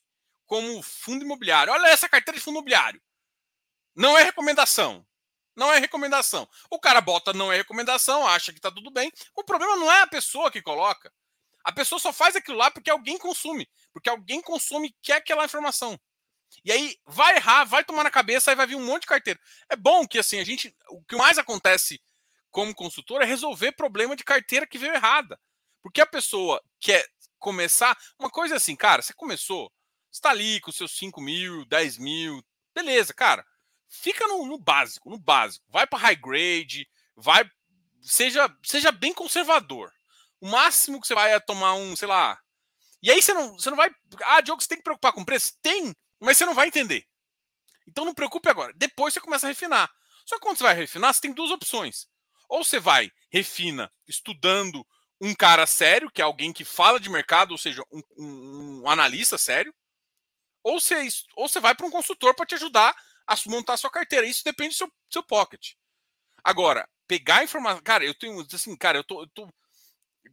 como 0.48 0.82
fundo 0.82 1.24
imobiliário. 1.24 1.72
Olha 1.72 1.90
essa 1.90 2.10
carteira 2.10 2.40
de 2.40 2.44
fundo 2.44 2.56
imobiliário. 2.56 3.00
Não 3.96 4.18
é 4.18 4.24
recomendação. 4.24 5.06
Não 5.56 5.72
é 5.72 5.78
recomendação. 5.78 6.50
O 6.72 6.80
cara 6.80 7.00
bota 7.00 7.32
não 7.32 7.54
é 7.54 7.58
recomendação, 7.58 8.28
acha 8.28 8.52
que 8.52 8.60
tá 8.60 8.72
tudo 8.72 8.90
bem. 8.90 9.12
O 9.36 9.44
problema 9.44 9.76
não 9.76 9.92
é 9.92 10.02
a 10.02 10.08
pessoa 10.08 10.52
que 10.52 10.62
coloca. 10.62 11.14
A 11.64 11.72
pessoa 11.72 12.00
só 12.00 12.12
faz 12.12 12.36
aquilo 12.36 12.58
lá 12.58 12.72
porque 12.72 12.90
alguém 12.90 13.18
consome. 13.20 13.70
Porque 13.94 14.10
alguém 14.10 14.42
consome 14.42 14.88
e 14.88 14.96
quer 15.04 15.18
aquela 15.18 15.46
informação. 15.46 16.00
E 16.64 16.72
aí 16.72 16.98
vai 17.06 17.36
errar, 17.36 17.66
vai 17.66 17.84
tomar 17.84 18.04
na 18.04 18.12
cabeça, 18.12 18.52
aí 18.52 18.56
vai 18.56 18.68
vir 18.68 18.76
um 18.76 18.86
monte 18.86 19.02
de 19.02 19.08
carteira. 19.08 19.40
É 19.70 19.76
bom 19.76 20.08
que 20.08 20.20
assim, 20.20 20.40
a 20.40 20.44
gente. 20.44 20.76
O 20.90 21.04
que 21.04 21.16
mais 21.16 21.38
acontece 21.38 22.02
como 22.50 22.74
consultor 22.74 23.22
é 23.22 23.26
resolver 23.26 23.74
problema 23.74 24.16
de 24.16 24.24
carteira 24.24 24.66
que 24.66 24.78
veio 24.78 24.94
errada. 24.94 25.40
Porque 25.82 26.02
a 26.02 26.06
pessoa 26.06 26.62
quer 26.80 27.06
começar. 27.38 27.98
Uma 28.18 28.30
coisa 28.30 28.56
assim, 28.56 28.76
cara, 28.76 29.02
você 29.02 29.14
começou, 29.14 29.72
está 30.12 30.30
ali 30.30 30.60
com 30.62 30.72
seus 30.72 30.98
5 30.98 31.22
mil, 31.22 31.66
10 31.66 31.98
mil, 31.98 32.44
beleza, 32.74 33.14
cara. 33.14 33.46
Fica 33.88 34.28
no, 34.28 34.46
no 34.46 34.58
básico, 34.58 35.10
no 35.10 35.18
básico. 35.18 35.66
Vai 35.70 35.86
para 35.86 36.00
high 36.00 36.16
grade, 36.16 36.88
vai. 37.16 37.44
Seja, 38.02 38.50
seja 38.64 38.92
bem 38.92 39.14
conservador. 39.14 39.92
O 40.40 40.48
máximo 40.48 41.00
que 41.00 41.08
você 41.08 41.16
vai 41.16 41.34
é 41.34 41.40
tomar 41.40 41.76
um, 41.76 41.96
sei 41.96 42.08
lá. 42.08 42.40
E 43.02 43.12
aí 43.12 43.22
você 43.22 43.34
não, 43.34 43.54
você 43.54 43.70
não 43.70 43.78
vai. 43.78 43.90
Ah, 44.24 44.42
Diogo, 44.42 44.62
você 44.62 44.68
tem 44.68 44.78
que 44.78 44.84
preocupar 44.84 45.14
com 45.14 45.26
preço? 45.26 45.54
Tem, 45.62 45.96
mas 46.20 46.38
você 46.38 46.46
não 46.46 46.54
vai 46.54 46.68
entender. 46.68 47.06
Então 47.88 48.06
não 48.06 48.14
preocupe 48.14 48.50
agora. 48.50 48.74
Depois 48.76 49.14
você 49.14 49.20
começa 49.20 49.48
a 49.48 49.50
refinar. 49.50 49.92
Só 50.26 50.36
que 50.36 50.42
quando 50.42 50.58
você 50.58 50.64
vai 50.64 50.76
refinar, 50.76 51.14
você 51.14 51.22
tem 51.22 51.34
duas 51.34 51.52
opções. 51.52 52.08
Ou 52.50 52.64
você 52.64 52.80
vai, 52.80 53.12
refina, 53.30 53.92
estudando 54.08 54.86
um 55.22 55.34
cara 55.34 55.66
sério, 55.66 56.10
que 56.12 56.22
é 56.22 56.26
alguém 56.26 56.52
que 56.52 56.66
fala 56.66 57.00
de 57.00 57.10
mercado, 57.10 57.52
ou 57.52 57.58
seja, 57.58 57.84
um, 57.92 58.02
um, 58.18 58.82
um 58.84 58.90
analista 58.90 59.38
sério, 59.38 59.74
ou 60.64 60.80
você, 60.80 61.08
ou 61.36 61.48
você 61.48 61.60
vai 61.60 61.76
para 61.76 61.86
um 61.86 61.92
consultor 61.92 62.36
para 62.36 62.46
te 62.46 62.56
ajudar 62.56 62.96
a 63.28 63.36
montar 63.48 63.74
a 63.74 63.78
sua 63.78 63.90
carteira. 63.90 64.26
Isso 64.26 64.44
depende 64.44 64.70
do 64.70 64.78
seu, 64.78 64.92
seu 65.10 65.24
pocket. 65.24 65.74
Agora, 66.44 66.88
pegar 67.08 67.44
informação. 67.44 67.82
Cara, 67.84 68.04
eu 68.04 68.14
tenho. 68.14 68.46
Assim, 68.54 68.76
cara, 68.76 68.98
eu 68.98 69.04
tô, 69.04 69.22
eu 69.22 69.28
tô. 69.30 69.48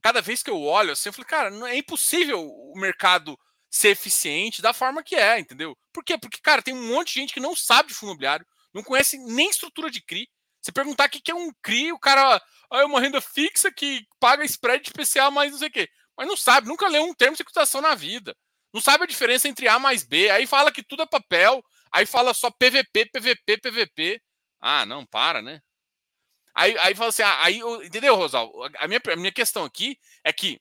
Cada 0.03 0.21
vez 0.21 0.43
que 0.43 0.51
eu 0.51 0.61
olho 0.63 0.93
assim, 0.93 1.09
eu 1.09 1.13
falo, 1.13 1.27
cara, 1.27 1.51
não 1.51 1.67
é 1.67 1.77
impossível 1.77 2.41
o 2.41 2.79
mercado 2.79 3.39
ser 3.73 3.89
eficiente 3.89 4.61
da 4.61 4.75
forma 4.75 5.03
que 5.03 5.17
é, 5.17 5.41
entendeu? 5.41 5.75
Por 5.93 6.05
quê? 6.05 6.19
Porque, 6.19 6.39
cara, 6.43 6.61
tem 6.61 6.75
um 6.75 6.89
monte 6.89 7.15
de 7.15 7.21
gente 7.21 7.33
que 7.33 7.41
não 7.41 7.57
sabe 7.57 7.89
de 7.89 7.95
fundo 7.95 8.11
imobiliário, 8.11 8.47
não 8.75 8.83
conhece 8.83 9.17
nem 9.17 9.49
estrutura 9.49 9.91
de 9.91 10.03
CRI. 10.03 10.29
Você 10.61 10.71
perguntar 10.71 11.09
o 11.09 11.11
que 11.11 11.31
é 11.31 11.35
um 11.35 11.51
CRI, 11.63 11.91
o 11.91 11.99
cara 11.99 12.37
ah, 12.71 12.79
é 12.81 12.85
uma 12.85 13.01
renda 13.01 13.21
fixa 13.21 13.73
que 13.73 14.07
paga 14.21 14.45
spread 14.45 14.87
especial, 14.87 15.31
mais 15.31 15.51
não 15.51 15.59
sei 15.59 15.69
o 15.69 15.73
quê. 15.73 15.89
Mas 16.17 16.29
não 16.29 16.37
sabe, 16.37 16.69
nunca 16.69 16.87
leu 16.87 17.03
um 17.03 17.15
termo 17.15 17.35
de 17.35 17.43
equitação 17.43 17.81
na 17.81 17.95
vida. 17.95 18.37
Não 18.75 18.81
sabe 18.81 19.05
a 19.05 19.07
diferença 19.07 19.49
entre 19.49 19.67
A 19.69 19.79
mais 19.79 20.05
B. 20.05 20.31
Aí 20.31 20.47
fala 20.47 20.71
que 20.71 20.83
tudo 20.83 21.03
é 21.03 21.07
papel, 21.07 21.65
aí 21.91 22.05
fala 22.05 22.35
só 22.35 22.51
PVP, 22.51 23.07
PVP, 23.07 23.57
PVP. 23.59 24.23
Ah, 24.61 24.85
não, 24.85 25.07
para, 25.07 25.41
né? 25.41 25.61
Aí, 26.55 26.77
aí 26.79 26.95
fala 26.95 27.09
assim, 27.09 27.23
ah, 27.23 27.43
aí, 27.43 27.61
entendeu, 27.85 28.15
Rosal? 28.15 28.53
A 28.79 28.87
minha, 28.87 29.01
a 29.13 29.17
minha 29.17 29.33
questão 29.33 29.65
aqui 29.65 29.99
é 30.23 30.33
que 30.33 30.61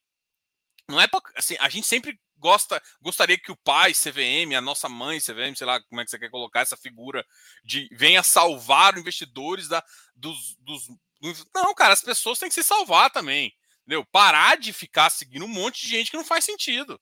não 0.88 1.00
é 1.00 1.08
pra, 1.08 1.22
assim, 1.36 1.58
a 1.60 1.70
gente 1.70 1.88
sempre 1.88 2.18
gosta, 2.42 2.82
gostaria 3.00 3.38
que 3.38 3.52
o 3.52 3.56
pai 3.56 3.94
CVM, 3.94 4.56
a 4.58 4.62
nossa 4.62 4.90
mãe 4.90 5.20
CVM, 5.20 5.56
sei 5.56 5.68
lá 5.68 5.80
como 5.84 6.02
é 6.02 6.04
que 6.04 6.10
você 6.10 6.20
quer 6.20 6.30
colocar 6.30 6.62
essa 6.62 6.76
figura 6.76 7.26
de 7.64 7.88
venha 7.94 8.24
salvar 8.24 8.98
investidores 8.98 9.68
da, 9.68 9.82
dos, 10.16 10.56
dos, 10.58 10.88
dos, 11.22 11.46
Não, 11.54 11.74
cara, 11.76 11.94
as 11.94 12.02
pessoas 12.02 12.40
têm 12.40 12.50
que 12.50 12.56
se 12.56 12.64
salvar 12.64 13.12
também. 13.12 13.56
Entendeu? 13.82 14.04
Parar 14.06 14.58
de 14.58 14.74
ficar 14.74 15.10
seguindo 15.10 15.46
um 15.46 15.48
monte 15.48 15.82
de 15.82 15.90
gente 15.90 16.12
que 16.12 16.18
não 16.18 16.26
faz 16.26 16.44
sentido. 16.44 17.00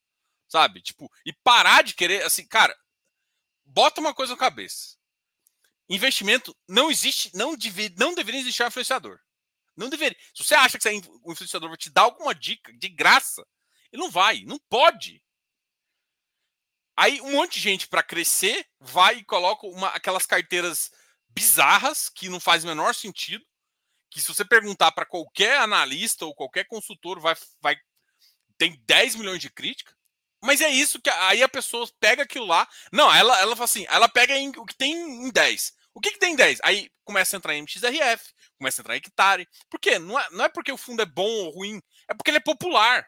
Sabe? 0.47 0.81
Tipo, 0.81 1.09
e 1.25 1.31
parar 1.31 1.83
de 1.83 1.93
querer, 1.93 2.23
assim, 2.23 2.45
cara, 2.45 2.75
bota 3.65 4.01
uma 4.01 4.13
coisa 4.13 4.33
na 4.33 4.39
cabeça. 4.39 4.97
Investimento 5.87 6.55
não 6.67 6.91
existe, 6.91 7.31
não, 7.35 7.55
deve, 7.55 7.93
não 7.97 8.13
deveria 8.13 8.41
existir 8.41 8.63
um 8.63 8.67
influenciador. 8.67 9.19
Não 9.75 9.89
deveria. 9.89 10.17
Se 10.35 10.43
você 10.43 10.55
acha 10.55 10.77
que 10.77 10.89
o 11.23 11.31
influenciador 11.31 11.69
vai 11.69 11.77
te 11.77 11.89
dar 11.89 12.01
alguma 12.01 12.35
dica 12.35 12.73
de 12.73 12.89
graça, 12.89 13.45
ele 13.91 14.01
não 14.01 14.11
vai, 14.11 14.41
não 14.41 14.59
pode. 14.69 15.23
Aí 16.99 17.21
um 17.21 17.31
monte 17.31 17.53
de 17.53 17.61
gente 17.61 17.87
para 17.87 18.03
crescer 18.03 18.67
vai 18.77 19.19
e 19.19 19.23
coloca 19.23 19.65
uma, 19.65 19.87
aquelas 19.87 20.25
carteiras 20.25 20.91
bizarras 21.29 22.09
que 22.09 22.27
não 22.27 22.41
faz 22.41 22.65
o 22.65 22.67
menor 22.67 22.93
sentido. 22.93 23.45
Que 24.11 24.19
se 24.19 24.27
você 24.27 24.43
perguntar 24.43 24.91
para 24.91 25.05
qualquer 25.05 25.59
analista 25.59 26.25
ou 26.25 26.35
qualquer 26.35 26.65
consultor, 26.65 27.21
vai, 27.21 27.37
vai 27.61 27.77
tem 28.57 28.77
10 28.85 29.15
milhões 29.15 29.39
de 29.39 29.49
crítica. 29.49 29.95
Mas 30.43 30.59
é 30.59 30.69
isso 30.69 31.01
que 31.01 31.09
aí 31.09 31.41
a 31.41 31.47
pessoa 31.47 31.89
pega 32.01 32.23
aquilo 32.23 32.45
lá. 32.45 32.67
Não, 32.91 33.09
ela, 33.13 33.39
ela 33.39 33.55
fala 33.55 33.63
assim, 33.63 33.85
ela 33.87 34.09
pega 34.09 34.37
em, 34.37 34.49
o 34.57 34.65
que 34.65 34.75
tem 34.75 34.91
em 34.91 35.31
10. 35.31 35.73
O 35.93 36.01
que, 36.01 36.11
que 36.11 36.19
tem 36.19 36.33
em 36.33 36.35
10? 36.35 36.59
Aí 36.63 36.91
começa 37.05 37.33
a 37.33 37.37
entrar 37.37 37.55
em 37.55 37.61
MXRF, 37.61 38.33
começa 38.57 38.81
a 38.81 38.83
entrar 38.83 38.95
em 38.95 38.97
hectare. 38.97 39.47
Por 39.69 39.79
quê? 39.79 39.99
Não 39.99 40.19
é, 40.19 40.29
não 40.31 40.43
é 40.43 40.49
porque 40.49 40.71
o 40.71 40.77
fundo 40.77 41.01
é 41.01 41.05
bom 41.05 41.29
ou 41.45 41.51
ruim, 41.51 41.81
é 42.09 42.13
porque 42.13 42.29
ele 42.29 42.39
é 42.39 42.41
popular. 42.41 43.07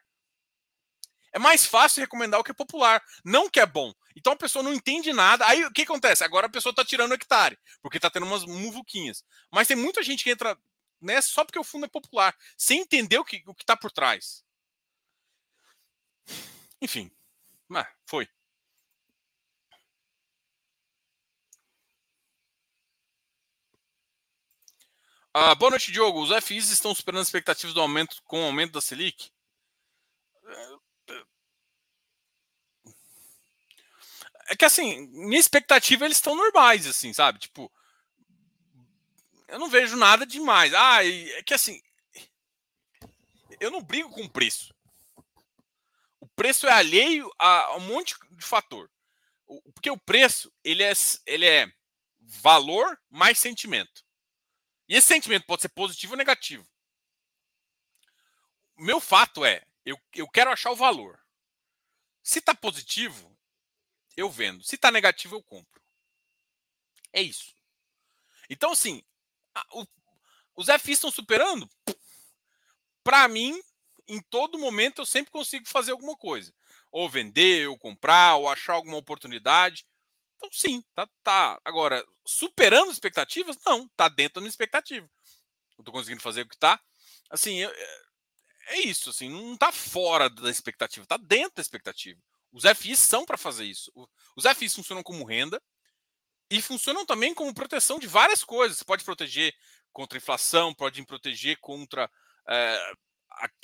É 1.33 1.39
mais 1.39 1.65
fácil 1.65 2.01
recomendar 2.01 2.39
o 2.39 2.43
que 2.43 2.51
é 2.51 2.53
popular, 2.53 3.01
não 3.23 3.45
o 3.45 3.49
que 3.49 3.59
é 3.59 3.65
bom. 3.65 3.93
Então 4.15 4.33
a 4.33 4.37
pessoa 4.37 4.63
não 4.63 4.73
entende 4.73 5.13
nada. 5.13 5.45
Aí 5.47 5.63
o 5.65 5.71
que 5.71 5.83
acontece? 5.83 6.23
Agora 6.23 6.47
a 6.47 6.49
pessoa 6.49 6.71
está 6.71 6.83
tirando 6.83 7.13
hectare, 7.13 7.57
porque 7.81 7.97
está 7.97 8.09
tendo 8.09 8.25
umas 8.25 8.45
muvuquinhas. 8.45 9.23
Mas 9.51 9.67
tem 9.67 9.77
muita 9.77 10.03
gente 10.03 10.23
que 10.23 10.31
entra 10.31 10.57
né, 11.01 11.21
só 11.21 11.43
porque 11.43 11.59
o 11.59 11.63
fundo 11.63 11.85
é 11.85 11.89
popular, 11.89 12.35
sem 12.57 12.81
entender 12.81 13.17
o 13.17 13.25
que 13.25 13.43
o 13.47 13.51
está 13.59 13.75
por 13.75 13.91
trás. 13.91 14.43
Enfim, 16.81 17.11
mas 17.67 17.87
foi. 18.05 18.27
Ah, 25.33 25.55
boa 25.55 25.71
noite, 25.71 25.91
Diogo. 25.91 26.21
Os 26.21 26.31
FIs 26.43 26.69
estão 26.69 26.93
superando 26.93 27.21
as 27.21 27.27
expectativas 27.27 27.73
do 27.73 27.81
aumento 27.81 28.21
com 28.25 28.41
o 28.41 28.45
aumento 28.45 28.73
da 28.73 28.81
Selic? 28.81 29.31
É 34.49 34.55
que 34.55 34.65
assim, 34.65 35.07
minha 35.07 35.39
expectativa 35.39 36.05
eles 36.05 36.17
estão 36.17 36.35
normais, 36.35 36.87
assim, 36.87 37.13
sabe? 37.13 37.39
Tipo, 37.39 37.71
eu 39.47 39.59
não 39.59 39.69
vejo 39.69 39.95
nada 39.95 40.25
demais. 40.25 40.73
Ah, 40.73 41.05
é 41.05 41.43
que 41.43 41.53
assim, 41.53 41.81
eu 43.59 43.69
não 43.69 43.81
brigo 43.81 44.09
com 44.09 44.27
preço. 44.27 44.73
O 46.19 46.27
preço 46.27 46.67
é 46.67 46.71
alheio 46.71 47.29
a 47.37 47.75
um 47.75 47.81
monte 47.81 48.15
de 48.31 48.45
fator. 48.45 48.89
Porque 49.73 49.89
o 49.89 49.97
preço, 49.97 50.51
ele 50.63 50.83
é, 50.83 50.93
ele 51.25 51.45
é 51.45 51.71
valor 52.19 52.99
mais 53.09 53.39
sentimento. 53.39 54.05
E 54.87 54.95
esse 54.95 55.07
sentimento 55.07 55.45
pode 55.45 55.61
ser 55.61 55.69
positivo 55.69 56.13
ou 56.13 56.17
negativo. 56.17 56.67
O 58.77 58.83
meu 58.83 58.99
fato 58.99 59.45
é, 59.45 59.63
eu, 59.85 59.99
eu 60.15 60.27
quero 60.27 60.51
achar 60.51 60.71
o 60.71 60.75
valor. 60.75 61.19
Se 62.23 62.39
está 62.39 62.55
positivo, 62.55 63.30
eu 64.15 64.29
vendo. 64.29 64.63
Se 64.63 64.75
está 64.75 64.91
negativo, 64.91 65.35
eu 65.35 65.43
compro. 65.43 65.81
É 67.13 67.21
isso. 67.21 67.53
Então, 68.49 68.71
assim, 68.71 69.03
o, 69.73 69.85
os 70.55 70.67
FIs 70.67 70.97
estão 70.97 71.11
superando? 71.11 71.69
Para 73.03 73.27
mim, 73.27 73.59
em 74.07 74.21
todo 74.21 74.59
momento, 74.59 75.01
eu 75.01 75.05
sempre 75.05 75.31
consigo 75.31 75.67
fazer 75.67 75.91
alguma 75.91 76.15
coisa. 76.15 76.53
Ou 76.91 77.09
vender, 77.09 77.67
ou 77.67 77.77
comprar, 77.77 78.35
ou 78.35 78.49
achar 78.49 78.73
alguma 78.73 78.97
oportunidade. 78.97 79.85
Então, 80.35 80.49
sim, 80.51 80.83
tá, 80.93 81.07
tá. 81.23 81.61
Agora, 81.63 82.05
superando 82.25 82.91
expectativas? 82.91 83.57
Não, 83.65 83.87
tá 83.89 84.09
dentro 84.09 84.35
da 84.35 84.41
minha 84.41 84.49
expectativa. 84.49 85.09
Eu 85.77 85.83
tô 85.83 85.91
conseguindo 85.91 86.21
fazer 86.21 86.41
o 86.41 86.49
que 86.49 86.57
tá. 86.57 86.79
Assim, 87.29 87.63
é, 87.63 87.73
é 88.67 88.79
isso, 88.81 89.09
assim, 89.09 89.29
não 89.29 89.55
tá 89.57 89.71
fora 89.71 90.29
da 90.29 90.49
expectativa, 90.49 91.05
tá 91.05 91.17
dentro 91.17 91.55
da 91.55 91.61
expectativa. 91.61 92.21
Os 92.51 92.63
FIs 92.77 92.99
são 92.99 93.25
para 93.25 93.37
fazer 93.37 93.65
isso. 93.65 93.91
Os 94.35 94.45
FIs 94.55 94.75
funcionam 94.75 95.03
como 95.03 95.25
renda 95.25 95.61
e 96.49 96.61
funcionam 96.61 97.05
também 97.05 97.33
como 97.33 97.53
proteção 97.53 97.97
de 97.97 98.07
várias 98.07 98.43
coisas. 98.43 98.77
Você 98.77 98.85
pode 98.85 99.03
proteger 99.03 99.55
contra 99.93 100.17
a 100.17 100.19
inflação, 100.19 100.73
pode 100.73 101.03
proteger 101.05 101.57
contra 101.59 102.09
é, 102.47 102.93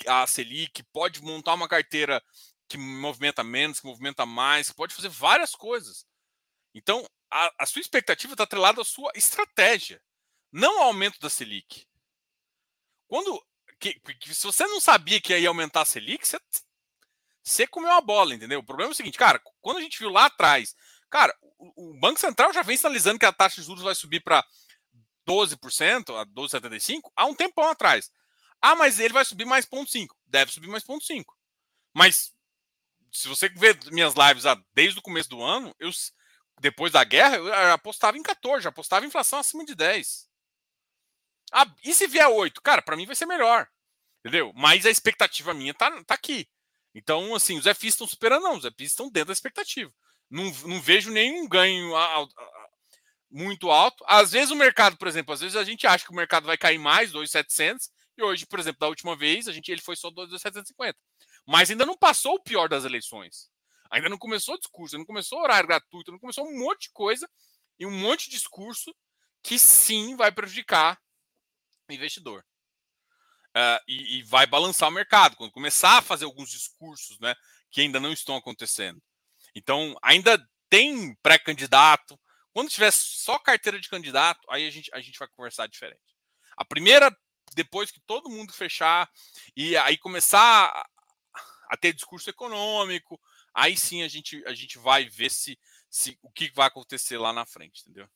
a, 0.06 0.22
a 0.22 0.26
Selic, 0.26 0.82
pode 0.84 1.22
montar 1.22 1.54
uma 1.54 1.68
carteira 1.68 2.22
que 2.68 2.78
movimenta 2.78 3.44
menos, 3.44 3.80
que 3.80 3.86
movimenta 3.86 4.24
mais, 4.26 4.70
pode 4.70 4.94
fazer 4.94 5.08
várias 5.08 5.54
coisas. 5.54 6.06
Então, 6.74 7.04
a, 7.30 7.52
a 7.58 7.66
sua 7.66 7.80
expectativa 7.80 8.34
está 8.34 8.44
atrelada 8.44 8.80
à 8.80 8.84
sua 8.84 9.10
estratégia, 9.14 10.02
não 10.52 10.80
ao 10.80 10.88
aumento 10.88 11.18
da 11.18 11.30
Selic. 11.30 11.86
Quando 13.06 13.42
que, 13.78 13.98
que, 14.00 14.34
se 14.34 14.44
você 14.44 14.66
não 14.66 14.80
sabia 14.80 15.20
que 15.20 15.36
ia 15.36 15.48
aumentar 15.48 15.82
a 15.82 15.84
Selic, 15.84 16.26
você, 16.26 16.38
você 17.48 17.66
comeu 17.66 17.92
a 17.92 18.00
bola, 18.00 18.34
entendeu? 18.34 18.60
O 18.60 18.64
problema 18.64 18.90
é 18.90 18.92
o 18.92 18.96
seguinte, 18.96 19.18
cara, 19.18 19.40
quando 19.60 19.78
a 19.78 19.80
gente 19.80 19.98
viu 19.98 20.10
lá 20.10 20.26
atrás, 20.26 20.74
cara, 21.10 21.34
o, 21.58 21.98
Banco 21.98 22.20
Central 22.20 22.52
já 22.52 22.62
vem 22.62 22.76
sinalizando 22.76 23.18
que 23.18 23.26
a 23.26 23.32
taxa 23.32 23.60
de 23.60 23.66
juros 23.66 23.82
vai 23.82 23.94
subir 23.94 24.20
para 24.20 24.44
12%, 25.28 26.20
a 26.20 26.26
12,75% 26.26 27.00
há 27.16 27.26
um 27.26 27.34
tempão 27.34 27.68
atrás. 27.68 28.10
Ah, 28.60 28.74
mas 28.74 28.98
ele 28.98 29.12
vai 29.12 29.24
subir 29.24 29.44
mais 29.44 29.66
0,5. 29.66 30.08
Deve 30.26 30.52
subir 30.52 30.68
mais 30.68 30.84
0,5. 30.84 31.24
Mas 31.94 32.32
se 33.12 33.28
você 33.28 33.48
ver 33.48 33.78
minhas 33.90 34.14
lives 34.14 34.44
desde 34.72 34.98
o 34.98 35.02
começo 35.02 35.28
do 35.28 35.42
ano, 35.42 35.74
eu 35.78 35.90
depois 36.60 36.92
da 36.92 37.04
guerra, 37.04 37.36
eu 37.36 37.72
apostava 37.72 38.18
em 38.18 38.22
14, 38.22 38.66
apostava 38.66 39.04
em 39.04 39.08
inflação 39.08 39.38
acima 39.38 39.64
de 39.64 39.74
10. 39.74 40.28
Ah, 41.52 41.66
e 41.84 41.94
se 41.94 42.06
vier 42.06 42.28
8? 42.28 42.60
Cara, 42.60 42.82
para 42.82 42.96
mim 42.96 43.06
vai 43.06 43.14
ser 43.14 43.26
melhor. 43.26 43.68
Entendeu? 44.20 44.52
Mas 44.54 44.84
a 44.84 44.90
expectativa 44.90 45.54
minha 45.54 45.72
tá, 45.72 46.02
tá 46.04 46.14
aqui. 46.14 46.48
Então, 46.94 47.34
assim, 47.34 47.58
os 47.58 47.66
FIs 47.66 47.94
estão 47.94 48.06
superando, 48.06 48.42
não. 48.42 48.56
Os 48.56 48.64
FIs 48.64 48.90
estão 48.90 49.10
dentro 49.10 49.28
da 49.28 49.32
expectativa. 49.32 49.92
Não, 50.30 50.44
não 50.66 50.80
vejo 50.80 51.10
nenhum 51.10 51.48
ganho 51.48 51.94
a, 51.94 52.04
a, 52.04 52.22
a, 52.22 52.68
muito 53.30 53.70
alto. 53.70 54.04
Às 54.06 54.32
vezes 54.32 54.50
o 54.50 54.56
mercado, 54.56 54.96
por 54.96 55.08
exemplo, 55.08 55.32
às 55.32 55.40
vezes 55.40 55.56
a 55.56 55.64
gente 55.64 55.86
acha 55.86 56.04
que 56.04 56.10
o 56.10 56.16
mercado 56.16 56.46
vai 56.46 56.56
cair 56.56 56.78
mais, 56.78 57.12
2,700, 57.12 57.90
e 58.16 58.22
hoje, 58.22 58.46
por 58.46 58.58
exemplo, 58.58 58.80
da 58.80 58.88
última 58.88 59.16
vez, 59.16 59.46
a 59.46 59.52
gente 59.52 59.70
ele 59.70 59.80
foi 59.80 59.96
só 59.96 60.10
2,750. 60.10 60.98
Mas 61.46 61.70
ainda 61.70 61.86
não 61.86 61.96
passou 61.96 62.34
o 62.34 62.42
pior 62.42 62.68
das 62.68 62.84
eleições. 62.84 63.50
Ainda 63.90 64.08
não 64.08 64.18
começou 64.18 64.54
o 64.54 64.58
discurso, 64.58 64.98
não 64.98 65.04
começou 65.04 65.40
horário 65.40 65.68
gratuito, 65.68 66.12
não 66.12 66.18
começou 66.18 66.46
um 66.46 66.58
monte 66.58 66.82
de 66.82 66.90
coisa 66.90 67.28
e 67.78 67.86
um 67.86 67.90
monte 67.90 68.24
de 68.24 68.36
discurso 68.36 68.94
que 69.42 69.58
sim 69.58 70.16
vai 70.16 70.30
prejudicar 70.30 71.00
o 71.88 71.92
investidor. 71.92 72.44
Uh, 73.58 73.82
e, 73.88 74.18
e, 74.18 74.22
vai 74.22 74.46
balançar 74.46 74.88
o 74.88 74.92
mercado, 74.92 75.34
quando 75.34 75.50
começar 75.50 75.98
a 75.98 76.02
fazer 76.02 76.24
alguns 76.24 76.48
discursos 76.48 77.18
né, 77.18 77.34
que 77.72 77.80
ainda 77.80 77.98
não 77.98 78.12
estão 78.12 78.36
acontecendo. 78.36 79.02
Então, 79.52 79.96
ainda 80.00 80.40
tem 80.70 81.16
pré-candidato. 81.16 82.16
Quando 82.52 82.70
tiver 82.70 82.92
só 82.92 83.36
carteira 83.36 83.80
de 83.80 83.88
candidato, 83.88 84.40
aí 84.48 84.64
a 84.64 84.70
gente, 84.70 84.88
a 84.94 85.00
gente 85.00 85.18
vai 85.18 85.26
conversar 85.26 85.66
diferente. 85.66 86.16
A 86.56 86.64
primeira, 86.64 87.10
depois 87.56 87.90
que 87.90 88.00
todo 88.06 88.30
mundo 88.30 88.52
fechar 88.52 89.10
e 89.56 89.76
aí 89.78 89.98
começar 89.98 90.40
a, 90.40 90.88
a 91.70 91.76
ter 91.76 91.92
discurso 91.92 92.30
econômico, 92.30 93.20
aí 93.52 93.76
sim 93.76 94.04
a 94.04 94.08
gente, 94.08 94.40
a 94.46 94.54
gente 94.54 94.78
vai 94.78 95.08
ver 95.08 95.32
se, 95.32 95.58
se 95.90 96.16
o 96.22 96.30
que 96.30 96.52
vai 96.54 96.68
acontecer 96.68 97.18
lá 97.18 97.32
na 97.32 97.44
frente, 97.44 97.80
entendeu? 97.80 98.08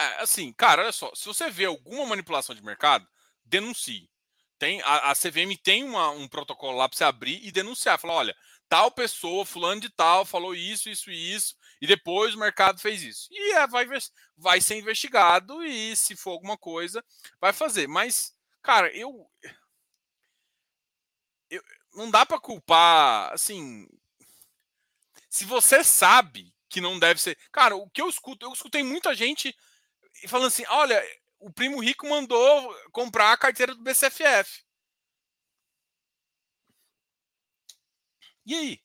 É, 0.00 0.22
assim, 0.22 0.52
cara, 0.52 0.82
olha 0.82 0.92
só, 0.92 1.12
se 1.14 1.26
você 1.26 1.50
vê 1.50 1.64
alguma 1.66 2.06
manipulação 2.06 2.54
de 2.54 2.62
mercado, 2.62 3.06
denuncie. 3.44 4.10
Tem, 4.58 4.80
a, 4.82 5.10
a 5.10 5.14
CVM 5.14 5.56
tem 5.62 5.84
uma, 5.84 6.10
um 6.10 6.28
protocolo 6.28 6.78
lá 6.78 6.88
para 6.88 6.96
você 6.96 7.04
abrir 7.04 7.44
e 7.44 7.52
denunciar. 7.52 7.98
Falar, 7.98 8.14
olha, 8.14 8.36
tal 8.68 8.90
pessoa, 8.90 9.44
fulano 9.44 9.80
de 9.80 9.90
tal, 9.90 10.24
falou 10.24 10.54
isso, 10.54 10.88
isso 10.88 11.10
e 11.10 11.34
isso, 11.34 11.56
e 11.80 11.86
depois 11.86 12.34
o 12.34 12.38
mercado 12.38 12.80
fez 12.80 13.02
isso. 13.02 13.28
E 13.30 13.52
é, 13.52 13.66
vai, 13.66 13.86
vai 14.36 14.60
ser 14.60 14.78
investigado 14.78 15.64
e 15.64 15.94
se 15.96 16.16
for 16.16 16.30
alguma 16.30 16.56
coisa, 16.56 17.04
vai 17.40 17.52
fazer. 17.52 17.86
Mas 17.86 18.34
Cara, 18.64 18.90
eu. 18.96 19.30
eu 21.50 21.62
não 21.94 22.10
dá 22.10 22.24
para 22.24 22.40
culpar, 22.40 23.30
assim. 23.30 23.86
Se 25.28 25.44
você 25.44 25.84
sabe 25.84 26.52
que 26.68 26.80
não 26.80 26.98
deve 26.98 27.20
ser. 27.20 27.36
Cara, 27.52 27.76
o 27.76 27.88
que 27.90 28.00
eu 28.00 28.08
escuto, 28.08 28.46
eu 28.46 28.52
escutei 28.52 28.82
muita 28.82 29.14
gente 29.14 29.54
falando 30.28 30.48
assim: 30.48 30.64
olha, 30.68 31.02
o 31.38 31.52
primo 31.52 31.82
rico 31.82 32.08
mandou 32.08 32.74
comprar 32.92 33.32
a 33.32 33.36
carteira 33.36 33.74
do 33.74 33.82
BCFF. 33.82 34.62
E 38.46 38.54
aí? 38.54 38.80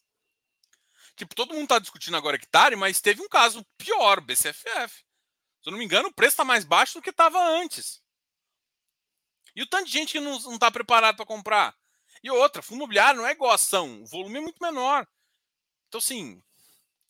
Tipo, 1.16 1.36
todo 1.36 1.54
mundo 1.54 1.68
tá 1.68 1.80
discutindo 1.80 2.16
agora 2.16 2.38
hectare, 2.38 2.76
mas 2.76 3.02
teve 3.02 3.22
um 3.22 3.28
caso 3.28 3.66
pior, 3.78 4.22
BCFF. 4.22 5.04
Se 5.62 5.68
eu 5.68 5.72
não 5.72 5.78
me 5.80 5.86
engano, 5.86 6.08
o 6.10 6.14
preço 6.14 6.34
está 6.34 6.46
mais 6.46 6.64
baixo 6.64 6.94
do 6.96 7.02
que 7.02 7.10
estava 7.10 7.38
antes. 7.42 8.02
E 9.56 9.62
o 9.62 9.68
tanto 9.68 9.86
de 9.88 9.92
gente 9.92 10.14
que 10.14 10.20
não 10.20 10.38
está 10.54 10.72
preparado 10.72 11.18
para 11.18 11.26
comprar. 11.26 11.76
E 12.24 12.32
outra, 12.32 12.62
fundo 12.62 12.78
imobiliário 12.78 13.20
não 13.20 13.28
é 13.28 13.32
igual 13.32 13.52
ação, 13.52 14.02
o 14.02 14.06
volume 14.08 14.38
é 14.38 14.42
muito 14.42 14.62
menor. 14.62 15.06
Então, 15.88 16.00
assim, 16.00 16.42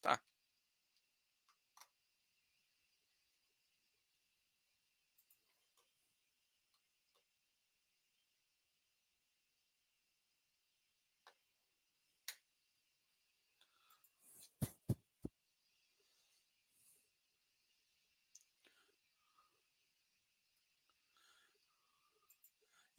tá. 0.01 0.19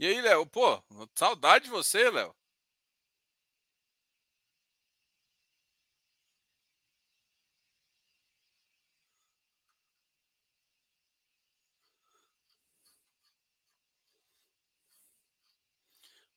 E 0.00 0.06
aí, 0.06 0.20
Léo? 0.22 0.46
Pô, 0.46 0.82
saudade 1.14 1.66
de 1.66 1.70
você, 1.70 2.10
Léo. 2.10 2.34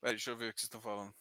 Pera, 0.01 0.13
deixa 0.13 0.29
eu 0.31 0.35
ver 0.37 0.49
o 0.49 0.53
que 0.53 0.59
vocês 0.59 0.65
estão 0.65 0.81
falando. 0.81 1.13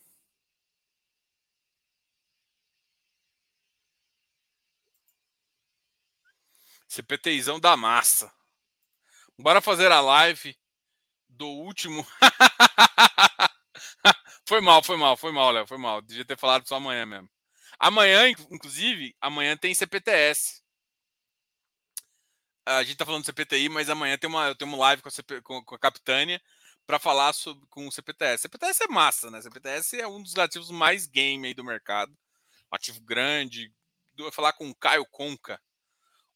CPTizão 6.88 7.60
da 7.60 7.76
massa. 7.76 8.32
Bora 9.38 9.60
fazer 9.60 9.92
a 9.92 10.00
live 10.00 10.56
do 11.32 11.46
último. 11.46 12.06
foi 14.46 14.60
mal, 14.60 14.82
foi 14.82 14.96
mal, 14.96 15.16
foi 15.16 15.32
mal, 15.32 15.50
Léo, 15.50 15.66
foi 15.66 15.78
mal. 15.78 16.02
Devia 16.02 16.24
ter 16.24 16.38
falado 16.38 16.66
só 16.66 16.76
amanhã 16.76 17.06
mesmo. 17.06 17.28
Amanhã, 17.78 18.28
inclusive, 18.28 19.14
amanhã 19.20 19.56
tem 19.56 19.74
CPTS. 19.74 20.62
A 22.64 22.82
gente 22.84 22.96
tá 22.96 23.04
falando 23.04 23.22
do 23.22 23.26
CPTI, 23.26 23.68
mas 23.68 23.90
amanhã 23.90 24.16
tem 24.16 24.30
uma, 24.30 24.46
eu 24.46 24.54
tenho 24.54 24.70
uma 24.70 24.78
live 24.78 25.02
com 25.02 25.08
a, 25.08 25.12
CP, 25.12 25.42
com, 25.42 25.64
com 25.64 25.74
a 25.74 25.78
Capitânia 25.78 26.40
para 26.86 26.98
falar 26.98 27.32
sobre, 27.32 27.66
com 27.68 27.88
o 27.88 27.92
CPTS. 27.92 28.42
CPTS 28.42 28.84
é 28.84 28.88
massa, 28.88 29.30
né? 29.30 29.42
CPTS 29.42 30.00
é 30.00 30.06
um 30.06 30.22
dos 30.22 30.36
ativos 30.36 30.70
mais 30.70 31.06
game 31.06 31.48
aí 31.48 31.54
do 31.54 31.64
mercado. 31.64 32.12
Um 32.72 32.76
ativo 32.76 33.00
grande. 33.00 33.72
Eu 34.16 34.24
vou 34.24 34.32
falar 34.32 34.52
com 34.52 34.70
o 34.70 34.74
Caio 34.76 35.04
Conca. 35.10 35.60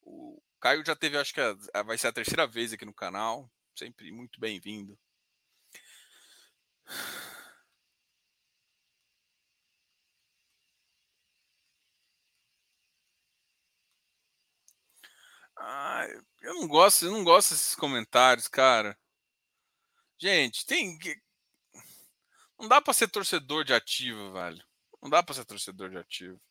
O 0.01 0.41
Caio 0.59 0.83
já 0.85 0.95
teve, 0.95 1.17
acho 1.17 1.33
que 1.33 1.41
vai 1.85 1.97
ser 1.97 2.07
a 2.07 2.13
terceira 2.13 2.45
vez 2.45 2.73
aqui 2.73 2.83
no 2.83 2.93
canal 2.93 3.49
sempre 3.77 4.11
muito 4.11 4.39
bem-vindo. 4.39 4.97
Ah, 15.55 16.05
eu 16.41 16.53
não 16.55 16.67
gosto, 16.67 17.05
eu 17.05 17.11
não 17.11 17.23
gosto 17.23 17.51
desses 17.51 17.75
comentários, 17.75 18.47
cara. 18.47 18.97
Gente, 20.19 20.65
tem 20.65 20.97
não 22.59 22.67
dá 22.67 22.81
para 22.81 22.93
ser 22.93 23.07
torcedor 23.07 23.63
de 23.63 23.73
ativo, 23.73 24.33
velho. 24.33 24.63
Não 25.01 25.09
dá 25.09 25.21
para 25.21 25.35
ser 25.35 25.45
torcedor 25.45 25.89
de 25.91 25.97
ativo. 25.97 26.41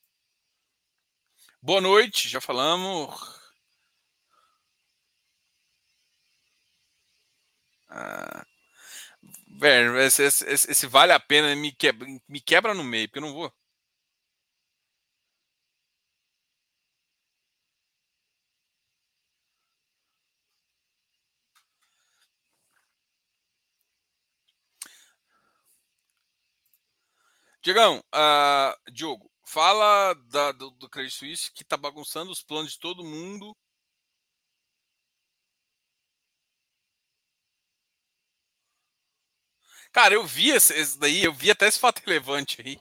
Boa 1.61 1.81
noite, 1.81 2.29
já 2.29 2.41
falamos. 2.41 3.11
Ah, 7.89 8.45
velho, 9.49 9.99
esse, 10.01 10.23
esse, 10.25 10.45
esse, 10.71 10.87
vale 10.87 11.13
a 11.13 11.21
pena 11.21 11.55
me 11.57 11.73
quebra, 11.73 12.07
me 12.29 12.41
quebra 12.41 12.75
no 12.75 12.85
meio, 12.85 13.09
porque 13.09 13.19
eu 13.19 13.23
não 13.23 13.33
vou. 13.33 13.53
Diegão, 27.63 27.99
uh, 28.15 28.91
Diogo, 28.93 29.31
fala 29.45 30.15
da, 30.31 30.53
do, 30.53 30.71
do 30.71 30.89
Credit 30.89 31.15
Suisse 31.15 31.53
que 31.53 31.65
tá 31.65 31.77
bagunçando 31.77 32.31
os 32.31 32.43
planos 32.43 32.73
de 32.73 32.79
todo 32.79 33.05
mundo. 33.05 33.55
Cara, 39.97 40.13
eu 40.13 40.27
vi 40.27 40.51
esse, 40.51 40.99
daí, 40.99 41.25
eu 41.25 41.33
vi 41.33 41.51
até 41.51 41.67
esse 41.67 41.79
fato 41.79 42.03
relevante 42.05 42.61
aí, 42.61 42.79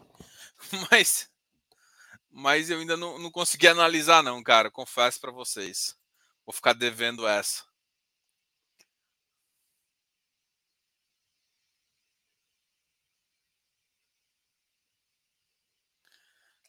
mas, 0.92 1.30
mas 2.30 2.70
eu 2.70 2.78
ainda 2.80 2.98
não, 2.98 3.18
não 3.18 3.32
consegui 3.32 3.70
analisar 3.70 4.22
não, 4.22 4.44
cara, 4.44 4.70
confesso 4.70 5.22
para 5.22 5.32
vocês. 5.32 5.96
Vou 6.46 6.54
ficar 6.54 6.74
devendo 6.74 7.26
essa. 7.26 7.64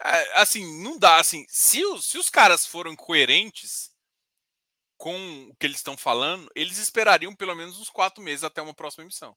É, 0.03 0.41
assim, 0.41 0.83
não 0.83 0.99
dá. 0.99 1.17
Assim, 1.19 1.45
se, 1.49 1.85
os, 1.85 2.07
se 2.07 2.19
os 2.19 2.29
caras 2.29 2.67
foram 2.67 2.95
coerentes 2.95 3.91
com 4.99 5.49
o 5.51 5.57
que 5.57 5.67
eles 5.67 5.79
estão 5.79 5.97
falando, 5.97 6.51
eles 6.55 6.79
esperariam 6.79 7.35
pelo 7.35 7.55
menos 7.55 7.79
uns 7.79 7.91
quatro 7.91 8.23
meses 8.23 8.45
até 8.45 8.61
uma 8.63 8.75
próxima 8.75 9.05
emissão. 9.05 9.37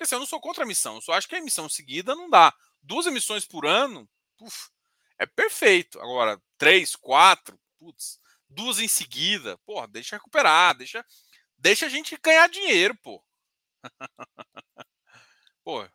Porque 0.00 0.04
assim, 0.04 0.14
eu 0.14 0.20
não 0.20 0.26
sou 0.26 0.40
contra 0.40 0.62
a 0.62 0.66
emissão, 0.66 0.94
eu 0.94 1.02
só 1.02 1.12
acho 1.12 1.28
que 1.28 1.34
a 1.34 1.38
emissão 1.38 1.68
seguida 1.68 2.14
não 2.14 2.30
dá. 2.30 2.54
Duas 2.82 3.04
emissões 3.04 3.44
por 3.44 3.66
ano, 3.66 4.08
uf, 4.40 4.70
é 5.18 5.26
perfeito. 5.26 6.00
Agora, 6.00 6.40
três, 6.56 6.96
quatro, 6.96 7.60
putz, 7.78 8.18
duas 8.48 8.78
em 8.78 8.88
seguida, 8.88 9.58
porra, 9.58 9.86
deixa 9.86 10.16
recuperar, 10.16 10.74
deixa, 10.74 11.04
deixa 11.58 11.84
a 11.84 11.88
gente 11.90 12.16
ganhar 12.16 12.48
dinheiro, 12.48 12.96
pô. 13.02 13.22
pô, 15.62 15.86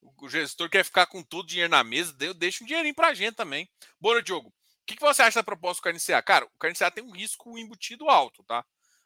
o 0.00 0.28
gestor 0.30 0.70
quer 0.70 0.82
ficar 0.82 1.04
com 1.04 1.22
todo 1.22 1.44
o 1.44 1.46
dinheiro 1.46 1.70
na 1.70 1.84
mesa, 1.84 2.14
deixa 2.34 2.64
um 2.64 2.66
dinheirinho 2.66 2.94
pra 2.94 3.12
gente 3.12 3.34
também. 3.34 3.68
Bora, 4.00 4.22
Diogo. 4.22 4.48
O 4.48 4.52
que, 4.86 4.96
que 4.96 5.02
você 5.02 5.20
acha 5.20 5.40
da 5.40 5.44
proposta 5.44 5.82
do 5.82 5.92
KNCA? 5.92 6.22
Cara, 6.22 6.46
o 6.46 6.58
KNCA 6.58 6.90
tem 6.90 7.04
um 7.04 7.12
risco 7.12 7.58
embutido 7.58 8.08
alto, 8.08 8.42
tá? 8.44 8.64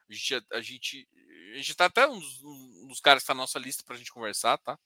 A 0.08 0.12
gente, 0.12 0.46
a 0.52 0.60
gente, 0.60 1.08
a 1.52 1.56
gente 1.56 1.74
tá 1.74 1.86
até 1.86 2.06
um 2.06 2.20
dos, 2.94 3.00
caras 3.00 3.22
que 3.22 3.28
na 3.28 3.34
nossa 3.34 3.58
lista 3.58 3.82
pra 3.84 3.96
gente 3.96 4.12
conversar, 4.12 4.58
tá? 4.58 4.78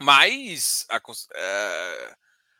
Mas 0.00 0.84
a, 0.88 1.00
é, 1.34 2.16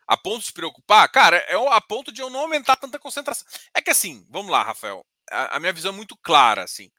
a 0.07 0.17
ponto 0.17 0.39
de 0.39 0.45
se 0.45 0.53
preocupar, 0.53 1.09
cara, 1.09 1.37
é 1.37 1.55
a 1.55 1.81
ponto 1.81 2.11
de 2.11 2.21
eu 2.21 2.29
não 2.29 2.41
aumentar 2.41 2.75
tanta 2.75 2.99
concentração. 2.99 3.47
É 3.73 3.81
que 3.81 3.89
assim, 3.89 4.25
vamos 4.29 4.51
lá, 4.51 4.63
Rafael. 4.63 5.05
A, 5.29 5.57
a 5.57 5.59
minha 5.59 5.73
visão 5.73 5.91
é 5.91 5.95
muito 5.95 6.15
clara, 6.17 6.63
assim. 6.63 6.91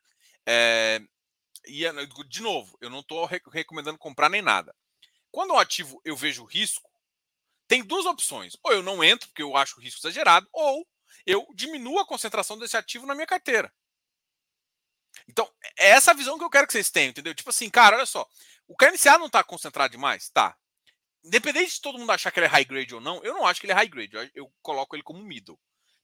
É, 0.47 1.01
e, 1.67 1.85
de 2.29 2.43
novo, 2.43 2.77
eu 2.81 2.91
não 2.91 3.01
estou 3.01 3.29
recomendando 3.51 3.99
comprar 3.99 4.29
nem 4.29 4.43
nada. 4.43 4.75
Quando 5.31 5.53
o 5.53 5.59
ativo 5.59 6.01
eu 6.05 6.17
vejo 6.17 6.45
risco, 6.45 6.91
tem 7.67 7.83
duas 7.83 8.07
opções. 8.07 8.57
Ou 8.63 8.73
eu 8.73 8.83
não 8.83 9.03
entro, 9.03 9.29
porque 9.29 9.43
eu 9.43 9.57
acho 9.57 9.79
o 9.79 9.83
risco 9.83 10.01
exagerado, 10.01 10.49
ou 10.53 10.87
eu 11.27 11.47
diminuo 11.55 11.99
a 11.99 12.07
concentração 12.07 12.59
desse 12.59 12.77
ativo 12.77 13.07
na 13.07 13.15
minha 13.15 13.27
carteira. 13.27 13.73
Então, 15.29 15.51
é 15.79 15.91
essa 15.91 16.15
visão 16.15 16.39
que 16.39 16.45
eu 16.45 16.51
quero 16.51 16.67
que 16.67 16.73
vocês 16.73 16.91
tenham, 16.91 17.11
entendeu? 17.11 17.35
Tipo 17.35 17.51
assim, 17.51 17.71
cara, 17.71 17.97
olha 17.97 18.07
só. 18.07 18.29
O 18.67 18.77
KNCA 18.77 19.19
não 19.19 19.27
está 19.27 19.43
concentrado 19.43 19.93
demais? 19.93 20.31
Tá. 20.31 20.57
Independente 21.25 21.75
de 21.75 21.81
todo 21.81 21.99
mundo 21.99 22.13
achar 22.13 22.31
que 22.31 22.39
ele 22.39 22.47
é 22.47 22.51
high 22.51 22.65
grade 22.65 22.95
ou 22.95 23.01
não, 23.01 23.23
eu 23.25 23.35
não 23.35 23.47
acho 23.47 23.61
que 23.61 23.67
ele 23.67 23.73
é 23.73 23.77
high 23.77 23.89
grade. 23.89 24.15
Eu, 24.15 24.31
eu 24.35 24.53
coloco 24.63 24.95
ele 24.95 25.03
como 25.03 25.23
middle. 25.23 25.59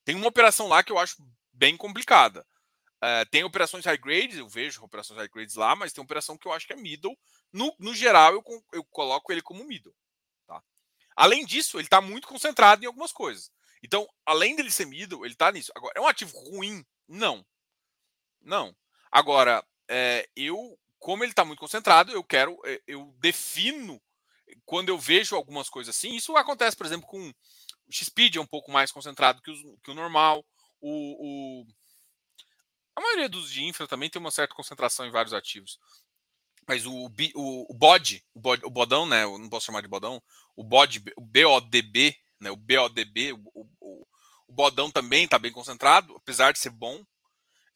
Tem 0.05 0.15
uma 0.15 0.29
operação 0.29 0.67
lá 0.67 0.83
que 0.83 0.91
eu 0.91 0.99
acho 0.99 1.17
bem 1.53 1.77
complicada. 1.77 2.47
Uh, 3.03 3.25
tem 3.31 3.45
operações 3.45 3.85
high 3.85 3.97
grades, 3.97 4.37
eu 4.37 4.49
vejo 4.49 4.83
operações 4.85 5.19
high 5.19 5.29
grades 5.29 5.55
lá, 5.55 5.75
mas 5.75 5.93
tem 5.93 6.05
operação 6.05 6.37
que 6.37 6.47
eu 6.47 6.53
acho 6.53 6.67
que 6.67 6.73
é 6.73 6.77
middle. 6.77 7.17
No, 7.53 7.75
no 7.79 7.95
geral, 7.95 8.35
eu, 8.35 8.45
eu 8.73 8.85
coloco 8.85 9.33
ele 9.33 9.41
como 9.41 9.65
middle. 9.65 9.95
Tá? 10.47 10.63
Além 11.17 11.45
disso, 11.45 11.79
ele 11.79 11.87
está 11.87 12.01
muito 12.01 12.29
concentrado 12.29 12.83
em 12.83 12.87
algumas 12.87 13.13
coisas. 13.13 13.51
Então, 13.83 14.07
além 14.27 14.55
dele 14.55 14.71
ser 14.71 14.85
middle, 14.87 15.25
ele 15.25 15.35
está 15.35 15.51
nisso. 15.51 15.73
Agora, 15.75 15.95
é 15.97 16.01
um 16.01 16.07
ativo 16.07 16.37
ruim? 16.51 16.85
Não. 17.09 17.45
Não. 18.43 18.77
Agora, 19.11 19.65
é, 19.89 20.29
eu, 20.37 20.79
como 20.99 21.25
ele 21.25 21.33
está 21.33 21.45
muito 21.45 21.59
concentrado, 21.59 22.13
eu 22.13 22.23
quero, 22.23 22.59
é, 22.65 22.81
eu 22.87 23.15
defino 23.19 24.01
quando 24.65 24.89
eu 24.89 24.99
vejo 24.99 25.35
algumas 25.35 25.69
coisas 25.69 25.97
assim. 25.97 26.15
Isso 26.15 26.37
acontece, 26.37 26.77
por 26.77 26.87
exemplo, 26.87 27.07
com 27.07 27.29
o 27.29 27.93
XPID 27.93 28.39
é 28.39 28.41
um 28.41 28.47
pouco 28.47 28.71
mais 28.71 28.93
concentrado 28.93 29.43
que, 29.43 29.51
os, 29.51 29.61
que 29.83 29.91
o 29.91 29.95
normal. 29.95 30.45
O, 30.81 31.61
o 31.61 31.67
a 32.95 33.01
maioria 33.01 33.29
dos 33.29 33.51
de 33.51 33.65
infra 33.65 33.87
também 33.87 34.11
tem 34.11 34.21
uma 34.21 34.31
certa 34.31 34.55
concentração 34.55 35.07
em 35.07 35.11
vários 35.11 35.33
ativos. 35.33 35.79
Mas 36.69 36.87
o, 36.87 36.93
o, 37.35 37.73
o 37.73 37.75
BOD, 37.75 38.23
o, 38.35 38.41
BOD, 38.41 38.65
o 38.65 38.71
bodão, 38.71 39.07
né? 39.07 39.25
Eu 39.25 39.39
não 39.39 39.49
posso 39.49 39.67
chamar 39.67 39.81
de 39.81 39.89
bodão. 39.89 40.23
O 40.55 40.63
BOD, 40.63 41.03
o 41.17 41.21
BODB, 41.21 42.17
né? 42.39 42.51
O 42.51 42.57
BODB, 42.57 43.33
o, 43.33 43.69
o, 43.81 44.07
o 44.47 44.53
bodão 44.53 44.91
também 44.91 45.25
está 45.25 45.39
bem 45.39 45.53
concentrado, 45.53 46.15
apesar 46.17 46.53
de 46.53 46.59
ser 46.59 46.71
bom. 46.71 47.05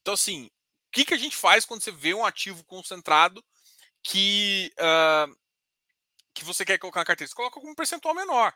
Então, 0.01 0.15
assim, 0.15 0.51
que, 0.95 1.05
que 1.05 1.15
a 1.15 1.19
gente 1.19 1.37
faz 1.37 1.65
quando 1.65 1.83
você 1.83 1.91
vê 1.91 2.15
um 2.15 2.25
ativo 2.25 2.65
concentrado 2.65 3.45
que, 4.03 4.73
uh, 4.79 5.37
que 6.33 6.45
você 6.45 6.65
quer 6.65 6.79
colocar 6.79 7.01
na 7.01 7.07
carteira? 7.07 7.29
Você 7.29 7.35
coloca 7.35 7.61
com 7.61 7.71
um 7.71 7.75
percentual 7.75 8.15
menor. 8.15 8.55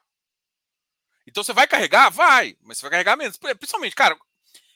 Então 1.26 1.42
você 1.42 1.52
vai 1.52 1.66
carregar? 1.66 2.10
Vai, 2.10 2.56
mas 2.62 2.78
você 2.78 2.82
vai 2.82 2.92
carregar 2.92 3.16
menos. 3.16 3.36
Principalmente, 3.36 3.94
cara, 3.94 4.16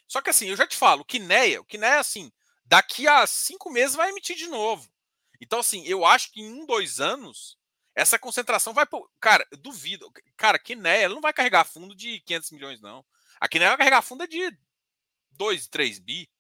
só 0.09 0.21
que 0.21 0.29
assim, 0.29 0.49
eu 0.49 0.57
já 0.57 0.67
te 0.67 0.77
falo, 0.77 1.03
o 1.03 1.05
Kineia, 1.05 1.61
o 1.61 1.65
Kineia, 1.65 2.01
assim, 2.01 2.31
daqui 2.65 3.07
a 3.09 3.27
cinco 3.27 3.71
meses 3.71 3.97
vai 3.97 4.11
emitir 4.11 4.37
de 4.37 4.49
novo. 4.49 4.91
Então, 5.41 5.61
assim, 5.61 5.85
eu 5.87 6.05
acho 6.05 6.31
que 6.31 6.41
em 6.41 6.53
um, 6.53 6.67
dois 6.67 7.01
anos, 7.01 7.59
essa 7.95 8.19
concentração 8.19 8.75
vai. 8.75 8.87
Cara, 9.21 9.47
eu 9.51 9.57
duvido. 9.57 10.11
Cara, 10.37 10.59
Kineia 10.59 11.05
ela 11.05 11.15
não 11.15 11.23
vai 11.23 11.33
carregar 11.33 11.65
fundo 11.65 11.95
de 11.95 12.21
500 12.21 12.51
milhões, 12.51 12.81
não. 12.81 13.05
A 13.41 13.49
Kineia 13.49 13.71
vai 13.71 13.79
carregar 13.79 14.03
fundo 14.03 14.27
de 14.27 14.57
2, 15.33 15.67
3 15.69 15.99
bi. 15.99 16.31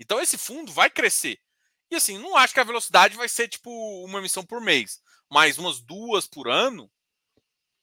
Então, 0.00 0.18
esse 0.18 0.38
fundo 0.38 0.72
vai 0.72 0.90
crescer. 0.90 1.38
E 1.90 1.96
assim, 1.96 2.18
não 2.18 2.36
acho 2.36 2.54
que 2.54 2.60
a 2.60 2.64
velocidade 2.64 3.16
vai 3.16 3.28
ser 3.28 3.48
tipo 3.48 3.70
uma 4.04 4.18
emissão 4.18 4.44
por 4.44 4.60
mês, 4.60 5.02
mas 5.30 5.58
umas 5.58 5.80
duas 5.80 6.26
por 6.26 6.48
ano 6.48 6.90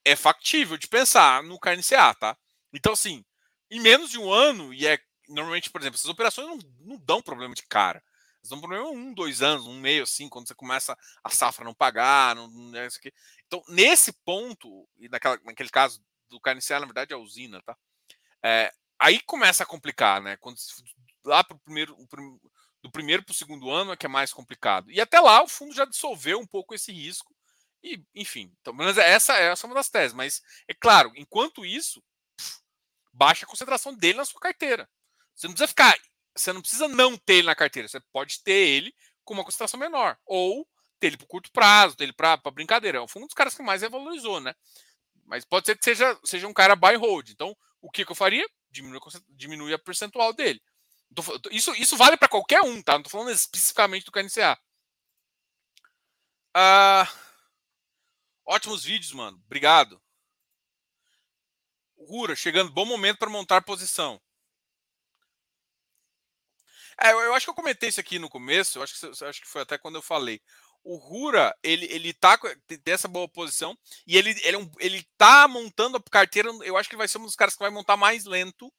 é 0.03 0.15
factível 0.15 0.77
de 0.77 0.87
pensar 0.87 1.43
no 1.43 1.59
KNCA, 1.59 2.15
tá? 2.15 2.37
Então, 2.73 2.93
assim, 2.93 3.23
em 3.69 3.79
menos 3.79 4.09
de 4.09 4.17
um 4.17 4.31
ano, 4.31 4.73
e 4.73 4.87
é 4.87 4.99
normalmente, 5.27 5.69
por 5.69 5.81
exemplo, 5.81 5.97
essas 5.97 6.09
operações 6.09 6.47
não, 6.47 6.57
não 6.79 6.97
dão 6.97 7.21
problema 7.21 7.53
de 7.53 7.63
cara. 7.63 8.01
Elas 8.37 8.49
dão 8.49 8.59
problema 8.59 8.89
um, 8.89 9.13
dois 9.13 9.41
anos, 9.41 9.67
um 9.67 9.79
meio 9.79 10.03
assim, 10.03 10.29
quando 10.29 10.47
você 10.47 10.55
começa 10.55 10.97
a 11.23 11.29
safra 11.29 11.65
não 11.65 11.73
pagar. 11.73 12.35
Não, 12.35 12.47
não 12.47 12.79
é 12.79 12.87
então, 13.45 13.61
nesse 13.67 14.13
ponto, 14.23 14.87
e 14.97 15.09
naquela, 15.09 15.37
naquele 15.43 15.69
caso 15.69 16.01
do 16.29 16.39
KNCA, 16.39 16.79
na 16.79 16.85
verdade, 16.85 17.13
é 17.13 17.15
a 17.15 17.19
usina, 17.19 17.61
tá? 17.63 17.75
É, 18.43 18.71
aí 18.99 19.19
começa 19.21 19.63
a 19.63 19.65
complicar, 19.65 20.21
né? 20.21 20.37
Quando 20.37 20.57
lá 21.27 21.43
para 21.43 21.55
o 21.55 21.59
primeiro, 21.59 21.95
do 22.81 22.91
primeiro 22.91 23.23
para 23.23 23.31
o 23.31 23.35
segundo 23.35 23.69
ano 23.69 23.91
é 23.91 23.97
que 23.97 24.05
é 24.05 24.09
mais 24.09 24.33
complicado. 24.33 24.91
E 24.91 24.99
até 25.01 25.19
lá 25.19 25.43
o 25.43 25.47
fundo 25.47 25.73
já 25.73 25.85
dissolveu 25.85 26.39
um 26.39 26.47
pouco 26.47 26.73
esse 26.73 26.91
risco. 26.91 27.35
E, 27.83 28.01
enfim, 28.15 28.51
então, 28.59 28.73
mas 28.73 28.97
essa, 28.97 29.33
essa 29.35 29.65
é 29.65 29.67
uma 29.67 29.75
das 29.75 29.89
teses. 29.89 30.13
Mas 30.13 30.41
é 30.67 30.73
claro, 30.73 31.11
enquanto 31.15 31.65
isso, 31.65 32.03
baixa 33.13 33.45
a 33.45 33.49
concentração 33.49 33.93
dele 33.93 34.17
na 34.17 34.25
sua 34.25 34.39
carteira. 34.39 34.89
Você 35.35 35.47
não 35.47 35.53
precisa 35.53 35.67
ficar. 35.67 35.95
Você 36.35 36.53
não 36.53 36.61
precisa 36.61 36.87
não 36.87 37.17
ter 37.17 37.35
ele 37.35 37.47
na 37.47 37.55
carteira. 37.55 37.87
Você 37.87 37.99
pode 38.11 38.41
ter 38.43 38.67
ele 38.67 38.93
com 39.23 39.33
uma 39.33 39.43
concentração 39.43 39.79
menor. 39.79 40.17
Ou 40.25 40.67
ter 40.99 41.07
ele 41.07 41.17
para 41.17 41.27
curto 41.27 41.51
prazo, 41.51 41.95
ter 41.95 42.05
ele 42.05 42.13
para 42.13 42.37
brincadeira. 42.51 43.07
Foi 43.07 43.21
um 43.21 43.25
dos 43.25 43.35
caras 43.35 43.55
que 43.55 43.63
mais 43.63 43.81
revalorizou, 43.81 44.39
né? 44.39 44.53
Mas 45.25 45.45
pode 45.45 45.65
ser 45.65 45.77
que 45.77 45.83
seja, 45.83 46.17
seja 46.23 46.47
um 46.47 46.53
cara 46.53 46.75
buy 46.75 46.95
hold. 46.95 47.29
Então, 47.29 47.55
o 47.81 47.91
que, 47.91 48.05
que 48.05 48.11
eu 48.11 48.15
faria? 48.15 48.47
Diminui, 48.69 48.99
diminui 49.29 49.73
a 49.73 49.79
percentual 49.79 50.33
dele. 50.33 50.61
Isso, 51.51 51.73
isso 51.75 51.97
vale 51.97 52.17
para 52.17 52.27
qualquer 52.27 52.61
um, 52.61 52.81
tá? 52.81 52.93
Não 52.93 53.03
tô 53.03 53.09
falando 53.09 53.31
especificamente 53.31 54.05
do 54.05 54.11
KNCA. 54.11 54.57
Ah, 56.53 57.07
ótimos 58.45 58.83
vídeos, 58.83 59.11
mano. 59.13 59.37
Obrigado. 59.45 60.01
Rura, 61.97 62.35
chegando, 62.35 62.71
bom 62.71 62.85
momento 62.85 63.17
para 63.17 63.29
montar 63.29 63.61
posição. 63.61 64.21
É, 66.99 67.11
eu, 67.11 67.19
eu, 67.19 67.33
acho 67.33 67.45
que 67.45 67.49
eu 67.49 67.55
comentei 67.55 67.89
isso 67.89 67.99
aqui 67.99 68.17
no 68.17 68.29
começo, 68.29 68.79
eu 68.79 68.83
acho 68.83 68.99
que, 68.99 69.05
eu 69.23 69.29
acho 69.29 69.41
que 69.41 69.47
foi 69.47 69.61
até 69.61 69.77
quando 69.77 69.95
eu 69.95 70.01
falei. 70.01 70.41
O 70.83 70.95
Rura, 70.97 71.55
ele, 71.61 71.85
ele 71.91 72.13
tá 72.13 72.37
tem 72.65 72.93
essa 72.93 73.07
boa 73.07 73.27
posição 73.27 73.77
e 74.05 74.17
ele, 74.17 74.31
ele, 74.43 74.55
é 74.55 74.57
um, 74.57 74.71
ele 74.79 75.05
tá 75.17 75.47
montando 75.47 75.97
a 75.97 76.03
carteira. 76.09 76.49
Eu 76.63 76.77
acho 76.77 76.87
que 76.87 76.95
ele 76.95 76.99
vai 76.99 77.07
ser 77.07 77.17
um 77.17 77.25
dos 77.25 77.35
caras 77.35 77.55
que 77.55 77.59
vai 77.59 77.69
montar 77.69 77.97
mais 77.97 78.25
lento 78.25 78.73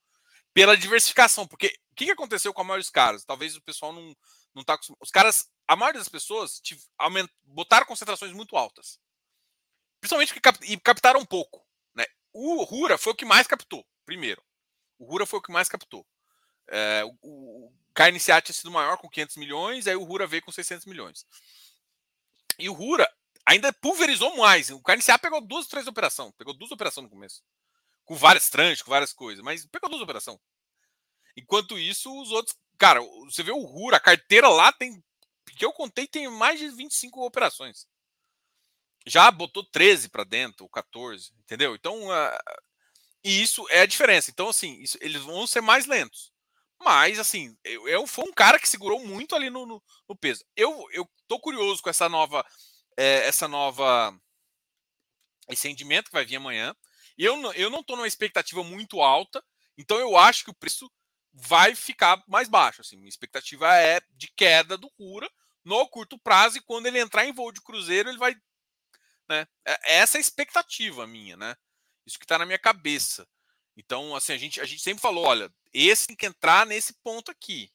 pela 0.55 0.77
diversificação. 0.77 1.47
Porque 1.47 1.73
que, 1.99 2.07
que 2.07 2.13
aconteceu 2.13 2.55
com 2.55 2.61
a 2.61 2.65
maioria 2.65 2.83
dos 2.83 2.91
caras? 2.91 3.25
Talvez 3.25 3.57
o 3.57 3.61
pessoal 3.61 3.93
não, 3.93 4.17
não 4.55 4.63
tá 4.63 4.75
acostumado. 4.75 5.01
Os 5.03 5.11
caras, 5.11 5.51
a 5.67 5.75
maioria 5.75 6.01
das 6.01 6.09
pessoas 6.09 6.63
aument, 6.97 7.29
botaram 7.43 7.85
concentrações 7.85 8.33
muito 8.33 8.57
altas. 8.57 9.01
Principalmente 10.01 10.33
que 10.33 10.41
cap, 10.41 10.59
e 10.63 10.79
captaram 10.79 11.27
pouco. 11.27 11.67
Né? 11.95 12.07
O 12.33 12.63
Rura 12.63 12.97
foi 12.97 13.13
o 13.13 13.17
que 13.17 13.25
mais 13.25 13.49
captou, 13.49 13.85
primeiro. 14.07 14.41
O 14.97 15.07
Rura 15.07 15.27
foi 15.27 15.41
o 15.41 15.43
que 15.43 15.51
mais 15.51 15.69
captou. 15.69 16.07
É, 16.71 17.03
o, 17.05 17.67
o 17.67 17.73
KNCA 17.93 18.41
tinha 18.41 18.55
sido 18.55 18.71
maior 18.71 18.97
com 18.99 19.09
500 19.09 19.37
milhões, 19.37 19.87
aí 19.89 19.97
o 19.97 20.05
Rura 20.05 20.27
veio 20.27 20.43
com 20.43 20.53
600 20.53 20.87
milhões. 20.87 21.27
E 22.59 22.69
o 22.69 22.73
Rura 22.73 23.13
ainda 23.45 23.73
pulverizou 23.73 24.37
mais. 24.37 24.71
O 24.71 24.81
KNCA 24.81 25.19
pegou 25.19 25.41
duas, 25.41 25.67
três 25.67 25.89
operações. 25.89 26.33
Pegou 26.39 26.55
duas 26.55 26.71
operações 26.71 27.05
no 27.05 27.11
começo. 27.11 27.43
Com 28.05 28.15
várias 28.15 28.49
tranches, 28.49 28.83
com 28.83 28.91
várias 28.91 29.13
coisas. 29.13 29.43
Mas 29.43 29.67
pegou 29.67 29.91
duas 29.91 30.03
operações. 30.03 30.39
Enquanto 31.39 31.79
isso, 31.79 32.11
os 32.21 32.33
outros. 32.33 32.57
Cara, 32.77 33.01
você 33.25 33.43
vê 33.43 33.53
o 33.53 33.65
Rura, 33.65 33.97
a 33.97 34.01
carteira 34.01 34.49
lá 34.49 34.73
tem. 34.73 35.03
Que 35.57 35.65
eu 35.65 35.73
contei, 35.73 36.07
tem 36.07 36.29
mais 36.29 36.59
de 36.59 36.69
25 36.69 37.25
operações. 37.25 37.87
Já 39.07 39.31
botou 39.31 39.65
13 39.65 40.09
para 40.11 40.25
dentro, 40.25 40.65
ou 40.65 40.69
14, 40.69 41.33
entendeu? 41.39 41.75
Então, 41.75 42.09
uh, 42.09 42.39
e 43.25 43.41
isso 43.43 43.67
é 43.71 43.81
a 43.81 43.87
diferença. 43.87 44.31
Então, 44.31 44.49
assim, 44.49 44.81
isso, 44.81 44.99
eles 45.01 45.23
vão 45.23 45.47
ser 45.47 45.61
mais 45.61 45.87
lentos. 45.87 46.33
Mas, 46.81 47.19
assim, 47.19 47.57
eu, 47.65 47.89
eu 47.89 48.07
foi 48.07 48.25
um 48.25 48.33
cara 48.33 48.59
que 48.59 48.69
segurou 48.69 49.05
muito 49.05 49.35
ali 49.35 49.49
no, 49.49 49.65
no, 49.65 49.83
no, 50.09 50.17
peso. 50.17 50.45
Eu, 50.55 50.87
eu 50.93 51.09
tô 51.27 51.41
curioso 51.41 51.83
com 51.83 51.91
essa 51.91 52.09
nova. 52.09 52.45
É, 52.97 53.27
essa 53.27 53.49
nova. 53.49 54.15
Esse 55.49 55.69
rendimento 55.69 56.07
que 56.07 56.13
vai 56.13 56.25
vir 56.25 56.37
amanhã. 56.37 56.77
Eu, 57.17 57.53
eu 57.55 57.71
não 57.71 57.83
tô 57.83 57.97
numa 57.97 58.07
expectativa 58.07 58.63
muito 58.63 59.01
alta. 59.01 59.43
Então 59.77 59.99
eu 59.99 60.17
acho 60.17 60.45
que 60.45 60.51
o 60.51 60.55
preço 60.55 60.91
vai 61.41 61.75
ficar 61.75 62.23
mais 62.27 62.49
baixo. 62.49 62.81
Assim, 62.81 62.97
minha 62.97 63.09
expectativa 63.09 63.73
é 63.77 64.01
de 64.11 64.29
queda 64.29 64.77
do 64.77 64.91
Cura 64.91 65.31
no 65.65 65.87
curto 65.89 66.19
prazo. 66.19 66.59
E 66.59 66.63
quando 66.63 66.87
ele 66.87 66.99
entrar 66.99 67.25
em 67.25 67.33
voo 67.33 67.53
de 67.53 67.61
cruzeiro, 67.61 68.09
ele 68.09 68.19
vai. 68.19 68.35
Né? 69.29 69.47
É, 69.65 69.99
essa 69.99 70.17
é 70.17 70.19
a 70.19 70.21
expectativa 70.21 71.07
minha, 71.07 71.37
né? 71.37 71.57
Isso 72.07 72.19
que 72.19 72.25
está 72.25 72.39
na 72.39 72.47
minha 72.47 72.59
cabeça. 72.59 73.27
Então, 73.77 74.17
assim, 74.17 74.33
a 74.33 74.39
gente, 74.39 74.61
a 74.61 74.65
gente 74.65 74.83
sempre 74.83 75.01
falou: 75.01 75.25
olha, 75.25 75.53
esse 75.73 76.09
tem 76.09 76.17
que 76.17 76.27
entrar 76.27 76.67
nesse 76.67 76.95
ponto 76.95 77.31
aqui. 77.31 77.71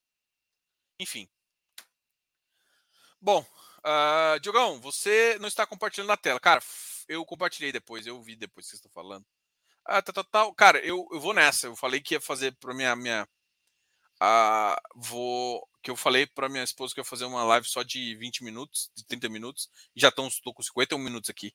Enfim. 1.00 1.30
Bom, 3.22 3.46
uh, 3.80 4.40
Diogão, 4.42 4.82
você 4.82 5.38
não 5.40 5.48
está 5.48 5.66
compartilhando 5.66 6.10
na 6.10 6.18
tela. 6.18 6.40
Cara, 6.40 6.62
eu 7.08 7.26
compartilhei 7.26 7.72
depois, 7.72 8.06
eu 8.06 8.22
vi 8.22 8.36
depois 8.36 8.66
que 8.66 8.72
vocês 8.72 8.80
estão 8.80 8.92
falando. 8.92 9.26
Ah, 9.86 10.02
tá, 10.02 10.12
tá, 10.12 10.24
tá. 10.24 10.54
Cara, 10.56 10.80
eu, 10.80 11.08
eu 11.12 11.20
vou 11.20 11.34
nessa. 11.34 11.68
Eu 11.68 11.76
falei 11.76 12.02
que 12.02 12.16
ia 12.16 12.22
fazer 12.22 12.54
para 12.58 12.74
minha. 12.74 12.96
minha 12.96 13.28
uh, 14.24 14.76
vou. 14.96 15.68
Que 15.82 15.92
eu 15.92 15.98
falei 15.98 16.26
para 16.26 16.48
minha 16.48 16.64
esposa 16.64 16.94
que 16.94 17.02
ia 17.02 17.04
fazer 17.04 17.26
uma 17.26 17.44
live 17.44 17.68
só 17.68 17.84
de 17.84 18.16
20 18.16 18.44
minutos, 18.44 18.90
de 18.96 19.04
30 19.06 19.28
minutos. 19.28 19.70
E 19.94 20.00
já 20.00 20.08
estão 20.08 20.30
com 20.54 20.64
51 20.64 20.98
minutos 20.98 21.30
aqui. 21.30 21.54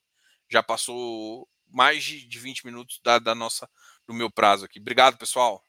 Já 0.51 0.63
passou 0.63 1.49
mais 1.67 2.05
de, 2.05 2.27
de 2.27 2.39
20 2.39 2.67
minutos 2.67 3.01
da, 3.03 3.19
da 3.19 3.35
nossa 3.35 3.69
do 4.07 4.13
meu 4.13 4.31
prazo 4.31 4.67
aqui. 4.67 4.79
Obrigado, 4.79 5.17
pessoal. 5.17 5.65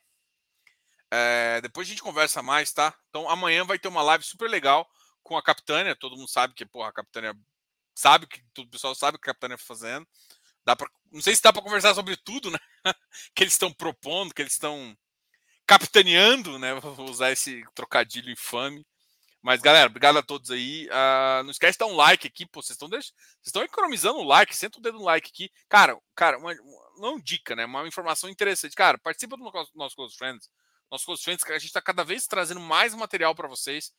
É, 1.11 1.59
depois 1.61 1.87
a 1.87 1.89
gente 1.89 2.01
conversa 2.01 2.41
mais, 2.41 2.71
tá? 2.71 2.93
Então 3.09 3.29
amanhã 3.29 3.63
vai 3.63 3.79
ter 3.79 3.87
uma 3.87 4.01
live 4.01 4.23
super 4.23 4.49
legal 4.49 4.89
com 5.23 5.37
a 5.37 5.43
Capitânia. 5.43 5.95
Todo 5.95 6.17
mundo 6.17 6.29
sabe 6.29 6.53
que, 6.53 6.65
porra, 6.65 6.89
a 6.89 6.93
Capitânia 6.93 7.35
sabe 7.95 8.27
que 8.27 8.41
todo 8.53 8.67
o 8.67 8.71
pessoal 8.71 8.93
sabe 8.93 9.17
o 9.17 9.19
que 9.19 9.29
a 9.29 9.33
Capitânia 9.33 9.55
está 9.55 9.65
fazendo. 9.65 10.07
Dá 10.65 10.75
pra, 10.75 10.89
não 11.11 11.21
sei 11.21 11.35
se 11.35 11.41
dá 11.41 11.51
para 11.51 11.61
conversar 11.61 11.95
sobre 11.95 12.15
tudo, 12.17 12.51
né? 12.51 12.59
que 13.33 13.43
eles 13.43 13.53
estão 13.53 13.71
propondo, 13.71 14.33
que 14.33 14.41
eles 14.41 14.53
estão 14.53 14.95
capitaneando, 15.69 16.57
né? 16.57 16.73
Vou 16.79 17.07
usar 17.07 17.31
esse 17.31 17.63
trocadilho 17.75 18.31
infame. 18.31 18.83
Mas, 19.39 19.61
galera, 19.61 19.87
obrigado 19.87 20.17
a 20.17 20.23
todos 20.23 20.49
aí. 20.49 20.87
Uh, 20.87 21.43
não 21.43 21.51
esquece 21.51 21.73
de 21.73 21.77
dar 21.77 21.85
um 21.85 21.95
like 21.95 22.25
aqui, 22.25 22.43
pô. 22.43 22.59
Vocês 22.59 22.71
estão 22.71 22.89
estão 23.45 23.61
economizando 23.61 24.17
o 24.17 24.23
like, 24.23 24.57
senta 24.57 24.79
o 24.79 24.81
dedo 24.81 24.97
no 24.97 25.05
like 25.05 25.29
aqui. 25.29 25.51
Cara, 25.69 25.95
cara, 26.15 26.39
uma, 26.39 26.55
não 26.97 27.19
dica, 27.19 27.55
né? 27.55 27.65
Uma 27.65 27.87
informação 27.87 28.31
interessante. 28.31 28.75
Cara, 28.75 28.97
participa 28.97 29.37
do 29.37 29.43
nosso 29.75 29.95
Close 29.95 30.17
Friends. 30.17 30.49
Nosso 30.91 31.05
Close 31.05 31.23
Friends, 31.23 31.45
a 31.45 31.59
gente 31.59 31.67
está 31.67 31.81
cada 31.81 32.03
vez 32.03 32.25
trazendo 32.25 32.59
mais 32.59 32.95
material 32.95 33.35
para 33.35 33.47
vocês. 33.47 33.93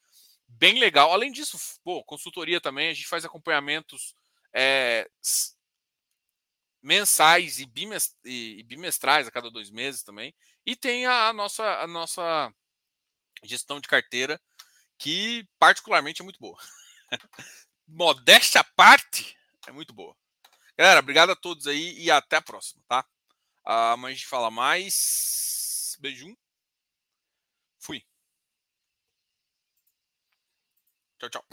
Bem 0.49 0.81
legal. 0.81 1.13
Além 1.13 1.31
disso, 1.31 1.57
pô, 1.85 2.03
consultoria 2.03 2.61
também. 2.61 2.91
A 2.91 2.95
gente 2.95 3.07
faz 3.07 3.25
acompanhamentos 3.25 4.13
é, 4.53 5.09
mensais 6.83 7.61
e, 7.61 8.65
bimestrais 8.65 9.29
a 9.29 9.31
cada 9.31 9.51
dois 9.51 9.71
meses 9.71 10.03
também. 10.03 10.35
E 10.71 10.77
tem 10.77 11.05
a, 11.05 11.31
a 11.31 11.33
nossa, 11.33 11.65
a 11.81 11.87
nossa 11.89 12.55
gestão 13.43 13.81
de 13.81 13.89
carteira, 13.89 14.41
que 14.97 15.45
particularmente 15.59 16.23
é 16.23 16.25
muito 16.25 16.39
boa. 16.39 16.57
Modéstia 17.89 18.61
à 18.61 18.65
parte, 18.77 19.37
é 19.67 19.73
muito 19.73 19.93
boa. 19.93 20.17
Galera, 20.79 21.01
obrigado 21.01 21.31
a 21.31 21.35
todos 21.35 21.67
aí 21.67 21.99
e 21.99 22.09
até 22.09 22.37
a 22.37 22.41
próxima, 22.41 22.81
tá? 22.87 23.05
Amanhã 23.65 24.13
a 24.13 24.15
gente 24.15 24.29
fala 24.29 24.49
mais. 24.49 25.97
Beijum. 25.99 26.37
Fui. 27.81 28.07
Tchau, 31.19 31.31
tchau. 31.31 31.45